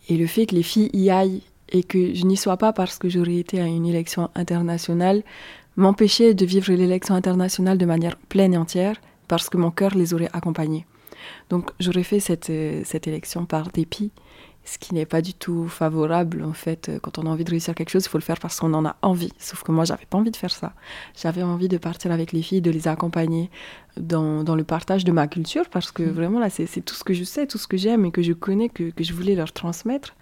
Et 0.09 0.17
le 0.17 0.27
fait 0.27 0.47
que 0.47 0.57
les 0.57 0.65
filles 0.65 0.91
y 0.93 1.09
aillent 1.09 1.43
et 1.69 1.85
que 1.85 2.15
je 2.15 2.25
n'y 2.25 2.37
sois 2.37 2.57
pas 2.57 2.73
parce 2.73 2.99
que 2.99 3.09
j'aurais 3.09 3.37
été 3.37 3.61
à 3.61 3.67
une 3.67 3.87
élection 3.87 4.29
internationale 4.35 5.23
m'empêchait 5.77 6.35
de 6.35 6.45
vivre 6.45 6.73
l'élection 6.73 7.15
internationale 7.15 7.79
de 7.79 7.87
manière 7.87 8.17
pleine 8.17 8.55
et 8.55 8.59
entière 8.59 8.97
parce 9.29 9.49
que 9.49 9.57
mon 9.57 9.71
cœur 9.71 9.95
les 9.95 10.15
aurait 10.15 10.31
accompagnées. 10.33 10.87
Donc 11.51 11.71
j'aurais 11.79 12.03
fait 12.03 12.21
cette, 12.21 12.51
euh, 12.51 12.83
cette 12.85 13.07
élection 13.07 13.47
par 13.47 13.69
dépit 13.71 14.11
ce 14.65 14.79
qui 14.79 14.95
n'est 14.95 15.07
pas 15.07 15.23
du 15.23 15.35
tout 15.35 15.69
favorable 15.69 16.45
en 16.45 16.53
fait. 16.53 16.89
Euh, 16.89 16.99
quand 17.01 17.19
on 17.19 17.27
a 17.27 17.31
envie 17.31 17.45
de 17.45 17.51
réussir 17.51 17.75
quelque 17.75 17.91
chose, 17.91 18.05
il 18.05 18.09
faut 18.09 18.19
le 18.19 18.23
faire 18.23 18.39
parce 18.39 18.61
qu'on 18.61 18.73
en 18.75 18.85
a 18.85 18.97
envie. 19.03 19.33
Sauf 19.39 19.63
que 19.63 19.73
moi, 19.73 19.85
j'avais 19.85 20.07
pas 20.07 20.19
envie 20.19 20.31
de 20.31 20.37
faire 20.37 20.51
ça. 20.51 20.73
J'avais 21.21 21.43
envie 21.43 21.69
de 21.69 21.79
partir 21.79 22.13
avec 22.13 22.33
les 22.33 22.43
filles, 22.43 22.61
de 22.61 22.71
les 22.71 22.89
accompagner 22.89 23.51
dans, 23.97 24.45
dans 24.45 24.55
le 24.55 24.65
partage 24.65 25.05
de 25.05 25.13
ma 25.13 25.27
culture 25.27 25.69
parce 25.69 25.91
que 25.91 26.03
mmh. 26.03 26.11
vraiment 26.11 26.39
là, 26.39 26.51
c'est 26.51 26.67
tout 26.85 26.95
ce 26.95 27.05
que 27.05 27.15
je 27.15 27.25
sais, 27.25 27.47
tout 27.47 27.59
ce 27.59 27.67
que 27.67 27.77
j'aime 27.77 28.05
et 28.05 28.11
que 28.11 28.23
je 28.23 28.33
connais, 28.33 28.69
que, 28.69 28.91
que 28.91 29.05
je 29.05 29.13
voulais 29.13 29.35
leur 29.35 29.53
transmettre. 29.53 30.15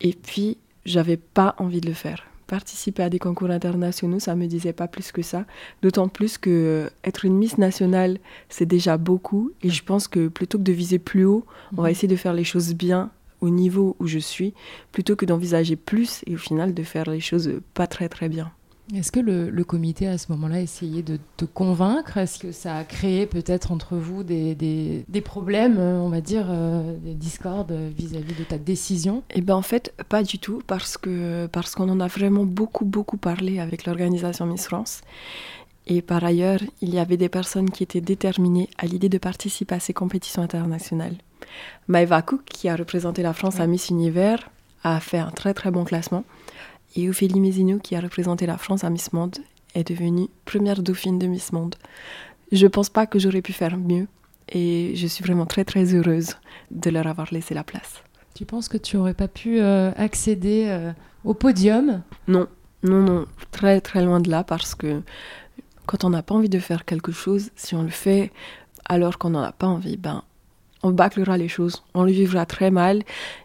Et 0.00 0.12
puis, 0.12 0.58
j'avais 0.84 1.16
pas 1.16 1.54
envie 1.58 1.80
de 1.80 1.88
le 1.88 1.94
faire 1.94 2.24
participer 2.48 3.04
à 3.04 3.10
des 3.10 3.20
concours 3.20 3.50
internationaux, 3.50 4.18
ça 4.18 4.34
me 4.34 4.46
disait 4.46 4.72
pas 4.72 4.88
plus 4.88 5.12
que 5.12 5.22
ça. 5.22 5.44
D'autant 5.82 6.08
plus 6.08 6.38
que 6.38 6.50
euh, 6.50 6.90
être 7.04 7.24
une 7.24 7.36
Miss 7.36 7.58
nationale, 7.58 8.18
c'est 8.48 8.66
déjà 8.66 8.96
beaucoup. 8.96 9.52
Et 9.62 9.70
je 9.70 9.84
pense 9.84 10.08
que 10.08 10.26
plutôt 10.26 10.58
que 10.58 10.64
de 10.64 10.72
viser 10.72 10.98
plus 10.98 11.24
haut, 11.24 11.44
on 11.76 11.82
va 11.82 11.88
mmh. 11.88 11.92
essayer 11.92 12.08
de 12.08 12.16
faire 12.16 12.32
les 12.32 12.44
choses 12.44 12.74
bien 12.74 13.10
au 13.40 13.50
niveau 13.50 13.94
où 14.00 14.08
je 14.08 14.18
suis, 14.18 14.54
plutôt 14.90 15.14
que 15.14 15.24
d'envisager 15.24 15.76
plus 15.76 16.22
et 16.26 16.34
au 16.34 16.38
final 16.38 16.74
de 16.74 16.82
faire 16.82 17.08
les 17.08 17.20
choses 17.20 17.52
pas 17.74 17.86
très 17.86 18.08
très 18.08 18.28
bien. 18.28 18.50
Est-ce 18.94 19.12
que 19.12 19.20
le, 19.20 19.64
comité 19.64 20.06
à 20.06 20.16
ce 20.16 20.32
moment-là 20.32 20.56
a 20.56 20.60
essayé 20.60 21.02
de 21.02 21.18
te 21.36 21.44
convaincre? 21.44 22.16
Est-ce 22.16 22.38
que 22.38 22.52
ça 22.52 22.76
a 22.76 22.84
créé 22.84 23.26
peut-être 23.26 23.70
entre 23.70 23.96
vous 23.96 24.22
des, 24.22 24.54
des, 24.54 25.20
problèmes, 25.20 25.76
euh, 25.78 26.00
on 26.00 26.08
va 26.08 26.22
dire, 26.22 26.46
euh, 26.48 26.96
des 26.96 27.12
discordes 27.12 27.72
vis-à-vis 27.72 28.34
de 28.34 28.44
ta 28.44 28.56
décision? 28.56 29.22
Eh 29.34 29.42
bien 29.42 29.56
en 29.56 29.62
fait, 29.62 29.92
pas 30.08 30.22
du 30.22 30.38
tout, 30.38 30.62
parce 30.66 30.96
que 30.96 31.46
parce 31.52 31.74
qu'on 31.74 31.90
en 31.90 32.00
a 32.00 32.06
vraiment 32.06 32.44
beaucoup 32.44 32.86
beaucoup 32.86 33.18
parlé 33.18 33.60
avec 33.60 33.84
l'organisation 33.84 34.46
Miss 34.46 34.64
France. 34.64 35.02
Et 35.86 36.00
par 36.00 36.24
ailleurs, 36.24 36.60
il 36.80 36.94
y 36.94 36.98
avait 36.98 37.16
des 37.16 37.28
personnes 37.28 37.70
qui 37.70 37.82
étaient 37.82 38.00
déterminées 38.00 38.68
à 38.78 38.86
l'idée 38.86 39.08
de 39.08 39.18
participer 39.18 39.74
à 39.74 39.80
ces 39.80 39.92
compétitions 39.92 40.42
internationales. 40.42 41.16
Maëva 41.88 42.22
Cook, 42.22 42.44
qui 42.44 42.68
a 42.68 42.76
représenté 42.76 43.22
la 43.22 43.32
France 43.32 43.60
à 43.60 43.66
Miss 43.66 43.88
Univers, 43.88 44.50
a 44.82 45.00
fait 45.00 45.18
un 45.18 45.30
très 45.30 45.54
très 45.54 45.70
bon 45.70 45.84
classement. 45.84 46.24
Et 46.96 47.08
Ophélie 47.08 47.40
Mézineau, 47.40 47.78
qui 47.78 47.94
a 47.96 48.00
représenté 48.00 48.46
la 48.46 48.58
France 48.58 48.84
à 48.84 48.90
Miss 48.90 49.12
Monde, 49.12 49.36
est 49.74 49.88
devenue 49.88 50.28
première 50.44 50.82
dauphine 50.82 51.18
de 51.18 51.26
Miss 51.26 51.52
Monde. 51.52 51.76
Je 52.52 52.64
ne 52.64 52.68
pense 52.68 52.88
pas 52.88 53.06
que 53.06 53.18
j'aurais 53.18 53.42
pu 53.42 53.52
faire 53.52 53.76
mieux. 53.76 54.06
Et 54.50 54.92
je 54.94 55.06
suis 55.06 55.22
vraiment 55.22 55.46
très 55.46 55.64
très 55.64 55.94
heureuse 55.94 56.36
de 56.70 56.90
leur 56.90 57.06
avoir 57.06 57.28
laissé 57.32 57.54
la 57.54 57.64
place. 57.64 58.02
Tu 58.34 58.46
penses 58.46 58.68
que 58.68 58.78
tu 58.78 58.96
n'aurais 58.96 59.14
pas 59.14 59.28
pu 59.28 59.60
euh, 59.60 59.92
accéder 59.96 60.66
euh, 60.68 60.92
au 61.24 61.34
podium? 61.34 62.02
Non, 62.28 62.46
non, 62.82 63.02
non, 63.02 63.26
très 63.50 63.80
très 63.80 64.04
loin 64.04 64.20
de 64.20 64.30
là 64.30 64.44
parce 64.44 64.74
que 64.74 65.02
quand 65.86 66.04
on 66.04 66.10
n'a 66.10 66.22
pas 66.22 66.34
envie 66.34 66.48
de 66.48 66.58
faire 66.58 66.84
quelque 66.84 67.12
chose, 67.12 67.50
si 67.56 67.74
on 67.74 67.82
le 67.82 67.90
fait 67.90 68.30
alors 68.86 69.18
qu'on 69.18 69.30
n'en 69.30 69.42
a 69.42 69.52
pas 69.52 69.66
envie, 69.66 69.96
ben 69.96 70.22
on 70.82 70.92
bâclera 70.92 71.36
les 71.36 71.48
choses, 71.48 71.82
on 71.94 72.04
le 72.04 72.12
vivra 72.12 72.46
très 72.46 72.70
mal, 72.70 73.02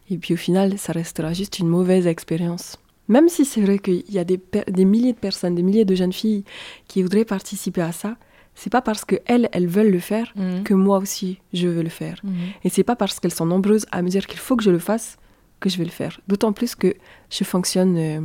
et 0.09 0.17
puis 0.17 0.35
au 0.35 0.37
final, 0.37 0.77
ça 0.77 0.93
restera 0.93 1.33
juste 1.33 1.59
une 1.59 1.67
mauvaise 1.67 2.05
expérience. 2.05 2.77
Même 3.13 3.29
si 3.29 3.45
c'est 3.45 3.61
vrai 3.61 3.77
qu'il 3.77 4.09
y 4.09 4.17
a 4.17 4.23
des, 4.23 4.39
milliers 4.85 5.13
de 5.13 5.19
personnes, 5.19 5.53
des 5.53 5.61
milliers 5.61 5.85
de 5.85 5.93
jeunes 5.93 6.11
filles 6.11 6.45
qui 6.87 7.03
voudraient 7.03 7.25
participer 7.25 7.83
à 7.83 7.91
ça, 7.91 8.15
c'est 8.55 8.71
pas 8.71 8.81
parce 8.81 9.05
qu'elles, 9.05 9.49
elles 9.51 9.67
veulent 9.67 9.91
le 9.91 9.99
faire 9.99 10.33
mhm. 10.35 10.63
que 10.63 10.73
moi 10.73 10.97
aussi, 10.97 11.37
je 11.53 11.67
veux 11.67 11.83
le 11.83 11.89
faire. 11.89 12.17
Et 12.23 12.27
mhm. 12.27 12.35
Et 12.63 12.69
c'est 12.69 12.83
pas 12.83 12.95
parce 12.95 13.19
qu'elles 13.19 13.37
sont 13.41 13.45
nombreuses 13.45 13.85
à 13.91 14.01
me 14.01 14.09
dire 14.09 14.25
qu'il 14.25 14.39
faut 14.39 14.55
que 14.55 14.63
je 14.63 14.71
le 14.71 14.79
fasse 14.79 15.17
que 15.59 15.69
je 15.69 15.77
vais 15.77 15.85
le 15.85 15.91
faire. 15.91 16.19
D'autant 16.27 16.53
plus 16.53 16.73
que 16.73 16.95
je 17.29 17.43
fonctionne, 17.43 17.97
euh, 17.97 18.21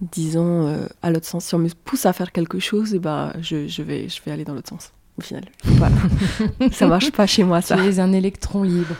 disons, 0.00 0.66
euh, 0.68 0.86
à 1.02 1.10
l'autre 1.10 1.26
sens. 1.26 1.44
Si 1.44 1.54
on 1.54 1.58
me 1.58 1.68
pousse 1.68 2.06
à 2.06 2.14
faire 2.14 2.32
quelque 2.32 2.58
chose, 2.58 2.94
et 2.94 2.96
eh 2.96 3.00
ben, 3.00 3.34
je, 3.42 3.82
vais, 3.82 4.08
je 4.08 4.22
vais 4.24 4.32
aller 4.32 4.44
dans 4.44 4.54
l'autre 4.54 4.70
sens 4.70 4.94
au 5.18 5.20
final. 5.20 5.44
Voilà. 5.64 5.96
ça 6.72 6.86
marche 6.86 7.10
pas 7.12 7.26
chez 7.26 7.44
moi, 7.44 7.60
ça. 7.60 7.76
Tu 7.76 7.82
es 7.82 8.00
un 8.00 8.12
électron 8.14 8.62
libre. 8.62 8.96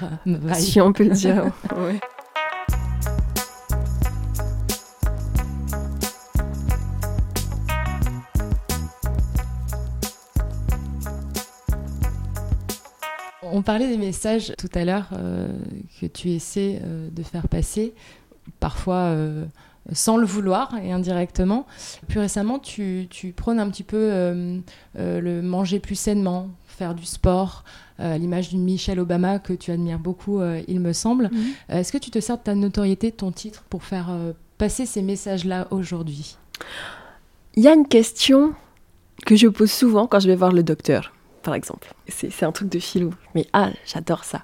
Si 0.53 0.83
on 0.83 0.93
peut 0.93 1.05
le 1.05 1.15
dire. 1.15 1.51
ouais. 1.79 1.99
On 13.59 13.63
parlait 13.63 13.89
des 13.89 13.97
messages 13.97 14.53
tout 14.57 14.69
à 14.73 14.85
l'heure 14.85 15.09
euh, 15.15 15.49
que 16.01 16.07
tu 16.07 16.31
essaies 16.31 16.81
euh, 16.85 17.09
de 17.11 17.25
faire 17.25 17.49
passer, 17.49 17.93
parfois 18.61 19.07
euh, 19.07 19.47
sans 19.91 20.17
le 20.17 20.25
vouloir 20.25 20.77
et 20.81 20.93
indirectement. 20.93 21.67
Plus 22.07 22.21
récemment, 22.21 22.61
tu, 22.61 23.09
tu 23.11 23.33
prônes 23.33 23.59
un 23.59 23.69
petit 23.69 23.83
peu 23.83 24.13
le 24.95 25.41
manger 25.43 25.81
plus 25.81 25.97
sainement, 25.97 26.51
faire 26.69 26.95
du 26.95 27.05
sport, 27.05 27.65
à 27.99 28.17
l'image 28.17 28.51
d'une 28.51 28.63
Michelle 28.63 29.01
Obama 29.01 29.41
que 29.41 29.53
tu 29.55 29.73
admires 29.73 29.99
beaucoup, 29.99 30.41
il 30.69 30.79
me 30.79 30.93
semble. 30.93 31.29
Mhm. 31.33 31.79
Est-ce 31.79 31.91
que 31.91 31.99
tu 31.99 32.13
te 32.13 32.21
sers 32.21 32.39
de 32.39 32.43
ta 32.43 32.55
notoriété, 32.55 33.11
de 33.11 33.17
ton 33.17 33.33
titre, 33.33 33.65
pour 33.71 33.83
faire 33.83 34.11
passer 34.57 34.87
ces 34.87 35.03
messages-là 35.03 35.67
aujourd'hui? 35.73 36.37
Il 37.57 37.65
y 37.65 37.67
a 37.69 37.75
une 37.75 37.89
question 37.89 38.53
que 39.27 39.35
je 39.35 39.49
pose 39.49 39.73
souvent 39.73 40.07
quand 40.07 40.21
je 40.21 40.29
vais 40.29 40.37
voir 40.37 40.53
le 40.53 40.63
docteur, 40.63 41.13
par 41.49 41.55
exemple. 41.55 41.95
C'est 42.09 42.43
un 42.45 42.53
truc 42.53 42.69
de 42.69 42.79
filou, 42.79 43.15
mais 43.35 43.47
ah, 43.55 43.71
j'adore 43.87 44.25
ça. 44.25 44.43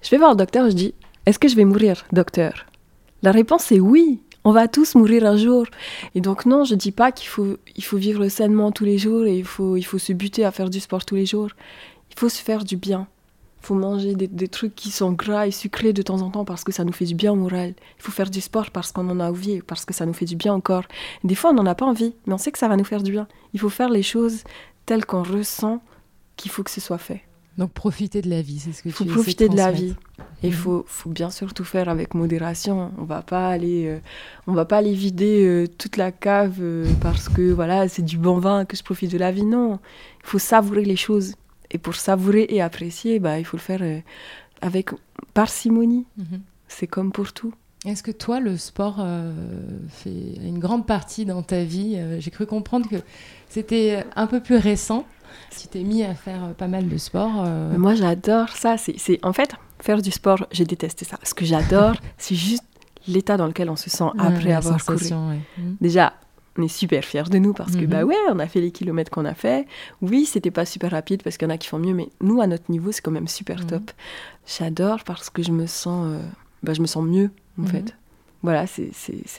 Je 0.00 0.08
vais 0.08 0.16
voir 0.16 0.30
le 0.30 0.36
docteur, 0.36 0.70
je 0.70 0.74
dis, 0.74 0.94
est-ce 1.26 1.38
que 1.38 1.46
je 1.46 1.56
vais 1.56 1.66
mourir, 1.66 2.06
docteur? 2.10 2.64
La 3.20 3.32
réponse 3.32 3.70
est 3.70 3.80
oui 3.80 4.22
on 4.44 4.52
va 4.52 4.66
tous 4.66 4.94
mourir 4.94 5.26
un 5.26 5.36
jour. 5.36 5.66
Et 6.14 6.22
donc 6.22 6.46
non, 6.46 6.64
je 6.64 6.74
dis 6.74 6.92
pas 6.92 7.12
qu'il 7.12 7.28
faut, 7.28 7.58
il 7.76 7.84
faut 7.84 7.98
vivre 7.98 8.26
sainement 8.28 8.72
tous 8.72 8.86
les 8.86 8.96
jours 8.96 9.26
et 9.26 9.36
il 9.36 9.44
faut, 9.44 9.76
il 9.76 9.82
faut 9.82 9.98
se 9.98 10.14
buter 10.14 10.42
à 10.42 10.52
faire 10.52 10.70
du 10.70 10.80
sport 10.80 11.04
tous 11.04 11.16
les 11.16 11.26
jours. 11.26 11.50
Il 12.10 12.18
faut 12.18 12.30
se 12.30 12.40
faire 12.40 12.64
du 12.64 12.78
bien. 12.78 13.08
Il 13.60 13.66
faut 13.66 13.74
manger 13.74 14.14
des, 14.14 14.48
trucs 14.48 14.74
qui 14.74 14.90
sont 14.90 15.12
gras 15.12 15.46
et 15.46 15.50
sucrés 15.50 15.92
de 15.92 16.00
temps 16.00 16.22
en 16.22 16.30
temps 16.30 16.46
parce 16.46 16.64
que 16.64 16.72
ça 16.72 16.84
nous 16.84 16.94
fait 16.94 17.04
du 17.04 17.14
bien 17.14 17.32
au 17.32 17.36
moral. 17.36 17.74
Il 17.98 18.02
faut 18.02 18.12
faire 18.12 18.30
du 18.30 18.40
sport 18.40 18.70
parce 18.70 18.90
qu'on 18.90 19.10
en 19.10 19.20
a 19.20 19.28
envie, 19.28 19.60
parce 19.60 19.84
que 19.84 19.92
ça 19.92 20.06
nous 20.06 20.14
fait 20.14 20.24
du 20.24 20.36
bien 20.36 20.54
encore. 20.54 20.84
Des 21.24 21.34
fois, 21.34 21.50
on 21.50 21.54
n'en 21.54 21.66
a 21.66 21.74
pas 21.74 21.84
envie, 21.84 22.14
mais 22.24 22.32
on 22.32 22.38
sait 22.38 22.52
que 22.52 22.58
ça 22.58 22.68
va 22.68 22.76
nous 22.76 22.84
faire 22.84 23.02
du 23.02 23.10
bien. 23.10 23.28
Il 23.52 23.60
faut 23.60 23.68
faire 23.68 23.90
les 23.90 24.04
choses 24.04 24.44
telles 24.86 25.04
qu'on 25.04 25.22
ressent 25.22 25.82
qu'il 26.38 26.50
faut 26.50 26.62
que 26.62 26.70
ce 26.70 26.80
soit 26.80 26.98
fait. 26.98 27.22
Donc 27.58 27.72
profiter 27.72 28.22
de 28.22 28.30
la 28.30 28.40
vie, 28.40 28.60
c'est 28.60 28.72
ce 28.72 28.84
que 28.84 28.88
tu 28.88 28.94
faut 28.94 29.04
profiter 29.04 29.48
de, 29.48 29.56
la 29.56 29.72
vie. 29.72 29.96
Et 30.44 30.46
il 30.46 30.54
faut, 30.54 30.84
faut, 30.86 31.10
bien 31.10 31.28
sûr 31.28 31.52
tout 31.52 31.64
faire 31.64 31.88
avec 31.88 32.14
modération. 32.14 32.92
On 32.98 33.02
va 33.02 33.20
pas 33.20 33.48
aller, 33.48 33.86
euh, 33.86 33.98
on 34.46 34.52
va 34.52 34.64
pas 34.64 34.76
aller 34.78 34.94
vider 34.94 35.44
euh, 35.44 35.66
toute 35.66 35.96
la 35.96 36.12
cave 36.12 36.58
euh, 36.60 36.88
parce 37.00 37.28
que 37.28 37.50
voilà 37.50 37.88
c'est 37.88 38.04
du 38.04 38.16
bon 38.16 38.38
vin 38.38 38.64
que 38.64 38.76
je 38.76 38.84
profite 38.84 39.10
de 39.10 39.18
la 39.18 39.32
vie. 39.32 39.44
Non, 39.44 39.80
il 40.22 40.26
faut 40.26 40.38
savourer 40.38 40.84
les 40.84 40.94
choses. 40.94 41.34
Et 41.72 41.78
pour 41.78 41.96
savourer 41.96 42.46
et 42.48 42.62
apprécier, 42.62 43.18
bah 43.18 43.40
il 43.40 43.44
faut 43.44 43.56
le 43.56 43.62
faire 43.62 43.82
avec 44.62 44.90
parcimonie. 45.34 46.06
Mhm. 46.16 46.40
C'est 46.68 46.86
comme 46.86 47.10
pour 47.10 47.32
tout. 47.32 47.52
Est-ce 47.84 48.02
que 48.04 48.10
toi, 48.10 48.40
le 48.40 48.56
sport 48.56 49.04
fait 49.88 50.34
une 50.42 50.58
grande 50.58 50.86
partie 50.86 51.24
dans 51.26 51.42
ta 51.42 51.62
vie? 51.62 52.00
J'ai 52.18 52.30
cru 52.30 52.46
comprendre 52.46 52.88
que 52.88 52.96
c'était 53.48 54.04
un 54.16 54.26
peu 54.26 54.40
plus 54.40 54.56
récent. 54.56 55.04
Tu 55.58 55.68
t'es 55.68 55.82
mis 55.82 56.02
à 56.04 56.14
faire 56.14 56.44
euh, 56.44 56.52
pas 56.52 56.68
mal 56.68 56.88
de 56.88 56.96
sport. 56.96 57.44
Euh. 57.44 57.76
Moi, 57.78 57.94
j'adore 57.94 58.48
ça. 58.50 58.76
C'est 58.78 59.24
en 59.24 59.32
fait 59.32 59.54
faire 59.80 60.02
du 60.02 60.10
sport. 60.10 60.46
J'ai 60.50 60.64
détesté 60.64 61.04
ça. 61.04 61.18
Ce 61.22 61.34
que 61.34 61.44
j'adore, 61.44 61.94
c'est 62.18 62.34
juste 62.34 62.64
l'état 63.06 63.36
dans 63.36 63.46
lequel 63.46 63.70
on 63.70 63.76
se 63.76 63.90
sent 63.90 64.04
après 64.18 64.52
avoir 64.52 64.84
couru. 64.84 65.10
Mhm. 65.10 65.76
Déjà, 65.80 66.14
on 66.56 66.62
est 66.62 66.68
super 66.68 67.04
fiers 67.04 67.30
de 67.30 67.38
nous 67.38 67.52
parce 67.52 67.76
que 67.76 67.86
bah 67.86 68.02
mhm. 68.02 68.08
ouais, 68.08 68.16
on 68.30 68.38
a 68.38 68.46
fait 68.46 68.60
les 68.60 68.72
kilomètres 68.72 69.10
qu'on 69.10 69.24
a 69.24 69.34
fait. 69.34 69.66
Oui, 70.02 70.26
c'était 70.26 70.50
pas 70.50 70.64
super 70.64 70.90
rapide 70.90 71.22
parce 71.22 71.36
qu'il 71.36 71.48
y 71.48 71.50
en 71.50 71.54
a 71.54 71.58
qui 71.58 71.68
font 71.68 71.78
mieux, 71.78 71.94
mais 71.94 72.08
nous 72.20 72.40
à 72.40 72.46
notre 72.46 72.70
niveau, 72.70 72.92
c'est 72.92 73.00
quand 73.00 73.10
même 73.10 73.28
super 73.28 73.60
mhm. 73.60 73.66
top. 73.66 73.90
J'adore 74.46 75.04
parce 75.04 75.30
que 75.30 75.42
je 75.42 75.52
me 75.52 75.66
sens, 75.66 76.06
euh, 76.08 76.20
bah, 76.62 76.74
je 76.74 76.82
me 76.82 76.86
sens 76.86 77.04
mieux 77.04 77.30
en 77.60 77.66
fait. 77.66 77.94
Voilà, 78.42 78.66
c'est 78.66 78.92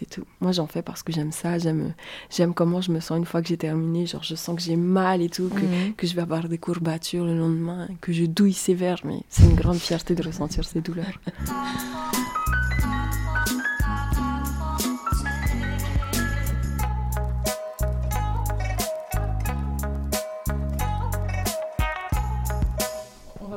tout. 0.09 0.25
Moi, 0.41 0.51
j'en 0.51 0.67
fais 0.67 0.81
parce 0.81 1.03
que 1.03 1.13
j'aime 1.13 1.31
ça. 1.31 1.57
J'aime 1.57 2.53
comment 2.53 2.81
je 2.81 2.91
me 2.91 2.99
sens 2.99 3.17
une 3.17 3.25
fois 3.25 3.41
que 3.41 3.47
j'ai 3.47 3.57
terminé. 3.57 4.05
Genre, 4.05 4.23
je 4.23 4.35
sens 4.35 4.55
que 4.55 4.61
j'ai 4.61 4.75
mal 4.75 5.21
et 5.21 5.29
tout, 5.29 5.49
que, 5.49 5.61
mhm. 5.61 5.93
que, 5.95 6.05
je 6.05 6.15
vais 6.15 6.21
avoir 6.21 6.49
des 6.49 6.57
courbatures 6.57 7.25
le 7.25 7.37
lendemain, 7.37 7.87
que 8.01 8.11
je 8.11 8.25
douille 8.25 8.53
sévère. 8.53 8.99
Mais 9.05 9.21
c'est 9.29 9.43
une 9.43 9.55
grande 9.55 9.77
fierté 9.77 10.15
de 10.15 10.23
ressentir 10.23 10.65
ces 10.65 10.81
douleurs. 10.81 11.19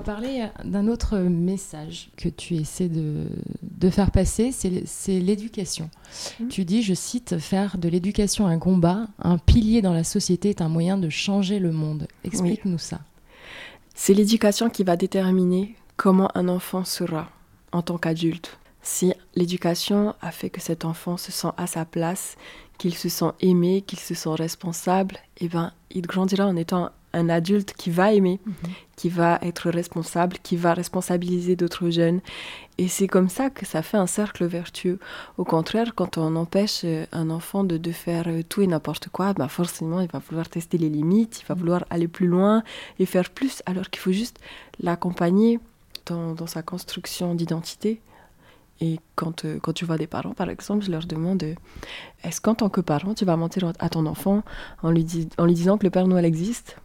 parler 0.02 0.46
d'un 0.64 0.88
autre 0.88 1.18
message 1.18 2.10
que 2.16 2.28
tu 2.28 2.56
essaies 2.56 2.88
de, 2.88 3.26
de 3.62 3.90
faire 3.90 4.10
passer, 4.10 4.52
c'est 4.52 5.20
l'éducation. 5.20 5.90
Mmh. 6.40 6.48
Tu 6.48 6.64
dis, 6.64 6.82
je 6.82 6.94
cite, 6.94 7.38
faire 7.38 7.78
de 7.78 7.88
l'éducation 7.88 8.46
un 8.46 8.58
combat, 8.58 9.06
un 9.18 9.38
pilier 9.38 9.82
dans 9.82 9.92
la 9.92 10.04
société 10.04 10.50
est 10.50 10.60
un 10.60 10.68
moyen 10.68 10.98
de 10.98 11.08
changer 11.08 11.58
le 11.58 11.72
monde. 11.72 12.06
Explique-nous 12.24 12.78
ça. 12.78 13.00
C'est 13.94 14.14
l'éducation 14.14 14.70
qui 14.70 14.84
va 14.84 14.96
déterminer 14.96 15.76
comment 15.96 16.30
un 16.34 16.48
enfant 16.48 16.84
sera 16.84 17.30
en 17.72 17.82
tant 17.82 17.98
qu'adulte. 17.98 18.58
Si 18.82 19.12
l'éducation 19.36 20.14
a 20.20 20.32
fait 20.32 20.50
que 20.50 20.60
cet 20.60 20.84
enfant 20.84 21.16
se 21.16 21.30
sent 21.30 21.52
à 21.56 21.66
sa 21.66 21.84
place, 21.84 22.36
qu'il 22.78 22.94
se 22.94 23.08
sent 23.08 23.30
aimé, 23.40 23.82
qu'il 23.86 24.00
se 24.00 24.14
sent 24.14 24.34
responsable, 24.34 25.18
eh 25.38 25.48
ben, 25.48 25.72
il 25.92 26.02
grandira 26.02 26.46
en 26.46 26.56
étant 26.56 26.90
un 27.12 27.28
adulte 27.28 27.74
qui 27.74 27.90
va 27.90 28.12
aimer, 28.12 28.40
mhm. 28.44 28.54
qui 28.96 29.08
va 29.08 29.38
être 29.42 29.70
responsable, 29.70 30.36
qui 30.42 30.56
va 30.56 30.74
responsabiliser 30.74 31.56
d'autres 31.56 31.90
jeunes. 31.90 32.20
Et 32.78 32.88
c'est 32.88 33.06
comme 33.06 33.28
ça 33.28 33.50
que 33.50 33.66
ça 33.66 33.82
fait 33.82 33.98
un 33.98 34.06
cercle 34.06 34.44
vertueux. 34.46 34.98
Au 35.36 35.44
contraire, 35.44 35.94
quand 35.94 36.18
on 36.18 36.36
empêche 36.36 36.82
euh, 36.84 37.04
un 37.12 37.30
enfant 37.30 37.64
de, 37.64 37.76
de 37.76 37.92
faire 37.92 38.24
euh, 38.28 38.42
tout 38.48 38.62
et 38.62 38.66
n'importe 38.66 39.08
quoi, 39.08 39.34
ben 39.34 39.48
forcément, 39.48 40.00
il 40.00 40.08
va 40.08 40.20
vouloir 40.20 40.48
tester 40.48 40.78
les 40.78 40.88
limites, 40.88 41.40
il 41.42 41.46
va 41.46 41.54
vouloir 41.54 41.84
aller 41.90 42.08
plus 42.08 42.26
loin 42.26 42.62
et 42.98 43.06
faire 43.06 43.30
plus, 43.30 43.62
alors 43.66 43.90
qu'il 43.90 44.00
faut 44.00 44.12
juste 44.12 44.38
l'accompagner 44.80 45.60
dans, 46.06 46.32
dans, 46.32 46.46
sa 46.46 46.62
construction 46.62 47.34
d'identité. 47.34 48.00
Et 48.80 48.98
quand, 49.14 49.44
euh, 49.44 49.58
quand 49.62 49.72
tu 49.72 49.84
vois 49.84 49.98
des 49.98 50.08
parents, 50.08 50.34
par 50.34 50.50
exemple, 50.50 50.84
je 50.84 50.90
leur 50.90 51.06
demande 51.06 51.44
est-ce 52.24 52.40
qu'en 52.40 52.54
tant 52.54 52.68
que 52.68 52.80
parent, 52.80 53.14
tu 53.14 53.24
vas 53.24 53.36
mentir 53.36 53.72
à 53.78 53.88
ton 53.88 54.06
enfant 54.06 54.42
en 54.82 54.90
lui, 54.90 55.06
en 55.38 55.44
lui 55.44 55.54
disant 55.54 55.78
que 55.78 55.84
le 55.84 55.90
Père 55.90 56.08
Noël 56.08 56.24
existe? 56.24 56.76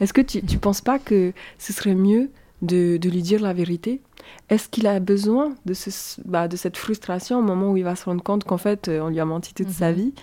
Est-ce 0.00 0.12
que 0.12 0.20
tu 0.20 0.42
ne 0.42 0.58
penses 0.58 0.80
pas 0.80 0.98
que 0.98 1.32
ce 1.58 1.72
serait 1.72 1.94
mieux 1.94 2.30
de, 2.62 2.98
lui 3.02 3.22
dire 3.22 3.42
la 3.42 3.52
vérité? 3.52 4.00
Est-ce 4.48 4.68
qu'il 4.68 4.86
a 4.86 5.00
besoin 5.00 5.54
de, 5.66 5.74
ce, 5.74 6.20
bah, 6.24 6.48
de 6.48 6.56
cette 6.56 6.76
frustration 6.76 7.38
au 7.38 7.42
moment 7.42 7.72
où 7.72 7.76
il 7.76 7.84
va 7.84 7.96
se 7.96 8.04
rendre 8.04 8.22
compte 8.22 8.44
qu'en 8.44 8.58
fait, 8.58 8.88
euh, 8.88 9.00
on 9.00 9.08
lui 9.08 9.20
a 9.20 9.24
menti 9.24 9.54
toute 9.54 9.70
sa 9.70 9.90
mhm. 9.90 9.96
vie? 9.96 10.14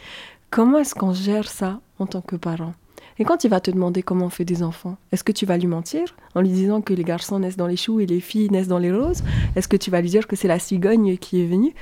Comment 0.49 0.79
est-ce 0.79 0.95
qu'on 0.95 1.13
gère 1.13 1.49
ça 1.49 1.79
en 1.99 2.07
tant 2.07 2.21
que 2.21 2.35
parent? 2.35 2.73
Et 3.19 3.23
quand 3.23 3.43
il 3.43 3.49
va 3.49 3.59
te 3.59 3.69
demander 3.69 4.01
comment 4.01 4.25
on 4.25 4.29
fait 4.29 4.45
des 4.45 4.63
enfants, 4.63 4.97
est-ce 5.11 5.23
que 5.23 5.31
tu 5.31 5.45
vas 5.45 5.57
lui 5.57 5.67
mentir 5.67 6.15
en 6.33 6.41
lui 6.41 6.49
disant 6.49 6.81
que 6.81 6.93
les 6.93 7.03
garçons 7.03 7.39
naissent 7.39 7.57
dans 7.57 7.67
les 7.67 7.77
choux 7.77 7.99
et 7.99 8.05
les 8.05 8.19
filles 8.19 8.49
naissent 8.49 8.67
dans 8.67 8.79
les 8.79 8.91
roses? 8.91 9.23
Est-ce 9.55 9.67
que 9.67 9.77
tu 9.77 9.91
vas 9.91 10.01
lui 10.01 10.09
dire 10.09 10.27
que 10.27 10.35
c'est 10.35 10.47
la 10.47 10.59
cigogne 10.59 11.17
qui 11.17 11.41
est 11.41 11.45
venue? 11.45 11.73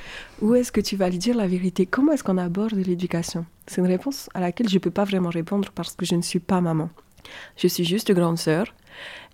Ou 0.42 0.56
est-ce 0.56 0.72
que 0.72 0.82
tu 0.82 0.98
vas 0.98 1.10
lui 1.10 1.18
dire 1.18 1.38
la 1.38 1.48
vérité? 1.48 1.86
Comment 1.86 2.12
est-ce 2.12 2.24
qu'on 2.24 2.38
aborde 2.38 2.74
l'éducation? 2.74 3.46
C'est 3.68 3.80
une 3.80 3.88
réponse 3.88 4.30
à 4.34 4.42
laquelle 4.42 4.68
je 4.68 4.76
ne 4.76 4.80
peux 4.80 4.92
pas 4.92 5.06
vraiment 5.06 5.30
répondre 5.30 5.70
parce 5.74 5.96
que 5.96 6.06
je 6.06 6.16
ne 6.16 6.22
suis 6.22 6.40
pas 6.40 6.62
maman. 6.62 6.90
Je 7.58 7.68
suis 7.68 7.86
juste 7.86 8.12
grande 8.12 8.38
sœur. 8.38 8.66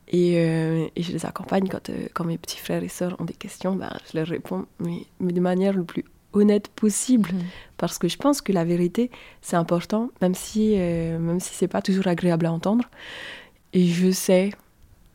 Et, 0.07 0.33
euh, 0.35 0.87
et, 0.95 1.01
je 1.01 1.11
les 1.11 1.25
accompagne 1.25 1.67
quand, 1.67 1.89
euh, 1.89 2.07
quand, 2.13 2.25
mes 2.25 2.37
petits 2.37 2.59
frères 2.59 2.83
et 2.83 2.87
sœurs 2.87 3.15
ont 3.19 3.25
des 3.25 3.33
questions, 3.33 3.75
ben, 3.75 3.91
je 4.11 4.17
leur 4.17 4.27
réponds, 4.27 4.67
mais, 4.79 5.07
mais 5.19 5.33
de 5.33 5.39
manière 5.39 5.73
le 5.73 5.83
plus 5.83 6.05
honnête 6.33 6.67
possible, 6.67 7.31
mhm. 7.33 7.41
parce 7.77 7.97
que 7.97 8.07
je 8.07 8.17
pense 8.17 8.41
que 8.41 8.51
la 8.51 8.65
vérité, 8.65 9.09
c'est 9.41 9.55
important, 9.55 10.11
même 10.21 10.35
si, 10.35 10.75
euh, 10.77 11.17
même 11.17 11.39
si 11.39 11.55
c'est 11.55 11.67
pas 11.67 11.81
toujours 11.81 12.07
agréable 12.07 12.45
à 12.45 12.51
entendre. 12.51 12.85
Et 13.73 13.87
je 13.87 14.11
sais, 14.11 14.51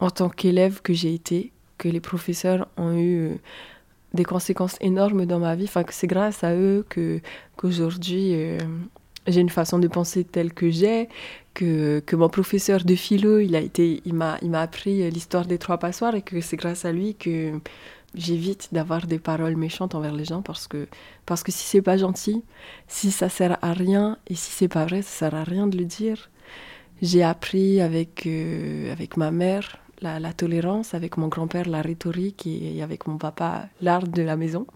en 0.01 0.11
tant 0.11 0.29
qu'élève 0.29 0.83
que 0.83 0.93
j'ai 0.93 1.15
été, 1.15 1.53
que 1.79 1.89
les 1.89 2.01
professeurs 2.01 2.67
ont 2.77 2.99
eu 2.99 3.39
des 4.13 4.25
conséquences 4.25 4.77
énormes 4.81 5.25
dans 5.25 5.39
ma 5.39 5.55
vie, 5.55 5.65
enfin 5.65 5.85
que 5.85 5.95
c'est 5.95 6.09
grâce 6.09 6.43
à 6.43 6.55
eux 6.55 6.85
que 6.89 7.21
qu'aujourd'hui 7.57 8.35
j'ai 9.27 9.41
une 9.41 9.51
façon 9.51 9.79
de 9.79 9.89
penser 9.89 10.25
telle 10.25 10.53
que 10.53 10.71
j'ai, 10.71 11.09
que, 11.55 12.01
que, 12.01 12.17
mon 12.17 12.29
professeur 12.29 12.85
de 12.85 12.95
philo, 12.95 13.39
il 13.39 13.55
a 13.57 13.61
été, 13.61 14.03
il 14.05 14.15
m'a, 14.15 14.39
il 14.43 14.51
m'a 14.51 14.63
appris 14.63 15.11
l'histoire 15.11 15.47
des 15.47 15.59
trois 15.59 15.79
passoires 15.79 16.15
et 16.15 16.23
que 16.23 16.41
c'est 16.41 16.57
grâce 16.57 16.85
à 16.85 16.93
lui 16.93 17.15
que 17.15 17.61
j'évite 18.15 18.69
d'avoir 18.73 19.07
des 19.07 19.19
paroles 19.19 19.57
méchantes 19.57 19.95
envers 19.95 20.15
les 20.15 20.25
gens 20.25 20.43
parce 20.43 20.67
que, 20.67 20.89
parce 21.27 21.43
que 21.43 21.53
si 21.53 21.65
c'est 21.65 21.83
pas 21.83 21.97
gentil, 21.97 22.43
si 22.89 23.11
ça 23.11 23.29
sert 23.29 23.59
à 23.63 23.73
rien 23.73 24.19
et 24.29 24.35
si 24.35 24.51
c'est 24.51 24.69
pas 24.69 24.85
vrai, 24.87 25.03
ça 25.03 25.31
sert 25.31 25.35
à 25.35 25.45
rien 25.45 25.67
de 25.67 25.77
le 25.77 25.85
dire. 25.85 26.31
J'ai 27.03 27.23
appris 27.23 27.81
avec, 27.81 28.27
euh, 28.27 28.93
avec 28.93 29.17
ma 29.17 29.31
mère 29.31 29.79
la, 30.03 30.21
la, 30.21 30.33
tolérance, 30.33 30.95
avec 30.95 31.17
mon 31.17 31.29
grand-père 31.29 31.69
la 31.69 31.83
rhétorique 31.83 32.47
et 32.47 32.83
avec 32.83 33.07
mon 33.07 33.17
papa 33.17 33.69
l'art 33.81 34.07
de 34.07 34.23
la 34.23 34.37
maison 34.37 34.67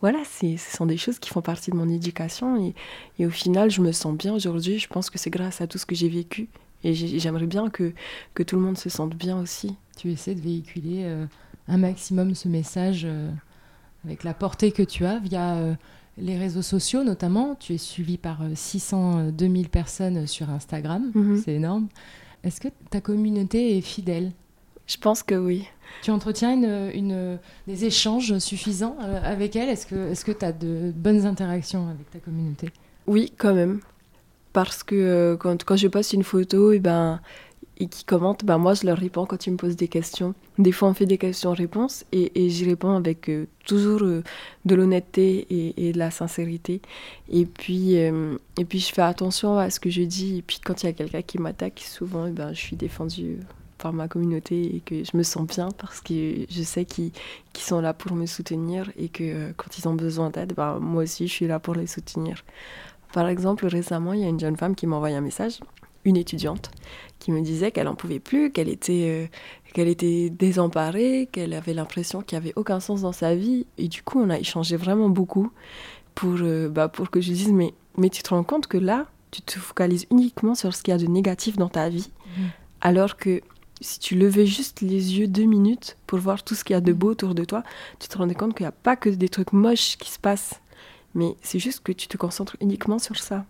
voilà, 0.00 0.20
ce 0.24 0.56
sont 0.56 0.86
des 0.86 0.96
choses 0.96 1.18
qui 1.18 1.30
font 1.30 1.42
partie 1.42 1.70
de 1.70 1.76
mon 1.76 1.88
éducation 1.88 2.56
et, 2.62 2.74
et 3.18 3.26
au 3.26 3.30
final, 3.30 3.70
je 3.70 3.80
me 3.80 3.92
sens 3.92 4.16
bien 4.16 4.32
aujourd'hui. 4.32 4.78
Je 4.78 4.88
pense 4.88 5.10
que 5.10 5.18
c'est 5.18 5.30
grâce 5.30 5.60
à 5.60 5.66
tout 5.66 5.78
ce 5.78 5.86
que 5.86 5.94
j'ai 5.94 6.08
vécu 6.08 6.48
et 6.84 6.94
j'aimerais 6.94 7.46
bien 7.46 7.68
que, 7.70 7.92
que 8.34 8.42
tout 8.42 8.56
le 8.56 8.62
monde 8.62 8.78
se 8.78 8.88
sente 8.88 9.14
bien 9.14 9.38
aussi. 9.38 9.74
Tu 9.96 10.12
essaies 10.12 10.34
de 10.34 10.40
véhiculer 10.40 11.02
euh, 11.04 11.26
un 11.66 11.78
maximum 11.78 12.34
ce 12.34 12.48
message 12.48 13.02
euh, 13.04 13.30
avec 14.04 14.22
la 14.22 14.34
portée 14.34 14.70
que 14.70 14.82
tu 14.82 15.04
as 15.04 15.18
via 15.18 15.56
euh, 15.56 15.74
les 16.16 16.38
réseaux 16.38 16.62
sociaux 16.62 17.02
notamment. 17.02 17.56
Tu 17.56 17.74
es 17.74 17.78
suivi 17.78 18.16
par 18.16 18.40
600 18.54 19.30
2000 19.32 19.68
personnes 19.68 20.26
sur 20.26 20.50
Instagram, 20.50 21.10
mhm. 21.14 21.42
c'est 21.44 21.54
énorme. 21.54 21.88
Est-ce 22.44 22.60
que 22.60 22.68
ta 22.90 23.00
communauté 23.00 23.76
est 23.76 23.80
fidèle? 23.80 24.30
Je 24.86 24.96
pense 24.96 25.24
que 25.24 25.34
oui. 25.34 25.66
Tu 26.02 26.10
entretiens 26.10 26.56
des 27.66 27.84
échanges 27.84 28.38
suffisants 28.38 28.96
euh, 29.02 29.20
avec 29.22 29.56
elle 29.56 29.68
Est-ce 29.68 30.24
que 30.24 30.32
tu 30.32 30.44
as 30.44 30.52
de 30.52 30.92
bonnes 30.94 31.26
interactions 31.26 31.88
avec 31.88 32.10
ta 32.10 32.18
communauté? 32.18 32.70
Oui, 33.06 33.32
quand 33.36 33.54
même. 33.54 33.80
Parce 34.52 34.82
que 34.82 34.94
euh, 34.94 35.36
quand, 35.36 35.76
je 35.76 35.88
poste 35.88 36.12
une 36.12 36.24
photo, 36.24 36.72
et 36.72 36.76
eh 36.76 36.78
ben, 36.78 37.20
et 37.80 37.86
qui 37.86 38.04
commentent, 38.04 38.44
ben 38.44 38.58
moi 38.58 38.74
je 38.74 38.84
leur 38.86 38.98
réponds 38.98 39.24
quand 39.24 39.46
ils 39.46 39.52
me 39.52 39.56
posent 39.56 39.76
des 39.76 39.86
questions. 39.86 40.34
Des 40.58 40.72
fois 40.72 40.88
on 40.88 40.94
fait 40.94 41.06
des 41.06 41.18
questions-réponses 41.18 42.04
et, 42.10 42.50
j'y 42.50 42.64
réponds 42.64 42.96
avec 42.96 43.28
euh, 43.28 43.46
toujours 43.66 44.00
de 44.00 44.74
l'honnêteté 44.74 45.46
et, 45.76 45.92
de 45.92 45.98
la 45.98 46.10
sincérité. 46.10 46.80
Et 47.30 47.46
puis, 47.46 47.94
je 47.94 48.92
fais 48.92 49.02
attention 49.02 49.58
à 49.58 49.70
ce 49.70 49.78
que 49.78 49.90
je 49.90 50.02
dis. 50.02 50.38
Et 50.38 50.42
puis 50.42 50.58
quand 50.64 50.82
il 50.82 50.86
y 50.86 50.88
a 50.88 50.92
quelqu'un 50.92 51.22
qui 51.22 51.38
m'attaque, 51.38 51.84
souvent 51.86 52.26
eh 52.26 52.32
ben, 52.32 52.52
je 52.52 52.58
suis 52.58 52.76
défendue 52.76 53.38
par 53.78 53.92
ma 53.92 54.08
communauté 54.08 54.76
et 54.76 54.80
que 54.80 55.04
je 55.04 55.16
me 55.16 55.22
sens 55.22 55.46
bien 55.46 55.68
parce 55.78 56.00
que 56.00 56.46
je 56.48 56.62
sais 56.62 56.84
qu'ils 56.84 57.12
sont 57.56 57.80
là 57.80 57.94
pour 57.94 58.12
me 58.12 58.26
soutenir 58.26 58.90
et 58.96 59.08
que 59.08 59.24
euh, 59.24 59.52
quand 59.56 59.78
ils 59.78 59.88
ont 59.88 59.94
besoin 59.94 60.30
d'aide, 60.30 60.52
bah, 60.54 60.78
moi 60.80 61.04
aussi 61.04 61.28
je 61.28 61.32
suis 61.32 61.46
là 61.46 61.58
pour 61.58 61.74
les 61.74 61.86
soutenir. 61.86 62.44
Par 63.12 63.28
exemple, 63.28 63.66
récemment, 63.66 64.12
il 64.12 64.20
y 64.20 64.24
a 64.24 64.28
une 64.28 64.40
jeune 64.40 64.56
femme 64.56 64.74
qui 64.74 64.86
m'a 64.86 64.96
envoyé 64.96 65.16
un 65.16 65.22
message, 65.22 65.60
une 66.04 66.16
étudiante, 66.16 66.70
qui 67.18 67.32
me 67.32 67.40
disait 67.40 67.70
qu'elle 67.70 67.86
n'en 67.86 67.94
pouvait 67.94 68.20
plus, 68.20 68.50
qu'elle 68.52 68.68
était, 68.68 69.06
euh, 69.08 69.26
qu'elle 69.72 69.88
était 69.88 70.30
désemparée, 70.30 71.28
qu'elle 71.32 71.54
avait 71.54 71.74
l'impression 71.74 72.20
qu'il 72.20 72.38
n'y 72.38 72.44
avait 72.44 72.52
aucun 72.56 72.80
sens 72.80 73.02
dans 73.02 73.12
sa 73.12 73.34
vie. 73.34 73.66
Et 73.78 73.88
du 73.88 74.02
coup, 74.02 74.20
on 74.20 74.30
a 74.30 74.38
échangé 74.38 74.76
vraiment 74.76 75.08
beaucoup 75.08 75.50
pour, 76.14 76.36
euh, 76.40 76.68
bah, 76.68 76.88
pour 76.88 77.10
que 77.10 77.20
je 77.20 77.32
dise, 77.32 77.52
mais, 77.52 77.72
mais 77.96 78.10
tu 78.10 78.22
te 78.22 78.30
rends 78.30 78.44
compte 78.44 78.66
que 78.66 78.78
là, 78.78 79.06
tu 79.30 79.42
te 79.42 79.58
focalises 79.58 80.06
uniquement 80.10 80.54
sur 80.54 80.74
ce 80.74 80.82
qu'il 80.82 80.92
y 80.92 80.94
a 80.94 80.98
de 80.98 81.06
négatif 81.06 81.56
dans 81.56 81.68
ta 81.68 81.88
vie, 81.88 82.10
mmh. 82.26 82.42
alors 82.80 83.16
que 83.16 83.42
si 83.80 83.98
tu 83.98 84.16
levais 84.16 84.46
juste 84.46 84.80
les 84.80 85.18
yeux 85.18 85.26
deux 85.26 85.44
minutes 85.44 85.96
pour 86.06 86.18
voir 86.18 86.42
tout 86.42 86.54
ce 86.54 86.64
qu'il 86.64 86.74
y 86.74 86.76
a 86.76 86.80
de 86.80 86.92
beau 86.92 87.10
autour 87.10 87.34
de 87.34 87.44
toi, 87.44 87.62
tu 87.98 88.08
te 88.08 88.18
rendais 88.18 88.34
compte 88.34 88.54
qu'il 88.54 88.64
n'y 88.64 88.68
a 88.68 88.72
pas 88.72 88.96
que 88.96 89.08
des 89.08 89.28
trucs 89.28 89.52
moches 89.52 89.96
qui 89.98 90.10
se 90.10 90.18
passent, 90.18 90.60
mais 91.14 91.36
c'est 91.42 91.58
juste 91.58 91.80
que 91.80 91.92
tu 91.92 92.08
te 92.08 92.16
concentres 92.16 92.56
uniquement 92.60 92.98
sur 92.98 93.18
ça. 93.18 93.44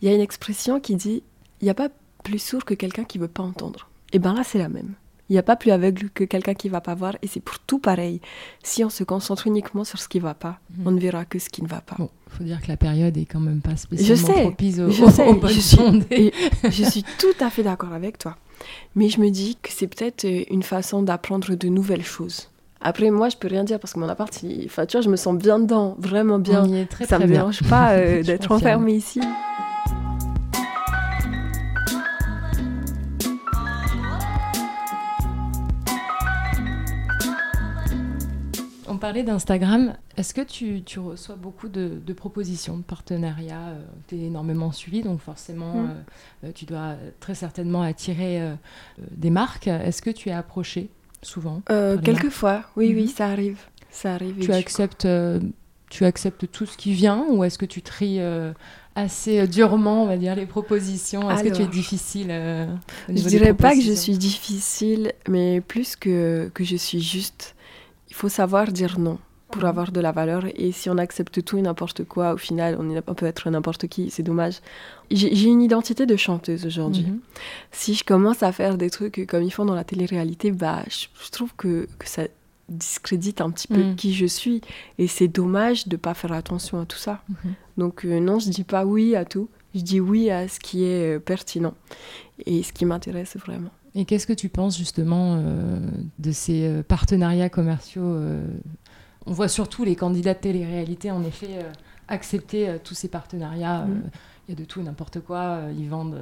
Il 0.00 0.08
y 0.08 0.10
a 0.10 0.14
une 0.14 0.20
expression 0.20 0.80
qui 0.80 0.96
dit 0.96 1.22
il 1.60 1.64
n'y 1.64 1.70
a 1.70 1.74
pas 1.74 1.88
plus 2.22 2.38
sourd 2.38 2.64
que 2.64 2.74
quelqu'un 2.74 3.04
qui 3.04 3.18
ne 3.18 3.22
veut 3.22 3.28
pas 3.28 3.42
entendre. 3.42 3.88
Et 4.12 4.18
bien 4.18 4.34
là, 4.34 4.42
c'est 4.44 4.58
la 4.58 4.68
même. 4.68 4.94
Il 5.28 5.32
n'y 5.32 5.38
a 5.38 5.42
pas 5.42 5.56
plus 5.56 5.72
aveugle 5.72 6.10
que 6.10 6.22
quelqu'un 6.22 6.54
qui 6.54 6.68
ne 6.68 6.72
va 6.72 6.80
pas 6.80 6.94
voir, 6.94 7.16
et 7.20 7.26
c'est 7.26 7.40
pour 7.40 7.58
tout 7.58 7.80
pareil. 7.80 8.20
Si 8.62 8.84
on 8.84 8.90
se 8.90 9.02
concentre 9.02 9.48
uniquement 9.48 9.82
sur 9.82 9.98
ce 9.98 10.08
qui 10.08 10.18
ne 10.18 10.22
va 10.22 10.34
pas, 10.34 10.60
mhm. 10.70 10.86
on 10.86 10.90
ne 10.92 11.00
verra 11.00 11.24
que 11.24 11.40
ce 11.40 11.48
qui 11.48 11.62
ne 11.62 11.68
va 11.68 11.80
pas. 11.80 11.96
Il 11.98 12.36
faut 12.36 12.44
dire 12.44 12.60
que 12.60 12.68
la 12.68 12.76
période 12.76 13.16
est 13.16 13.24
quand 13.24 13.40
même 13.40 13.60
pas 13.60 13.76
spécialement 13.76 14.14
je 14.14 14.32
sais, 14.32 14.42
propice 14.42 14.78
au, 14.78 14.90
je 14.90 15.10
sais, 15.10 15.40
je 15.48 15.60
suis, 15.60 16.32
je 16.62 16.84
suis 16.84 17.04
tout 17.18 17.34
à 17.40 17.50
fait 17.50 17.64
d'accord 17.64 17.92
avec 17.92 18.18
toi. 18.18 18.36
Mais 18.94 19.08
je 19.08 19.20
me 19.20 19.30
dis 19.30 19.56
que 19.62 19.70
c'est 19.70 19.86
peut-être 19.86 20.24
euh, 20.24 20.44
une 20.50 20.62
façon 20.62 21.02
d'apprendre 21.02 21.54
de 21.54 21.68
nouvelles 21.68 22.04
choses. 22.04 22.50
Après, 22.80 23.10
moi, 23.10 23.28
je 23.28 23.36
peux 23.36 23.48
rien 23.48 23.64
dire 23.64 23.80
parce 23.80 23.94
que 23.94 23.98
mon 23.98 24.08
appart, 24.08 24.32
enfin, 24.64 24.86
tu 24.86 24.96
vois, 24.96 25.00
je 25.00 25.08
me 25.08 25.16
sens 25.16 25.36
bien 25.36 25.58
dedans, 25.58 25.96
vraiment 25.98 26.38
bien. 26.38 26.64
On 26.64 26.72
y 26.72 26.78
est 26.78 26.86
très, 26.86 27.06
Ça 27.06 27.18
ne 27.18 27.24
me 27.24 27.32
dérange 27.32 27.62
pas 27.68 27.92
euh, 27.92 28.22
d'être 28.24 28.52
enfermée 28.52 28.94
ici. 28.94 29.20
On 38.88 38.98
parlait 38.98 39.22
d'Instagram. 39.22 39.96
Est-ce 40.16 40.34
que 40.34 40.40
tu, 40.40 40.82
tu, 40.82 40.98
reçois 40.98 41.36
beaucoup 41.36 41.68
de, 41.68 42.00
propositions, 42.12 42.76
de 42.76 42.82
partenariats 42.82 43.68
euh, 43.68 43.84
Tu 44.06 44.16
es 44.16 44.24
énormément 44.26 44.72
suivi, 44.72 45.02
donc 45.02 45.20
forcément, 45.20 45.74
mm. 45.74 45.94
euh, 46.44 46.52
tu 46.54 46.64
dois 46.64 46.94
très 47.20 47.34
certainement 47.34 47.82
attirer 47.82 48.40
euh, 48.40 48.54
des 49.10 49.30
marques. 49.30 49.66
Est-ce 49.66 50.02
que 50.02 50.10
tu 50.10 50.28
es 50.28 50.32
approché 50.32 50.88
souvent 51.22 51.62
Quelquefois, 52.02 52.62
oui, 52.76 52.92
oui, 52.94 53.04
mm-hmm. 53.04 53.08
ça 53.08 53.26
arrive. 53.26 53.58
Ça 53.90 54.14
arrive 54.14 54.38
tu 54.38 54.52
acceptes, 54.52 55.08
tu 55.88 56.04
acceptes 56.04 56.50
tout 56.50 56.66
ce 56.66 56.76
qui 56.76 56.92
vient 56.92 57.24
ou 57.30 57.44
est-ce 57.44 57.58
que 57.58 57.64
tu 57.64 57.80
tries 57.82 58.20
assez 58.96 59.40
euh, 59.40 59.46
durement, 59.46 60.02
on 60.02 60.06
va 60.06 60.16
dire, 60.16 60.34
les 60.34 60.46
propositions? 60.46 61.30
Est-ce 61.30 61.44
que 61.44 61.54
tu 61.54 61.62
es 61.62 61.66
difficile 61.68 62.28
euh, 62.30 62.66
Je 63.08 63.28
dirais 63.28 63.54
pas 63.54 63.74
que 63.74 63.82
je 63.82 63.92
suis 63.92 64.18
difficile, 64.18 65.12
mais 65.28 65.60
plus 65.60 65.94
que, 65.94 66.50
que 66.52 66.64
je 66.64 66.76
suis 66.76 67.00
juste. 67.00 67.54
Il 68.08 68.14
faut 68.14 68.28
savoir 68.28 68.70
dire 68.72 68.98
non 68.98 69.18
pour 69.50 69.62
Mhm. 69.62 69.68
avoir 69.68 69.92
de 69.92 70.00
la 70.00 70.10
valeur. 70.12 70.44
Et 70.56 70.72
si 70.72 70.90
on 70.90 70.98
accepte 70.98 71.44
tout 71.44 71.56
et 71.56 71.62
n'importe 71.62 72.02
quoi, 72.04 72.32
au 72.34 72.36
final, 72.36 72.76
on, 72.80 72.90
est- 72.90 73.02
on 73.06 73.14
peut 73.14 73.26
être 73.26 73.48
n'importe 73.50 73.86
qui. 73.86 74.10
C'est 74.10 74.22
dommage. 74.24 74.56
J'ai 75.10 75.44
une 75.48 75.62
identité 75.62 76.04
de 76.06 76.16
chanteuse 76.16 76.66
aujourd'hui. 76.66 77.04
Mhm. 77.06 77.20
Si 77.70 77.94
je 77.94 78.02
commence 78.04 78.42
à 78.42 78.50
faire 78.52 78.76
des 78.76 78.90
trucs 78.90 79.24
comme 79.28 79.42
ils 79.44 79.52
font 79.52 79.64
dans 79.64 79.74
la 79.76 79.84
télé-réalité, 79.84 80.50
bah, 80.50 80.82
je, 80.88 81.06
je 81.24 81.30
trouve 81.30 81.52
que, 81.56 81.86
que 81.98 82.08
ça 82.08 82.24
discrédite 82.68 83.40
un 83.40 83.50
petit 83.52 83.68
peu 83.68 83.82
Mm. 83.92 83.94
qui 83.94 84.12
je 84.12 84.26
suis. 84.26 84.60
Et 84.98 85.06
c'est 85.06 85.28
dommage 85.28 85.86
de 85.86 85.96
pas 85.96 86.14
faire 86.14 86.32
attention 86.32 86.80
à 86.80 86.84
tout 86.86 86.98
ça. 86.98 87.22
Mhm. 87.28 87.54
Donc 87.78 88.04
euh, 88.04 88.18
non, 88.18 88.40
je 88.40 88.50
dis 88.50 88.64
pas 88.64 88.84
oui 88.84 89.14
à 89.14 89.24
tout. 89.24 89.48
Je 89.76 89.82
dis 89.82 90.00
oui 90.00 90.30
à 90.30 90.48
ce 90.48 90.58
qui 90.58 90.82
est 90.84 91.16
euh, 91.16 91.18
pertinent 91.20 91.74
et 92.44 92.62
ce 92.64 92.72
qui 92.72 92.84
m'intéresse 92.84 93.36
vraiment. 93.36 93.70
Et 93.98 94.04
qu'est-ce 94.04 94.26
que 94.26 94.32
tu 94.34 94.48
penses 94.50 94.76
justement 94.76 95.36
euh, 95.38 95.78
de 96.18 96.30
ces 96.30 96.68
euh, 96.68 96.82
partenariats 96.82 97.48
commerciaux 97.48 98.02
euh, 98.04 98.46
On 99.26 99.32
voit 99.32 99.48
surtout 99.48 99.84
les 99.84 99.96
candidats 99.96 100.34
de 100.34 100.38
télé-réalité, 100.38 101.10
en 101.10 101.24
effet, 101.24 101.48
euh, 101.54 101.62
accepter 102.08 102.76
tous 102.84 102.94
ces 102.94 103.08
partenariats. 103.08 103.82
Euh, 103.82 103.94
Il 104.48 104.54
y 104.54 104.56
a 104.56 104.60
de 104.60 104.64
tout 104.64 104.80
et 104.80 104.84
n'importe 104.84 105.20
quoi. 105.20 105.60
ils 105.76 105.88
vendent. 105.88 106.20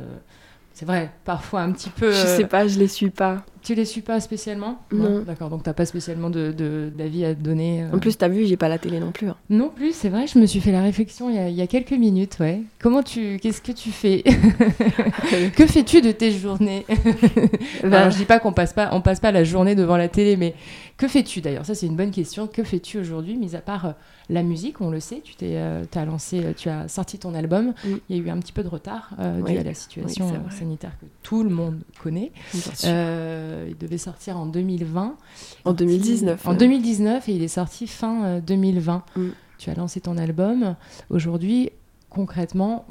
c'est 0.72 0.86
vrai, 0.86 1.10
parfois 1.24 1.60
un 1.62 1.72
petit 1.72 1.90
peu. 1.90 2.10
Je 2.12 2.26
sais 2.26 2.46
pas, 2.46 2.66
je 2.68 2.78
les 2.78 2.88
suis 2.88 3.10
pas. 3.10 3.44
Tu 3.60 3.74
les 3.74 3.84
suis 3.84 4.00
pas 4.02 4.18
spécialement? 4.20 4.80
Non. 4.92 5.20
D'accord, 5.22 5.50
donc 5.50 5.62
t'as 5.64 5.74
pas 5.74 5.84
spécialement 5.84 6.30
de, 6.30 6.52
de- 6.52 6.90
d'avis 6.96 7.24
à 7.26 7.34
donner. 7.34 7.84
En 7.92 7.98
plus, 7.98 8.16
t'as 8.16 8.28
vu, 8.28 8.46
j'ai 8.46 8.56
pas 8.56 8.68
la 8.70 8.78
télé 8.78 9.00
non 9.00 9.10
plus. 9.12 9.28
Non 9.50 9.68
plus, 9.68 9.94
c'est 9.94 10.08
vrai, 10.08 10.26
je 10.26 10.38
me 10.38 10.46
suis 10.46 10.60
fait 10.60 10.72
la 10.72 10.80
réflexion 10.80 11.28
il 11.28 11.36
y 11.36 11.38
a, 11.38 11.48
il 11.50 11.54
y 11.54 11.60
a 11.60 11.66
quelques 11.66 11.92
minutes, 11.92 12.38
ouais. 12.40 12.62
Comment 12.80 13.02
tu, 13.02 13.38
qu'est-ce 13.42 13.60
que 13.60 13.72
tu 13.72 13.90
fais 13.90 14.22
Que 15.56 15.66
fais-tu 15.66 16.00
de 16.00 16.12
tes 16.12 16.30
journées 16.30 16.86
Alors, 17.82 18.10
je 18.10 18.16
dis 18.16 18.24
pas 18.24 18.38
qu'on 18.38 18.54
passe 18.54 18.72
pas, 18.72 18.88
on 18.92 19.02
passe 19.02 19.20
pas 19.20 19.32
la 19.32 19.44
journée 19.44 19.74
devant 19.74 19.98
la 19.98 20.08
télé, 20.08 20.38
mais 20.38 20.54
que 20.96 21.08
fais-tu 21.08 21.42
d'ailleurs? 21.42 21.66
Ça, 21.66 21.74
c'est 21.74 21.86
une 21.86 21.96
bonne 21.96 22.10
question. 22.10 22.46
Que 22.46 22.64
fais-tu 22.64 22.98
aujourd'hui, 22.98 23.36
mis 23.36 23.54
à 23.54 23.60
part 23.60 23.84
euh, 23.84 23.92
la 24.30 24.42
musique 24.42 24.80
On 24.80 24.90
le 24.90 25.00
sait, 25.00 25.20
tu 25.22 25.34
t'es, 25.34 25.56
euh, 25.56 25.84
t'as 25.90 26.04
lancé, 26.04 26.44
euh, 26.44 26.52
tu 26.56 26.68
as 26.68 26.88
sorti 26.88 27.18
ton 27.18 27.34
album. 27.34 27.74
Il 27.84 28.16
y 28.16 28.20
a 28.20 28.22
eu 28.22 28.30
un 28.30 28.38
petit 28.38 28.52
peu 28.52 28.62
de 28.62 28.68
retard 28.68 29.10
euh, 29.18 29.42
dû 29.42 29.56
à 29.58 29.62
la 29.62 29.74
situation 29.74 30.28
Oui, 30.28 30.36
euh, 30.36 30.50
sanitaire 30.50 30.92
que 30.98 31.06
tout 31.22 31.42
le 31.42 31.50
monde 31.50 31.80
connaît. 32.02 32.32
Euh, 32.84 33.66
il 33.68 33.76
devait 33.76 33.98
sortir 33.98 34.36
en 34.38 34.46
2020. 34.46 35.16
en 35.64 35.72
2019. 35.72 36.46
En 36.46 36.54
euh, 36.54 36.56
2019 36.56 37.28
et 37.28 37.32
il 37.32 37.42
est 37.42 37.48
sorti 37.48 37.86
fin 37.86 38.24
euh, 38.24 38.40
2020. 38.40 39.04
Mm. 39.16 39.28
Tu 39.58 39.70
as 39.70 39.74
lancé 39.74 40.00
ton 40.00 40.16
album. 40.18 40.74
Aujourd'hui, 41.10 41.70
concrètement, 42.10 42.86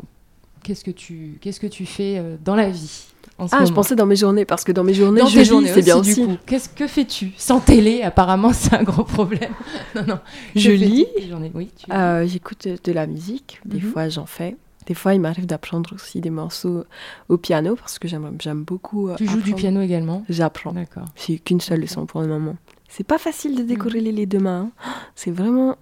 qu'est-ce 0.63 0.84
que 0.84 0.91
tu, 0.91 1.38
qu'est-ce 1.41 1.60
que 1.60 1.67
tu 1.67 1.86
fais 1.86 2.17
euh, 2.17 2.38
dans 2.43 2.56
la 2.56 2.69
vie 2.69 3.04
en 3.38 3.47
ce 3.47 3.56
Ah, 3.56 3.65
je 3.65 3.71
pensais 3.73 3.95
dans 3.95 4.06
mes 4.06 4.15
journées, 4.15 4.45
parce 4.45 4.63
que 4.63 4.71
dans 4.71 4.84
mes 4.84 4.93
journées, 4.93 5.21
dans 5.21 5.28
je 5.28 5.39
tes 5.39 5.45
journées 5.45 5.71
c'est 5.73 5.82
bien 5.82 5.99
du 5.99 6.12
aussi. 6.12 6.26
coup. 6.26 6.38
Qu'est-ce 6.45 6.69
que 6.69 6.88
fais-tu 6.88 7.32
sans 7.38 7.60
télé? 7.60 8.02
Apparemment, 8.04 8.52
c'est 8.54 8.73
un 8.76 8.84
gros 8.84 9.04
problème. 9.04 9.52
non, 9.95 10.04
non. 10.08 10.19
Je 10.56 10.71
lis. 10.71 11.06
Oui, 11.54 11.69
Euh, 11.91 12.26
J'écoute 12.28 12.67
de 12.84 12.91
la 12.91 13.08
musique, 13.08 13.60
des 13.65 13.78
Mhm. 13.78 13.91
fois 13.91 14.10
j'en 14.10 14.26
fais. 14.26 14.56
Des 14.86 14.93
fois, 14.93 15.13
il 15.13 15.21
m'arrive 15.21 15.45
d'apprendre 15.45 15.93
aussi 15.95 16.19
des 16.19 16.30
morceaux 16.30 16.84
au 17.30 17.38
piano, 17.38 17.76
parce 17.76 17.99
que 17.99 18.08
j'aime 18.10 18.63
beaucoup. 18.63 19.08
euh, 19.08 19.15
Tu 19.15 19.26
joues 19.28 19.41
du 19.41 19.54
piano 19.56 19.82
également? 19.82 20.26
J'apprends. 20.28 20.73
D'accord. 20.73 21.06
J'ai 21.15 21.39
qu'une 21.39 21.62
seule 21.62 21.80
leçon 21.80 22.06
pour 22.06 22.19
le 22.21 22.28
moment. 22.28 22.58
C'est 22.89 23.06
pas 23.06 23.17
facile 23.17 23.56
de 23.56 23.63
décorer 23.63 24.02
les 24.02 24.26
deux 24.26 24.39
mains. 24.39 24.69
hein. 24.86 24.91
C'est 25.15 25.32
vraiment 25.32 25.78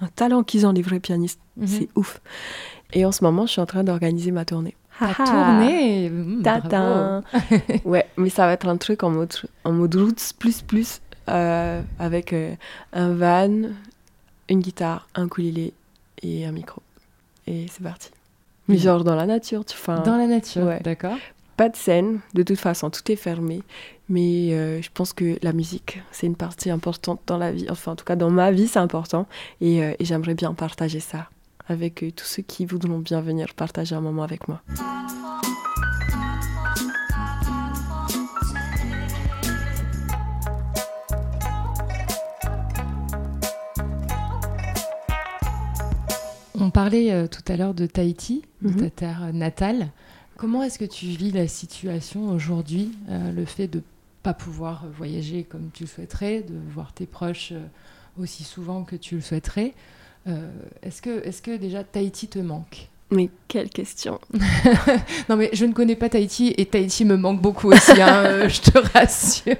un 0.00 0.06
talent 0.08 0.42
qu'ils 0.44 0.64
ont, 0.66 0.72
les 0.72 0.80
vrais 0.82 1.00
pianistes. 1.00 1.40
Mhm. 1.56 1.66
C'est 1.66 1.88
ouf. 1.96 2.20
Et 2.92 3.04
en 3.04 3.12
ce 3.12 3.24
moment, 3.24 3.46
je 3.46 3.52
suis 3.52 3.60
en 3.60 3.66
train 3.66 3.84
d'organiser 3.84 4.30
ma 4.30 4.44
tournée. 4.44 4.76
Ta 4.98 5.06
Ha 5.06 5.14
ha. 5.18 5.24
tournée 5.24 6.08
mmh, 6.10 6.42
Tatin. 6.42 7.22
ouais, 7.84 8.06
mais 8.16 8.30
ça 8.30 8.46
va 8.46 8.52
être 8.52 8.66
un 8.68 8.76
truc 8.78 9.02
en 9.02 9.10
mode, 9.10 9.34
en 9.64 9.72
mode 9.72 9.94
roots 9.94 10.32
plus 10.38 10.62
plus, 10.62 11.00
euh, 11.28 11.82
avec 11.98 12.32
euh, 12.32 12.54
un 12.94 13.12
van, 13.12 13.68
une 14.48 14.60
guitare, 14.60 15.06
un 15.14 15.26
ukulélé 15.26 15.74
et 16.22 16.46
un 16.46 16.52
micro. 16.52 16.80
Et 17.46 17.66
c'est 17.70 17.82
parti. 17.82 18.10
Mais 18.68 18.78
genre 18.78 19.04
dans 19.04 19.14
la 19.16 19.26
nature, 19.26 19.64
tu 19.64 19.74
enfin, 19.74 20.00
Dans 20.00 20.16
la 20.16 20.26
nature, 20.26 20.64
Ouais. 20.64 20.80
d'accord. 20.82 21.16
pas 21.56 21.68
de 21.68 21.76
scène, 21.76 22.20
de 22.34 22.42
toute 22.42 22.58
façon, 22.58 22.88
tout 22.90 23.12
est 23.12 23.16
fermé. 23.16 23.62
Mais 24.08 24.52
euh, 24.54 24.80
je 24.82 24.88
pense 24.94 25.12
que 25.12 25.36
la 25.42 25.52
musique, 25.52 26.00
c'est 26.10 26.26
une 26.26 26.36
partie 26.36 26.70
importante 26.70 27.20
dans 27.26 27.36
la 27.38 27.52
vie. 27.52 27.66
Enfin, 27.68 27.92
en 27.92 27.96
tout 27.96 28.04
cas, 28.04 28.16
dans 28.16 28.30
ma 28.30 28.50
vie, 28.50 28.66
c'est 28.68 28.78
important. 28.78 29.26
Et, 29.60 29.82
euh, 29.84 29.92
et 29.98 30.04
j'aimerais 30.04 30.34
bien 30.34 30.54
partager 30.54 31.00
ça 31.00 31.28
avec 31.68 32.02
euh, 32.02 32.10
tous 32.10 32.24
ceux 32.26 32.42
qui 32.42 32.64
voudront 32.66 32.98
bien 32.98 33.20
venir 33.20 33.54
partager 33.54 33.94
un 33.94 34.00
moment 34.00 34.22
avec 34.22 34.48
moi. 34.48 34.62
On 46.58 46.70
parlait 46.70 47.12
euh, 47.12 47.26
tout 47.26 47.42
à 47.52 47.56
l'heure 47.56 47.74
de 47.74 47.86
Tahiti, 47.86 48.42
de 48.62 48.68
Mhm. 48.68 48.76
ta 48.76 48.90
terre 48.90 49.32
natale. 49.32 49.88
Comment 50.36 50.62
est-ce 50.62 50.78
que 50.78 50.84
tu 50.84 51.06
vis 51.06 51.30
la 51.30 51.48
situation 51.48 52.28
aujourd'hui, 52.30 52.92
euh, 53.08 53.32
le 53.32 53.44
fait 53.44 53.68
de 53.68 53.82
pas 54.22 54.34
pouvoir 54.34 54.84
voyager 54.96 55.44
comme 55.44 55.70
tu 55.72 55.84
le 55.84 55.88
souhaiterais, 55.88 56.42
de 56.42 56.54
voir 56.72 56.92
tes 56.92 57.06
proches 57.06 57.52
aussi 58.18 58.42
souvent 58.44 58.82
que 58.84 58.96
tu 58.96 59.16
le 59.16 59.20
souhaiterais? 59.20 59.74
Euh, 60.28 60.50
Est-ce 60.82 61.02
que, 61.02 61.26
est 61.26 61.42
que 61.42 61.56
déjà 61.56 61.84
Tahiti 61.84 62.28
te 62.28 62.38
manque? 62.38 62.88
Mais 63.10 63.30
quelle 63.46 63.68
question 63.70 64.18
Non 65.28 65.36
mais 65.36 65.50
je 65.52 65.64
ne 65.64 65.72
connais 65.72 65.94
pas 65.94 66.08
Tahiti 66.08 66.54
et 66.56 66.66
Tahiti 66.66 67.04
me 67.04 67.16
manque 67.16 67.40
beaucoup 67.40 67.70
aussi, 67.70 68.02
hein, 68.02 68.22
euh, 68.24 68.48
je 68.48 68.60
te 68.62 68.78
rassure. 68.92 69.56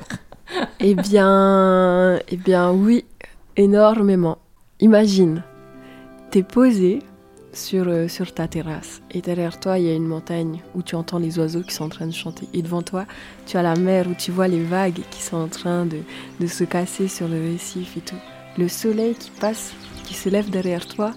Eh 0.80 0.94
bien, 0.94 2.18
eh 2.28 2.36
bien 2.36 2.72
oui, 2.72 3.04
énormément. 3.56 4.38
Imagine, 4.80 5.42
t'es 6.30 6.42
posé 6.42 7.00
sur, 7.52 7.86
euh, 7.88 8.08
sur 8.08 8.34
ta 8.34 8.48
terrasse 8.48 9.00
et 9.12 9.22
derrière 9.22 9.58
toi, 9.60 9.78
il 9.78 9.86
y 9.86 9.90
a 9.90 9.94
une 9.94 10.06
montagne 10.06 10.60
où 10.74 10.82
tu 10.82 10.94
entends 10.96 11.18
les 11.18 11.38
oiseaux 11.38 11.62
qui 11.62 11.72
sont 11.74 11.84
en 11.84 11.88
train 11.88 12.06
de 12.06 12.12
chanter. 12.12 12.48
Et 12.52 12.62
devant 12.62 12.82
toi, 12.82 13.06
tu 13.46 13.56
as 13.56 13.62
la 13.62 13.76
mer 13.76 14.06
où 14.08 14.14
tu 14.14 14.30
vois 14.32 14.48
les 14.48 14.62
vagues 14.62 15.00
qui 15.10 15.22
sont 15.22 15.36
en 15.36 15.48
train 15.48 15.86
de, 15.86 15.98
de 16.40 16.46
se 16.48 16.64
casser 16.64 17.06
sur 17.08 17.28
le 17.28 17.40
récif 17.40 17.96
et 17.96 18.00
tout. 18.00 18.18
Le 18.58 18.68
soleil 18.68 19.14
qui 19.14 19.30
passe, 19.30 19.72
qui 20.06 20.14
se 20.14 20.30
lève 20.30 20.48
derrière 20.48 20.86
toi 20.86 21.12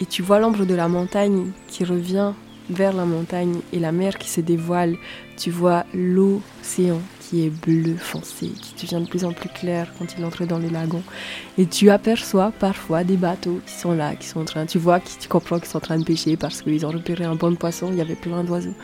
et 0.00 0.06
tu 0.06 0.22
vois 0.22 0.38
l'ombre 0.38 0.64
de 0.64 0.74
la 0.74 0.88
montagne 0.88 1.50
qui 1.66 1.84
revient 1.84 2.32
vers 2.70 2.92
la 2.92 3.04
montagne 3.04 3.56
et 3.72 3.78
la 3.78 3.92
mer 3.92 4.18
qui 4.18 4.28
se 4.28 4.40
dévoile. 4.40 4.96
Tu 5.36 5.50
vois 5.50 5.84
l'océan 5.94 7.00
qui 7.20 7.44
est 7.44 7.50
bleu 7.50 7.96
foncé, 7.96 8.48
qui 8.48 8.86
devient 8.86 9.04
de 9.04 9.08
plus 9.08 9.24
en 9.24 9.32
plus 9.32 9.48
clair 9.50 9.92
quand 9.98 10.06
il 10.16 10.24
entre 10.24 10.46
dans 10.46 10.58
le 10.58 10.68
lagon. 10.68 11.02
Et 11.58 11.66
tu 11.66 11.90
aperçois 11.90 12.52
parfois 12.58 13.04
des 13.04 13.16
bateaux 13.16 13.60
qui 13.66 13.72
sont 13.72 13.92
là, 13.92 14.14
qui 14.14 14.26
sont 14.26 14.40
en 14.40 14.44
train, 14.44 14.66
tu 14.66 14.78
vois, 14.78 15.00
tu 15.00 15.28
comprends 15.28 15.58
qu'ils 15.58 15.68
sont 15.68 15.78
en 15.78 15.80
train 15.80 15.98
de 15.98 16.04
pêcher 16.04 16.36
parce 16.36 16.62
qu'ils 16.62 16.86
ont 16.86 16.90
repéré 16.90 17.24
un 17.24 17.34
bon 17.34 17.54
poisson, 17.54 17.88
il 17.92 17.98
y 17.98 18.00
avait 18.00 18.14
plein 18.14 18.44
d'oiseaux. 18.44 18.74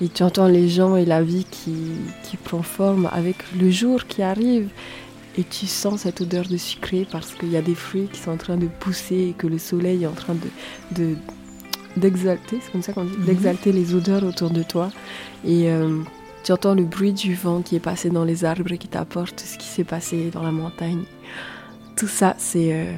Et 0.00 0.08
tu 0.08 0.22
entends 0.22 0.48
les 0.48 0.68
gens 0.68 0.96
et 0.96 1.04
la 1.04 1.22
vie 1.22 1.46
qui, 1.48 1.76
qui 2.24 2.36
prend 2.36 2.62
forme 2.62 3.08
avec 3.12 3.36
le 3.58 3.70
jour 3.70 4.06
qui 4.06 4.22
arrive. 4.22 4.68
Et 5.38 5.44
tu 5.44 5.66
sens 5.66 6.00
cette 6.02 6.20
odeur 6.22 6.46
de 6.46 6.56
sucré 6.56 7.06
parce 7.10 7.34
qu'il 7.34 7.50
y 7.50 7.56
a 7.56 7.62
des 7.62 7.74
fruits 7.74 8.08
qui 8.12 8.18
sont 8.20 8.30
en 8.30 8.36
train 8.38 8.56
de 8.56 8.66
pousser 8.66 9.28
et 9.30 9.34
que 9.36 9.46
le 9.46 9.58
soleil 9.58 10.04
est 10.04 10.06
en 10.06 10.12
train 10.12 10.34
de, 10.34 10.48
de- 11.02 11.16
d'exalter, 11.96 12.58
c'est 12.62 12.72
comme 12.72 12.82
ça 12.82 12.92
qu'on 12.92 13.04
dit, 13.04 13.16
Mhm. 13.18 13.24
d'exalter 13.26 13.72
les 13.72 13.94
odeurs 13.94 14.22
autour 14.24 14.50
de 14.50 14.62
toi. 14.62 14.90
Et 15.44 15.70
euh, 15.70 15.98
tu 16.44 16.52
entends 16.52 16.74
le 16.74 16.84
bruit 16.84 17.12
du 17.12 17.34
vent 17.34 17.60
qui 17.62 17.76
est 17.76 17.80
passé 17.80 18.08
dans 18.10 18.24
les 18.24 18.44
arbres 18.44 18.72
et 18.72 18.78
qui 18.78 18.88
t'apporte 18.88 19.40
ce 19.40 19.58
qui 19.58 19.66
s'est 19.66 19.84
passé 19.84 20.30
dans 20.32 20.42
la 20.42 20.52
montagne. 20.52 21.02
Tout 21.96 22.08
ça, 22.08 22.34
c'est, 22.38 22.72
euh, 22.72 22.92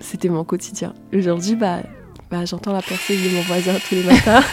c'était 0.00 0.28
mon 0.28 0.44
quotidien. 0.44 0.94
Aujourd'hui, 1.14 1.54
bah, 1.56 1.78
bah, 2.30 2.44
j'entends 2.44 2.72
la 2.72 2.82
perceuse 2.82 3.22
de 3.22 3.34
mon 3.36 3.42
voisin 3.42 3.74
tous 3.88 3.94
les 3.94 4.02
matins. 4.04 4.42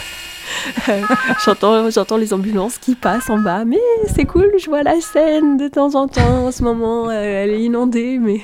J'entends, 1.46 2.18
les 2.18 2.34
ambulances 2.34 2.78
qui 2.78 2.96
passent 2.96 3.30
en 3.30 3.38
bas, 3.38 3.66
mais 3.66 3.80
c'est 4.14 4.26
cool, 4.26 4.52
je 4.60 4.68
vois 4.68 4.84
la 4.84 5.00
Seine 5.02 5.58
de 5.58 5.68
temps 5.68 5.96
en 5.96 6.08
temps. 6.08 6.48
En 6.48 6.52
ce 6.52 6.64
moment, 6.64 7.10
euh, 7.10 7.14
elle 7.14 7.52
est 7.52 7.62
inondée, 7.62 8.18
mais 8.20 8.42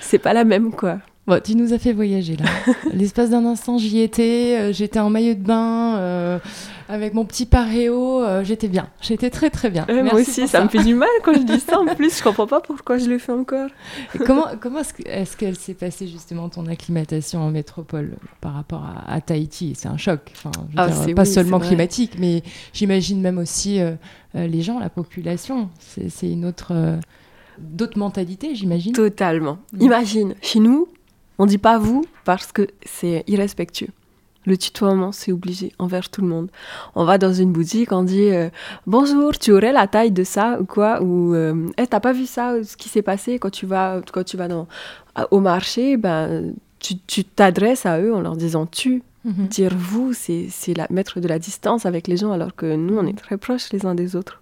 c'est 0.00 0.18
pas 0.18 0.32
la 0.32 0.44
même, 0.44 0.72
quoi. 0.72 0.98
Bon, 1.28 1.40
tu 1.42 1.54
nous 1.54 1.72
as 1.72 1.78
fait 1.78 1.92
voyager 1.92 2.36
là. 2.36 2.46
L'espace 2.92 3.30
d'un 3.30 3.44
instant, 3.46 3.78
j'y 3.78 4.00
étais. 4.00 4.56
euh, 4.58 4.72
j'étais 4.72 4.98
en 4.98 5.08
maillot 5.08 5.34
de 5.34 5.40
bain 5.40 5.96
euh, 5.96 6.38
avec 6.88 7.14
mon 7.14 7.24
petit 7.24 7.46
paréo. 7.46 8.24
euh, 8.24 8.42
j'étais 8.42 8.66
bien. 8.66 8.88
J'étais 9.00 9.30
très 9.30 9.48
très 9.48 9.70
bien. 9.70 9.86
Euh, 9.88 10.02
moi 10.02 10.14
aussi, 10.14 10.48
ça, 10.48 10.64
me 10.64 10.68
fait 10.68 10.82
du 10.82 10.96
mal 10.96 11.08
quand 11.22 11.32
je 11.34 11.42
dis 11.42 11.60
ça. 11.60 11.78
En 11.78 11.86
plus, 11.94 12.18
je 12.18 12.24
comprends 12.24 12.48
pas 12.48 12.60
pourquoi 12.60 12.98
je 12.98 13.08
le 13.08 13.18
fais 13.18 13.30
encore. 13.30 13.68
Et 14.16 14.18
comment 14.18 14.46
comment 14.60 14.80
est-ce 14.80 14.94
que- 14.94 15.06
est-ce 15.08 15.36
qu'elle 15.36 15.54
s'est 15.54 15.74
passée 15.74 16.08
justement 16.08 16.48
ton 16.48 16.66
acclimatation 16.66 17.40
en 17.40 17.50
métropole 17.50 18.16
par 18.40 18.54
rapport 18.54 18.82
à, 18.84 19.12
à 19.14 19.20
Tahiti? 19.20 19.74
C'est 19.76 19.86
un 19.88 19.96
choc. 19.98 20.32
Enfin, 20.34 20.50
je 20.72 20.76
veux 20.76 20.82
Ah, 20.82 20.88
dire, 21.06 21.14
pas 21.14 21.22
oui, 21.22 21.28
seulement 21.28 21.60
climatique, 21.60 22.14
mais 22.18 22.42
j'imagine 22.72 23.20
même 23.20 23.38
aussi 23.38 23.78
les 24.34 24.62
gens, 24.62 24.80
la 24.80 24.90
population. 24.90 25.68
C'est 25.78 26.28
une 26.28 26.44
autre 26.46 26.72
d'autres 27.60 27.98
mentalités, 27.98 28.56
j'imagine. 28.56 28.92
Totalement. 28.92 29.58
Mm. 29.72 29.82
Imagine, 29.82 30.34
chez 30.42 30.58
nous, 30.58 30.88
on 31.38 31.46
dit 31.46 31.58
pas 31.58 31.78
vous 31.78 32.04
parce 32.24 32.52
que 32.52 32.68
c'est 32.84 33.24
irrespectueux. 33.26 33.88
Le 34.44 34.56
tutoiement, 34.56 35.12
c'est 35.12 35.30
obligé 35.30 35.72
envers 35.78 36.08
tout 36.08 36.20
le 36.20 36.26
monde. 36.26 36.50
On 36.96 37.04
va 37.04 37.16
dans 37.16 37.32
une 37.32 37.52
boutique, 37.52 37.92
on 37.92 38.02
dit 38.02 38.30
euh, 38.30 38.50
bonjour, 38.86 39.38
tu 39.38 39.52
aurais 39.52 39.72
la 39.72 39.86
taille 39.86 40.10
de 40.10 40.24
ça 40.24 40.58
ou 40.60 40.64
quoi? 40.64 41.00
Ou 41.00 41.34
euh, 41.34 41.68
hey, 41.78 41.86
t'as 41.86 42.00
pas 42.00 42.12
vu 42.12 42.26
ça, 42.26 42.62
ce 42.64 42.76
qui 42.76 42.88
s'est 42.88 43.02
passé 43.02 43.38
quand 43.38 43.50
tu 43.50 43.66
vas, 43.66 44.00
quand 44.12 44.24
tu 44.24 44.36
vas 44.36 44.48
dans, 44.48 44.66
au 45.30 45.38
marché 45.38 45.96
Ben, 45.96 46.54
tu 46.80 47.24
t'adresses 47.24 47.86
à 47.86 48.00
eux 48.00 48.12
en 48.12 48.20
leur 48.20 48.36
disant 48.36 48.66
tu. 48.66 49.02
Mhm. 49.24 49.46
Dire 49.46 49.72
vous, 49.76 50.12
c'est 50.12 50.50
la, 50.76 50.88
mettre 50.90 51.20
de 51.20 51.28
la 51.28 51.38
distance 51.38 51.86
avec 51.86 52.08
les 52.08 52.16
gens 52.16 52.32
alors 52.32 52.56
que 52.56 52.74
nous, 52.74 52.98
on 52.98 53.06
est 53.06 53.16
très 53.16 53.36
proches 53.36 53.72
les 53.72 53.86
uns 53.86 53.94
des 53.94 54.16
autres. 54.16 54.40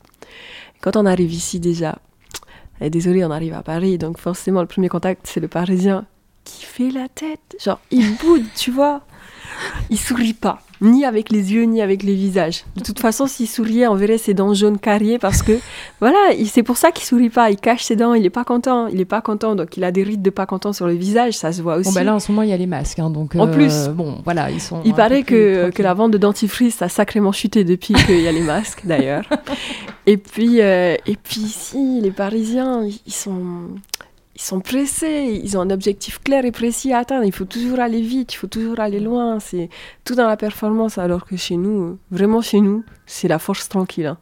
Quand 0.80 0.96
on 0.96 1.04
arrive 1.04 1.32
ici 1.32 1.60
déjà, 1.60 1.98
et 2.80 2.88
désolé, 2.88 3.22
on 3.24 3.30
arrive 3.30 3.52
à 3.52 3.62
Paris, 3.62 3.98
donc 3.98 4.18
forcément 4.18 4.62
le 4.62 4.66
premier 4.66 4.88
contact, 4.88 5.26
c'est 5.26 5.40
le 5.40 5.48
Parisien 5.48 6.06
qui 6.44 6.64
fait 6.64 6.90
la 6.90 7.08
tête. 7.08 7.56
Genre, 7.62 7.80
il 7.90 8.16
boude, 8.16 8.44
tu 8.56 8.70
vois 8.70 9.02
il 9.90 9.98
sourit 9.98 10.34
pas, 10.34 10.60
ni 10.80 11.04
avec 11.04 11.30
les 11.30 11.52
yeux, 11.52 11.64
ni 11.64 11.82
avec 11.82 12.02
les 12.02 12.14
visages. 12.14 12.64
De 12.76 12.82
toute 12.82 13.00
façon, 13.00 13.26
s'il 13.26 13.48
souriait, 13.48 13.86
on 13.86 13.94
verrait 13.94 14.18
ses 14.18 14.34
dents 14.34 14.54
jaunes 14.54 14.78
carriées 14.78 15.18
parce 15.18 15.42
que, 15.42 15.58
voilà, 16.00 16.18
c'est 16.46 16.62
pour 16.62 16.76
ça 16.76 16.92
qu'il 16.92 17.04
sourit 17.04 17.30
pas. 17.30 17.50
Il 17.50 17.56
cache 17.56 17.84
ses 17.84 17.96
dents, 17.96 18.14
il 18.14 18.24
est 18.24 18.30
pas 18.30 18.44
content. 18.44 18.86
Il 18.86 19.00
est 19.00 19.06
pas 19.06 19.20
content, 19.20 19.54
donc 19.54 19.76
il 19.76 19.84
a 19.84 19.92
des 19.92 20.02
rides 20.02 20.22
de 20.22 20.30
pas 20.30 20.46
content 20.46 20.72
sur 20.72 20.86
le 20.86 20.94
visage, 20.94 21.34
ça 21.34 21.52
se 21.52 21.62
voit 21.62 21.76
aussi. 21.76 21.90
Bon, 21.90 21.94
ben 21.94 22.04
là, 22.04 22.14
en 22.14 22.20
ce 22.20 22.30
moment, 22.30 22.42
il 22.42 22.50
y 22.50 22.52
a 22.52 22.56
les 22.56 22.66
masques, 22.66 22.98
hein, 22.98 23.10
donc. 23.10 23.34
En 23.36 23.48
plus, 23.48 23.72
euh, 23.72 23.92
bon, 23.92 24.20
voilà, 24.24 24.50
ils 24.50 24.60
sont. 24.60 24.80
Il 24.84 24.94
paraît 24.94 25.22
que, 25.22 25.70
que 25.70 25.82
la 25.82 25.94
vente 25.94 26.12
de 26.12 26.18
dentifrice 26.18 26.80
a 26.82 26.88
sacrément 26.88 27.32
chuté 27.32 27.64
depuis 27.64 27.94
qu'il 27.94 28.20
y 28.20 28.28
a 28.28 28.32
les 28.32 28.42
masques, 28.42 28.82
d'ailleurs. 28.84 29.24
et 30.06 30.16
puis, 30.16 30.60
euh, 30.60 30.96
et 31.06 31.16
puis, 31.16 31.46
si 31.48 32.00
les 32.00 32.10
Parisiens, 32.10 32.84
ils 32.84 33.12
sont 33.12 33.68
ils 34.40 34.44
sont 34.44 34.60
pressés, 34.60 35.38
ils 35.44 35.58
ont 35.58 35.60
un 35.60 35.68
objectif 35.68 36.18
clair 36.22 36.46
et 36.46 36.50
précis 36.50 36.94
à 36.94 36.98
atteindre. 37.00 37.24
Il 37.24 37.32
faut 37.32 37.44
toujours 37.44 37.78
aller 37.78 38.00
vite, 38.00 38.32
il 38.32 38.36
faut 38.36 38.46
toujours 38.46 38.80
aller 38.80 38.98
loin. 38.98 39.38
C'est 39.38 39.68
tout 40.04 40.14
dans 40.14 40.26
la 40.26 40.38
performance, 40.38 40.96
alors 40.96 41.26
que 41.26 41.36
chez 41.36 41.58
nous, 41.58 41.98
vraiment 42.10 42.40
chez 42.40 42.60
nous, 42.62 42.82
c'est 43.04 43.28
la 43.28 43.38
force 43.38 43.68
tranquille. 43.68 44.06
Hein. 44.06 44.16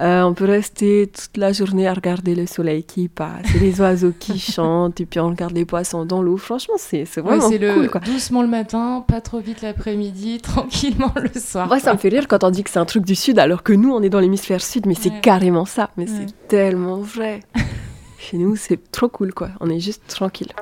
Euh, 0.00 0.22
on 0.22 0.34
peut 0.34 0.44
rester 0.44 1.06
toute 1.06 1.38
la 1.38 1.52
journée 1.52 1.88
à 1.88 1.94
regarder 1.94 2.34
le 2.34 2.46
soleil 2.46 2.84
qui 2.84 3.08
passe, 3.08 3.46
les 3.58 3.80
oiseaux 3.80 4.12
qui 4.16 4.38
chantent, 4.38 5.00
et 5.00 5.06
puis 5.06 5.18
on 5.18 5.30
regarde 5.30 5.54
les 5.54 5.64
poissons 5.64 6.04
dans 6.04 6.20
l'eau. 6.20 6.36
Franchement, 6.36 6.74
c'est 6.76 7.04
vraiment 7.04 7.48
ouais, 7.48 7.58
cool. 7.58 7.90
Le 7.90 8.00
Doucement 8.04 8.42
le 8.42 8.48
matin, 8.48 9.02
pas 9.08 9.22
trop 9.22 9.40
vite 9.40 9.62
l'après-midi, 9.62 10.38
tranquillement 10.42 11.14
le 11.16 11.40
soir. 11.40 11.68
Moi, 11.68 11.80
ça 11.80 11.94
me 11.94 11.98
fait 11.98 12.10
rire 12.10 12.28
quand 12.28 12.44
on 12.44 12.50
dit 12.50 12.64
que 12.64 12.70
c'est 12.70 12.78
un 12.78 12.84
truc 12.84 13.06
du 13.06 13.14
sud, 13.14 13.38
alors 13.38 13.62
que 13.62 13.72
nous, 13.72 13.94
on 13.94 14.02
est 14.02 14.10
dans 14.10 14.20
l'hémisphère 14.20 14.60
sud, 14.60 14.84
mais 14.84 14.94
c'est 14.94 15.22
carrément 15.22 15.64
ça. 15.64 15.88
Mais 15.96 16.06
c'est 16.06 16.26
tellement 16.48 16.98
vrai. 16.98 17.40
Chez 18.18 18.36
nous, 18.36 18.56
c'est 18.56 18.90
trop 18.90 19.08
cool, 19.08 19.32
quoi. 19.32 19.50
On 19.60 19.70
est 19.70 19.78
juste 19.78 20.02
tranquille. 20.08 20.52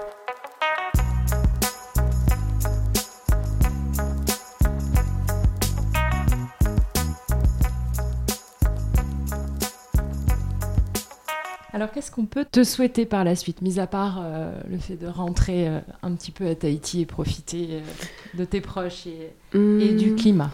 Alors, 11.73 11.90
qu'est-ce 11.90 12.11
qu'on 12.11 12.25
peut 12.25 12.47
te 12.51 12.62
souhaiter 12.62 13.05
par 13.05 13.25
la 13.25 13.35
suite, 13.35 13.62
mis 13.62 13.81
à 13.81 13.87
part 13.87 14.21
euh, 14.23 14.51
le 14.71 14.79
fait 14.79 14.97
de 14.97 15.07
rentrer 15.07 15.69
euh, 15.69 15.81
un 16.03 16.12
petit 16.12 16.31
peu 16.31 16.47
à 16.47 16.55
Tahiti 16.55 17.01
et 17.03 17.07
profiter 17.07 17.69
euh, 17.71 17.81
de 18.35 18.45
tes 18.45 18.61
proches 18.61 19.07
et, 19.07 19.33
du 19.53 20.12
hmm. 20.12 20.16
climat? 20.16 20.51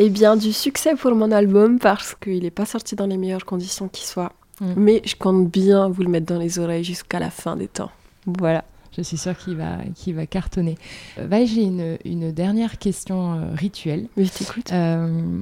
Eh 0.00 0.10
bien, 0.10 0.36
du 0.36 0.52
succès 0.52 0.94
pour 0.94 1.14
mon 1.16 1.32
album 1.32 1.80
parce 1.80 2.14
qu'il 2.14 2.44
n'est 2.44 2.52
pas 2.52 2.66
sorti 2.66 2.94
dans 2.94 3.06
les 3.06 3.16
meilleures 3.16 3.44
conditions 3.44 3.88
qui 3.88 4.06
soient. 4.06 4.32
Mm. 4.60 4.72
Mais 4.76 5.02
je 5.04 5.16
compte 5.16 5.48
bien 5.50 5.88
vous 5.88 6.02
le 6.02 6.08
mettre 6.08 6.26
dans 6.26 6.38
les 6.38 6.58
oreilles 6.58 6.84
jusqu'à 6.84 7.18
la 7.18 7.30
fin 7.30 7.56
des 7.56 7.68
temps. 7.68 7.90
Voilà. 8.26 8.64
Je 8.96 9.02
suis 9.02 9.16
sûre 9.16 9.36
qu'il 9.36 9.56
va, 9.56 9.78
qu'il 9.94 10.14
va 10.16 10.26
cartonner. 10.26 10.76
Euh, 11.18 11.46
j'ai 11.46 11.62
une, 11.62 11.98
une, 12.04 12.32
dernière 12.32 12.78
question 12.78 13.34
euh, 13.34 13.54
rituelle. 13.54 14.08
Oui, 14.16 14.24
je 14.24 14.32
t'écoute. 14.32 14.72
Euh, 14.72 15.40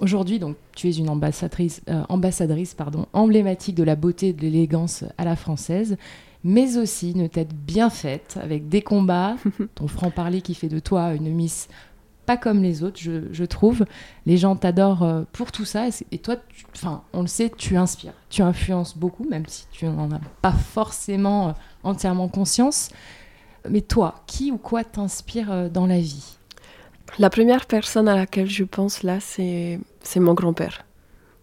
aujourd'hui, 0.00 0.38
donc, 0.38 0.56
tu 0.74 0.88
es 0.88 0.92
une 0.92 1.08
ambassadrice, 1.08 1.82
euh, 1.88 2.02
ambassadrice 2.08 2.74
pardon, 2.74 3.06
emblématique 3.12 3.74
de 3.74 3.82
la 3.82 3.96
beauté 3.96 4.28
et 4.28 4.32
de 4.32 4.42
l'élégance 4.42 5.04
à 5.18 5.24
la 5.24 5.36
française, 5.36 5.96
mais 6.44 6.76
aussi 6.76 7.12
une 7.12 7.28
tête 7.28 7.54
bien 7.54 7.90
faite, 7.90 8.38
avec 8.40 8.68
des 8.68 8.82
combats, 8.82 9.36
ton 9.74 9.88
franc-parler 9.88 10.40
qui 10.40 10.54
fait 10.54 10.68
de 10.68 10.78
toi 10.78 11.14
une 11.14 11.32
Miss 11.32 11.68
pas 12.26 12.36
comme 12.36 12.62
les 12.62 12.82
autres, 12.82 12.98
je, 13.00 13.44
trouve. 13.44 13.86
Les 14.26 14.36
gens 14.36 14.56
t'adorent 14.56 15.04
euh, 15.04 15.22
pour 15.32 15.52
tout 15.52 15.64
ça. 15.64 15.86
Et, 16.10 16.18
toi, 16.18 16.36
enfin, 16.74 17.02
on 17.12 17.22
le 17.22 17.26
sait, 17.28 17.50
tu 17.56 17.76
inspires. 17.76 18.12
Tu 18.28 18.42
influences 18.42 18.98
beaucoup, 18.98 19.24
même 19.24 19.46
si 19.46 19.66
tu 19.70 19.86
n'en 19.86 20.10
as 20.10 20.20
pas 20.42 20.52
forcément 20.52 21.48
euh, 21.48 21.52
entièrement 21.84 22.28
conscience. 22.28 22.90
Mais 23.68 23.80
toi, 23.80 24.22
qui 24.26 24.50
ou 24.50 24.58
quoi 24.58 24.84
t'inspire 24.84 25.50
euh, 25.50 25.68
dans 25.68 25.86
la 25.86 26.00
vie? 26.00 26.36
La 27.18 27.30
première 27.30 27.66
personne 27.66 28.08
à 28.08 28.16
laquelle 28.16 28.50
je 28.50 28.64
pense 28.64 29.02
là, 29.04 29.18
c'est 29.20 29.80
mon 30.16 30.34
grand-père. 30.34 30.84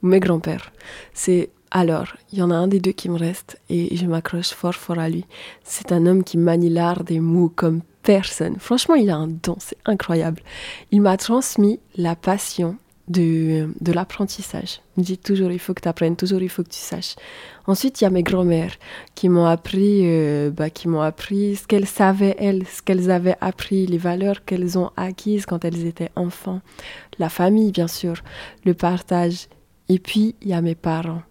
Mes 0.02 0.20
grands-pères. 0.20 0.74
C'est 1.14 1.50
alors, 1.76 2.16
il 2.32 2.38
y 2.38 2.44
en 2.44 2.52
a 2.52 2.56
un 2.56 2.68
des 2.68 2.80
deux 2.80 2.92
qui 2.92 3.10
me 3.10 3.18
reste 3.18 3.60
et 3.68 3.98
je 3.98 4.06
m'accroche 4.06 4.52
fort 4.52 4.76
fort 4.76 5.00
à 5.00 5.10
lui. 5.10 5.26
C'est 5.64 5.92
un 5.92 6.06
homme 6.06 6.24
qui 6.24 6.38
manie 6.38 6.70
l'art 6.70 7.04
des 7.04 7.20
mots 7.20 7.52
comme 7.54 7.82
personne. 8.04 8.58
Franchement, 8.60 8.94
il 8.94 9.10
a 9.10 9.16
un 9.16 9.28
don, 9.28 9.56
c'est 9.58 9.80
incroyable. 9.86 10.44
Il 10.92 11.02
m'a 11.02 11.18
transmis 11.18 11.80
la 11.98 12.16
passion 12.16 12.78
de, 13.08 13.74
de 13.82 13.92
l'apprentissage. 13.92 14.82
Il 14.96 15.02
me 15.02 15.06
dit 15.06 15.18
toujours, 15.18 15.52
il 15.52 15.58
faut 15.58 15.74
que 15.74 15.82
tu 15.82 15.88
apprennes, 15.88 16.16
toujours, 16.16 16.44
il 16.44 16.50
faut 16.50 16.62
que 16.64 16.70
tu 16.70 16.78
saches. 16.78 17.16
Ensuite, 17.66 18.00
il 18.00 18.04
y 18.04 18.08
a 18.08 18.12
mes 18.12 18.22
grand-mères 18.22 18.76
qui 19.16 19.28
m'ont 19.28 19.48
appris, 19.48 20.02
euh, 20.04 20.52
bah, 20.52 20.70
qui 20.70 20.88
m'ont 20.88 21.02
appris 21.02 21.56
ce 21.56 21.66
qu'elles 21.66 21.88
savaient, 21.88 22.36
elles, 22.38 22.68
ce 22.68 22.84
qu'elles 22.84 23.10
avaient 23.10 23.38
appris, 23.42 23.88
les 23.88 23.98
valeurs 23.98 24.46
qu'elles 24.46 24.78
ont 24.78 24.92
acquises 24.96 25.48
quand 25.48 25.66
elles 25.66 25.88
étaient 25.88 26.12
enfants. 26.16 26.62
La 27.18 27.30
famille, 27.30 27.72
bien 27.72 27.88
sûr, 27.88 28.22
le 28.64 28.76
partage. 28.76 29.48
Et 29.90 29.98
puis, 29.98 30.36
il 30.44 30.50
y 30.50 30.54
a 30.54 30.62
mes 30.62 30.76
parents 30.76 31.24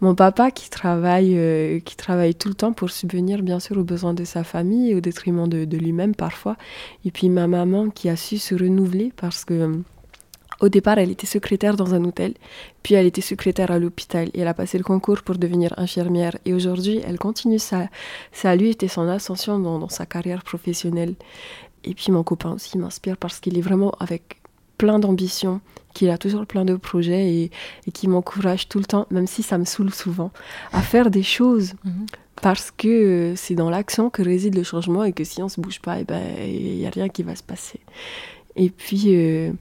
mon 0.00 0.14
papa 0.14 0.50
qui 0.50 0.70
travaille, 0.70 1.36
euh, 1.36 1.80
qui 1.80 1.96
travaille 1.96 2.34
tout 2.34 2.48
le 2.48 2.54
temps 2.54 2.72
pour 2.72 2.90
subvenir 2.90 3.42
bien 3.42 3.60
sûr 3.60 3.78
aux 3.78 3.84
besoins 3.84 4.14
de 4.14 4.24
sa 4.24 4.44
famille 4.44 4.94
au 4.94 5.00
détriment 5.00 5.48
de, 5.48 5.76
lui-même 5.76 6.14
parfois. 6.14 6.56
Et 7.04 7.10
puis 7.10 7.28
ma 7.28 7.46
maman 7.46 7.90
qui 7.90 8.08
a 8.08 8.16
su 8.16 8.38
se 8.38 8.54
renouveler 8.54 9.12
parce 9.16 9.44
que 9.44 9.80
au 10.60 10.68
départ, 10.68 10.98
elle 10.98 11.10
était 11.10 11.26
secrétaire 11.26 11.76
dans 11.76 11.94
un 11.94 12.04
hôtel, 12.04 12.34
puis 12.84 12.94
elle 12.94 13.06
était 13.06 13.20
secrétaire 13.20 13.72
à 13.72 13.78
l'hôpital 13.80 14.28
et 14.34 14.40
elle 14.40 14.48
a 14.48 14.54
passé 14.54 14.78
le 14.78 14.84
concours 14.84 15.22
pour 15.22 15.36
devenir 15.36 15.74
infirmière. 15.78 16.38
Et 16.44 16.54
aujourd'hui, 16.54 17.00
elle 17.04 17.18
continue. 17.18 17.58
Ça 17.58 18.56
lui 18.56 18.70
était 18.70 18.88
son 18.88 19.08
ascension 19.08 19.58
dans, 19.58 19.80
dans 19.80 19.88
sa 19.88 20.06
carrière 20.06 20.44
professionnelle. 20.44 21.16
Et 21.82 21.94
puis 21.94 22.12
mon 22.12 22.22
copain 22.22 22.52
aussi 22.52 22.78
m'inspire 22.78 23.16
parce 23.16 23.40
qu'il 23.40 23.58
est 23.58 23.62
vraiment 23.62 23.90
avec 23.98 24.40
plein 24.78 24.98
d'ambition, 24.98 25.60
qu'il 25.94 26.10
a 26.10 26.18
toujours 26.18 26.46
plein 26.46 26.64
de 26.64 26.74
projets 26.76 27.32
et, 27.32 27.50
qui 27.92 28.08
m'encourage 28.08 28.68
tout 28.68 28.78
le 28.78 28.84
temps, 28.84 29.06
même 29.10 29.26
si 29.26 29.42
ça 29.42 29.58
me 29.58 29.64
saoule 29.64 29.92
souvent, 29.92 30.30
à 30.72 30.82
faire 30.82 31.10
des 31.10 31.22
choses. 31.22 31.74
Mhm. 31.84 32.06
Parce 32.42 32.72
que 32.72 33.34
c'est 33.36 33.54
dans 33.54 33.70
l'action 33.70 34.10
que 34.10 34.20
réside 34.20 34.56
le 34.56 34.64
changement 34.64 35.04
et 35.04 35.12
que 35.12 35.24
si 35.24 35.40
on 35.40 35.44
ne 35.44 35.50
se 35.50 35.60
bouge 35.60 35.80
pas, 35.80 35.98
il 35.98 36.02
eh 36.02 36.04
ben, 36.04 36.78
n'y 36.78 36.86
a 36.86 36.90
rien 36.90 37.08
qui 37.08 37.22
va 37.22 37.36
se 37.36 37.44
passer. 37.44 37.80
Et 38.56 38.70
puis, 38.70 39.14
euh, 39.14 39.52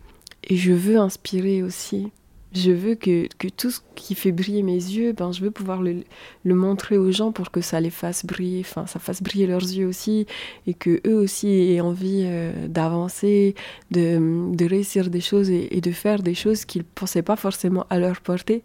et 0.44 0.58
je 0.58 0.74
veux 0.74 0.98
inspirer 0.98 1.64
aussi 1.64 2.12
je 2.54 2.72
veux 2.72 2.96
que, 2.96 3.28
que, 3.38 3.48
tout 3.48 3.72
ce 3.72 3.80
qui 3.96 4.16
fait 4.16 4.32
briller 4.32 4.64
mes 4.64 4.74
yeux, 4.74 5.14
ben, 5.14 5.32
je 5.32 5.42
veux 5.42 5.52
pouvoir 5.52 5.82
le, 5.82 6.04
montrer 6.46 6.98
aux 6.98 7.12
gens 7.12 7.32
pour 7.32 7.52
que 7.52 7.62
ça 7.62 7.80
les 7.80 7.90
fasse 7.90 8.26
briller, 8.26 8.62
enfin, 8.62 8.86
ça 8.86 9.00
fasse 9.00 9.24
briller 9.24 9.48
leurs 9.48 9.62
yeux 9.62 9.88
aussi, 9.88 10.28
et 10.68 10.74
que 10.74 11.02
eux 11.08 11.16
aussi 11.16 11.48
aient 11.48 11.82
envie 11.82 12.24
euh, 12.26 12.68
d'avancer, 12.68 13.56
de, 13.92 14.54
de, 14.56 14.66
réussir 14.66 15.10
des 15.10 15.22
choses 15.22 15.50
et, 15.50 15.82
de 15.82 15.92
faire 15.92 16.22
des 16.22 16.36
choses 16.36 16.66
qu'ils 16.66 16.82
ne 16.82 16.88
pensaient 16.96 17.24
pas 17.24 17.36
forcément 17.36 17.86
à 17.90 17.98
leur 17.98 18.22
portée. 18.22 18.62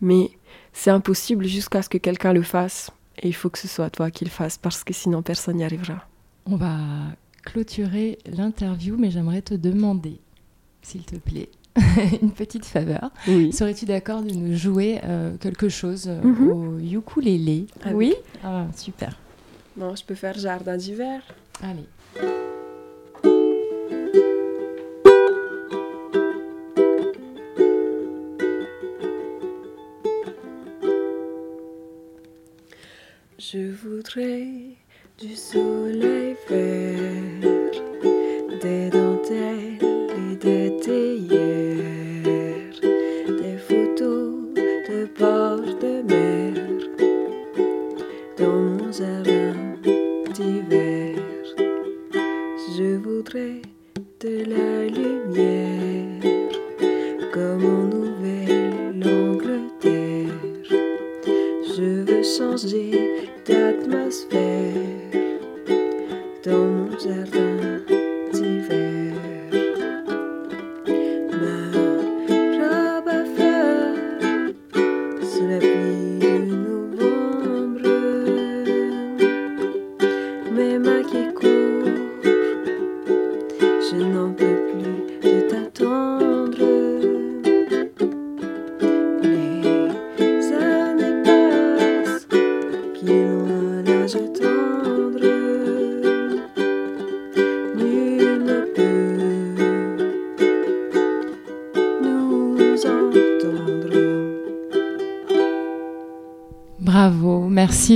Mais 0.00 0.30
c'est 0.72 0.90
impossible 0.90 1.46
jusqu'à 1.46 1.82
ce 1.82 1.88
que 1.88 1.98
quelqu'un 1.98 2.32
le 2.32 2.42
fasse. 2.42 2.90
Et 3.22 3.28
il 3.28 3.34
faut 3.34 3.50
que 3.50 3.58
ce 3.58 3.68
soit 3.68 3.90
toi 3.90 4.10
qui 4.10 4.24
le 4.24 4.30
fasse, 4.30 4.58
parce 4.58 4.84
que 4.84 4.92
sinon 4.92 5.22
personne 5.22 5.56
n'y 5.56 5.64
arrivera. 5.64 6.06
On 6.46 6.56
va 6.56 6.78
clôturer 7.44 8.18
l'interview, 8.26 8.96
mais 8.96 9.10
j'aimerais 9.10 9.42
te 9.42 9.54
demander, 9.54 10.20
s'il 10.82 11.04
te 11.04 11.16
plaît, 11.16 11.48
une 12.22 12.30
petite 12.30 12.64
faveur. 12.64 13.10
Serais-tu 13.26 13.84
d'accord 13.84 14.22
de 14.22 14.32
nous 14.32 14.56
jouer 14.56 15.00
euh, 15.04 15.36
quelque 15.38 15.68
chose 15.68 16.06
euh, 16.08 16.22
mhm. 16.22 16.48
au 16.50 16.78
ukulélé? 16.78 17.66
Ah 17.84 17.90
Oui. 17.92 18.14
Ah, 18.44 18.66
super. 18.76 19.18
Bon, 19.76 19.94
je 19.96 20.04
peux 20.04 20.14
faire 20.14 20.38
jardin 20.38 20.76
d'hiver. 20.76 21.22
Allez. 21.62 21.88
Je 33.38 33.70
voudrais 33.70 34.46
du 35.18 35.36
soleil 35.36 36.34
vert, 36.48 37.03
Bravo, 66.44 67.43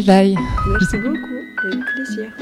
merci 0.09 0.97
beaucoup, 0.99 1.39
avec 1.65 1.85
plaisir. 1.95 2.33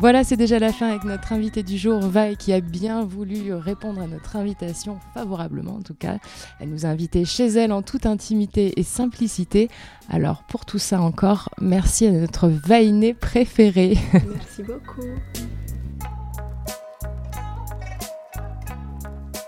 Voilà, 0.00 0.22
c'est 0.22 0.36
déjà 0.36 0.58
la 0.58 0.70
fin 0.70 0.90
avec 0.90 1.04
notre 1.04 1.32
invité 1.32 1.62
du 1.62 1.78
jour, 1.78 1.98
Vaille, 2.00 2.36
qui 2.36 2.52
a 2.52 2.60
bien 2.60 3.04
voulu 3.04 3.54
répondre 3.54 4.02
à 4.02 4.06
notre 4.06 4.36
invitation, 4.36 4.98
favorablement 5.14 5.76
en 5.76 5.82
tout 5.82 5.94
cas. 5.94 6.18
Elle 6.60 6.68
nous 6.68 6.84
a 6.84 6.90
invités 6.90 7.24
chez 7.24 7.46
elle 7.46 7.72
en 7.72 7.80
toute 7.80 8.04
intimité 8.04 8.78
et 8.78 8.82
simplicité. 8.82 9.70
Alors 10.10 10.42
pour 10.44 10.66
tout 10.66 10.78
ça 10.78 11.00
encore, 11.00 11.48
merci 11.60 12.06
à 12.06 12.12
notre 12.12 12.48
Vaïné 12.48 13.14
préféré. 13.14 13.96
Merci 14.12 14.62
beaucoup. 14.62 15.08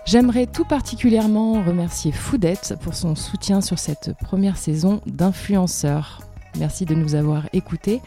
J'aimerais 0.07 0.47
tout 0.47 0.63
particulièrement 0.63 1.61
remercier 1.61 2.13
Foudette 2.13 2.75
pour 2.81 2.95
son 2.95 3.13
soutien 3.13 3.59
sur 3.59 3.77
cette 3.77 4.13
première 4.23 4.55
saison 4.55 5.01
d'influenceurs. 5.05 6.21
Merci 6.57 6.85
de 6.85 6.95
nous 6.95 7.13
avoir 7.13 7.49
écoutés. 7.51 7.99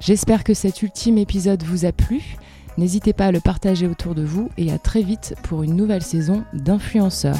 J'espère 0.00 0.42
que 0.42 0.52
cet 0.52 0.82
ultime 0.82 1.16
épisode 1.16 1.62
vous 1.62 1.84
a 1.84 1.92
plu. 1.92 2.36
N'hésitez 2.76 3.12
pas 3.12 3.26
à 3.26 3.30
le 3.30 3.38
partager 3.38 3.86
autour 3.86 4.16
de 4.16 4.24
vous 4.24 4.50
et 4.58 4.72
à 4.72 4.78
très 4.78 5.02
vite 5.02 5.36
pour 5.44 5.62
une 5.62 5.76
nouvelle 5.76 6.02
saison 6.02 6.42
d'Influenceurs. 6.54 7.38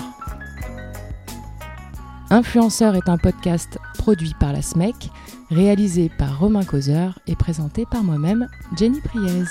Influenceurs 2.31 2.95
est 2.95 3.09
un 3.09 3.19
podcast 3.19 3.81
produit 3.99 4.35
par 4.39 4.53
la 4.53 4.63
SMEC, 4.63 5.11
réalisé 5.51 6.09
par 6.09 6.39
Romain 6.39 6.63
Causeur 6.63 7.19
et 7.27 7.35
présenté 7.35 7.85
par 7.91 8.05
moi-même, 8.05 8.49
Jenny 8.77 9.01
Priez. 9.01 9.43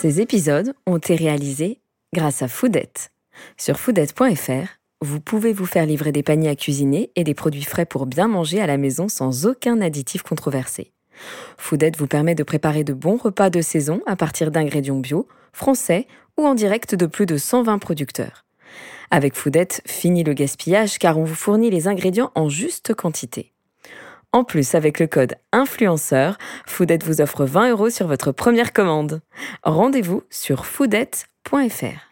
Ces 0.00 0.22
épisodes 0.22 0.72
ont 0.86 0.96
été 0.96 1.14
réalisés 1.14 1.82
grâce 2.14 2.40
à 2.40 2.48
Foodette. 2.48 3.10
Sur 3.58 3.78
foodette.fr, 3.78 4.78
vous 5.02 5.20
pouvez 5.20 5.52
vous 5.52 5.66
faire 5.66 5.84
livrer 5.84 6.10
des 6.10 6.22
paniers 6.22 6.48
à 6.48 6.56
cuisiner 6.56 7.10
et 7.16 7.22
des 7.22 7.34
produits 7.34 7.64
frais 7.64 7.84
pour 7.84 8.06
bien 8.06 8.26
manger 8.26 8.62
à 8.62 8.66
la 8.66 8.78
maison 8.78 9.10
sans 9.10 9.44
aucun 9.44 9.82
additif 9.82 10.22
controversé. 10.22 10.92
Foodette 11.58 11.98
vous 11.98 12.06
permet 12.06 12.34
de 12.34 12.42
préparer 12.42 12.82
de 12.82 12.94
bons 12.94 13.18
repas 13.18 13.50
de 13.50 13.60
saison 13.60 14.00
à 14.06 14.16
partir 14.16 14.50
d'ingrédients 14.50 15.00
bio, 15.00 15.28
français 15.52 16.06
ou 16.38 16.46
en 16.46 16.54
direct 16.54 16.94
de 16.94 17.04
plus 17.04 17.26
de 17.26 17.36
120 17.36 17.76
producteurs. 17.78 18.46
Avec 19.10 19.34
Foodette, 19.34 19.82
fini 19.84 20.24
le 20.24 20.32
gaspillage 20.32 20.98
car 20.98 21.18
on 21.18 21.24
vous 21.24 21.34
fournit 21.34 21.68
les 21.68 21.88
ingrédients 21.88 22.32
en 22.34 22.48
juste 22.48 22.94
quantité. 22.94 23.52
En 24.32 24.44
plus, 24.44 24.74
avec 24.74 25.00
le 25.00 25.06
code 25.08 25.34
influenceur, 25.52 26.38
Foodette 26.66 27.02
vous 27.02 27.20
offre 27.20 27.44
20 27.44 27.70
euros 27.70 27.90
sur 27.90 28.06
votre 28.06 28.30
première 28.30 28.72
commande. 28.72 29.22
Rendez-vous 29.64 30.22
sur 30.30 30.66
foodette.fr. 30.66 32.09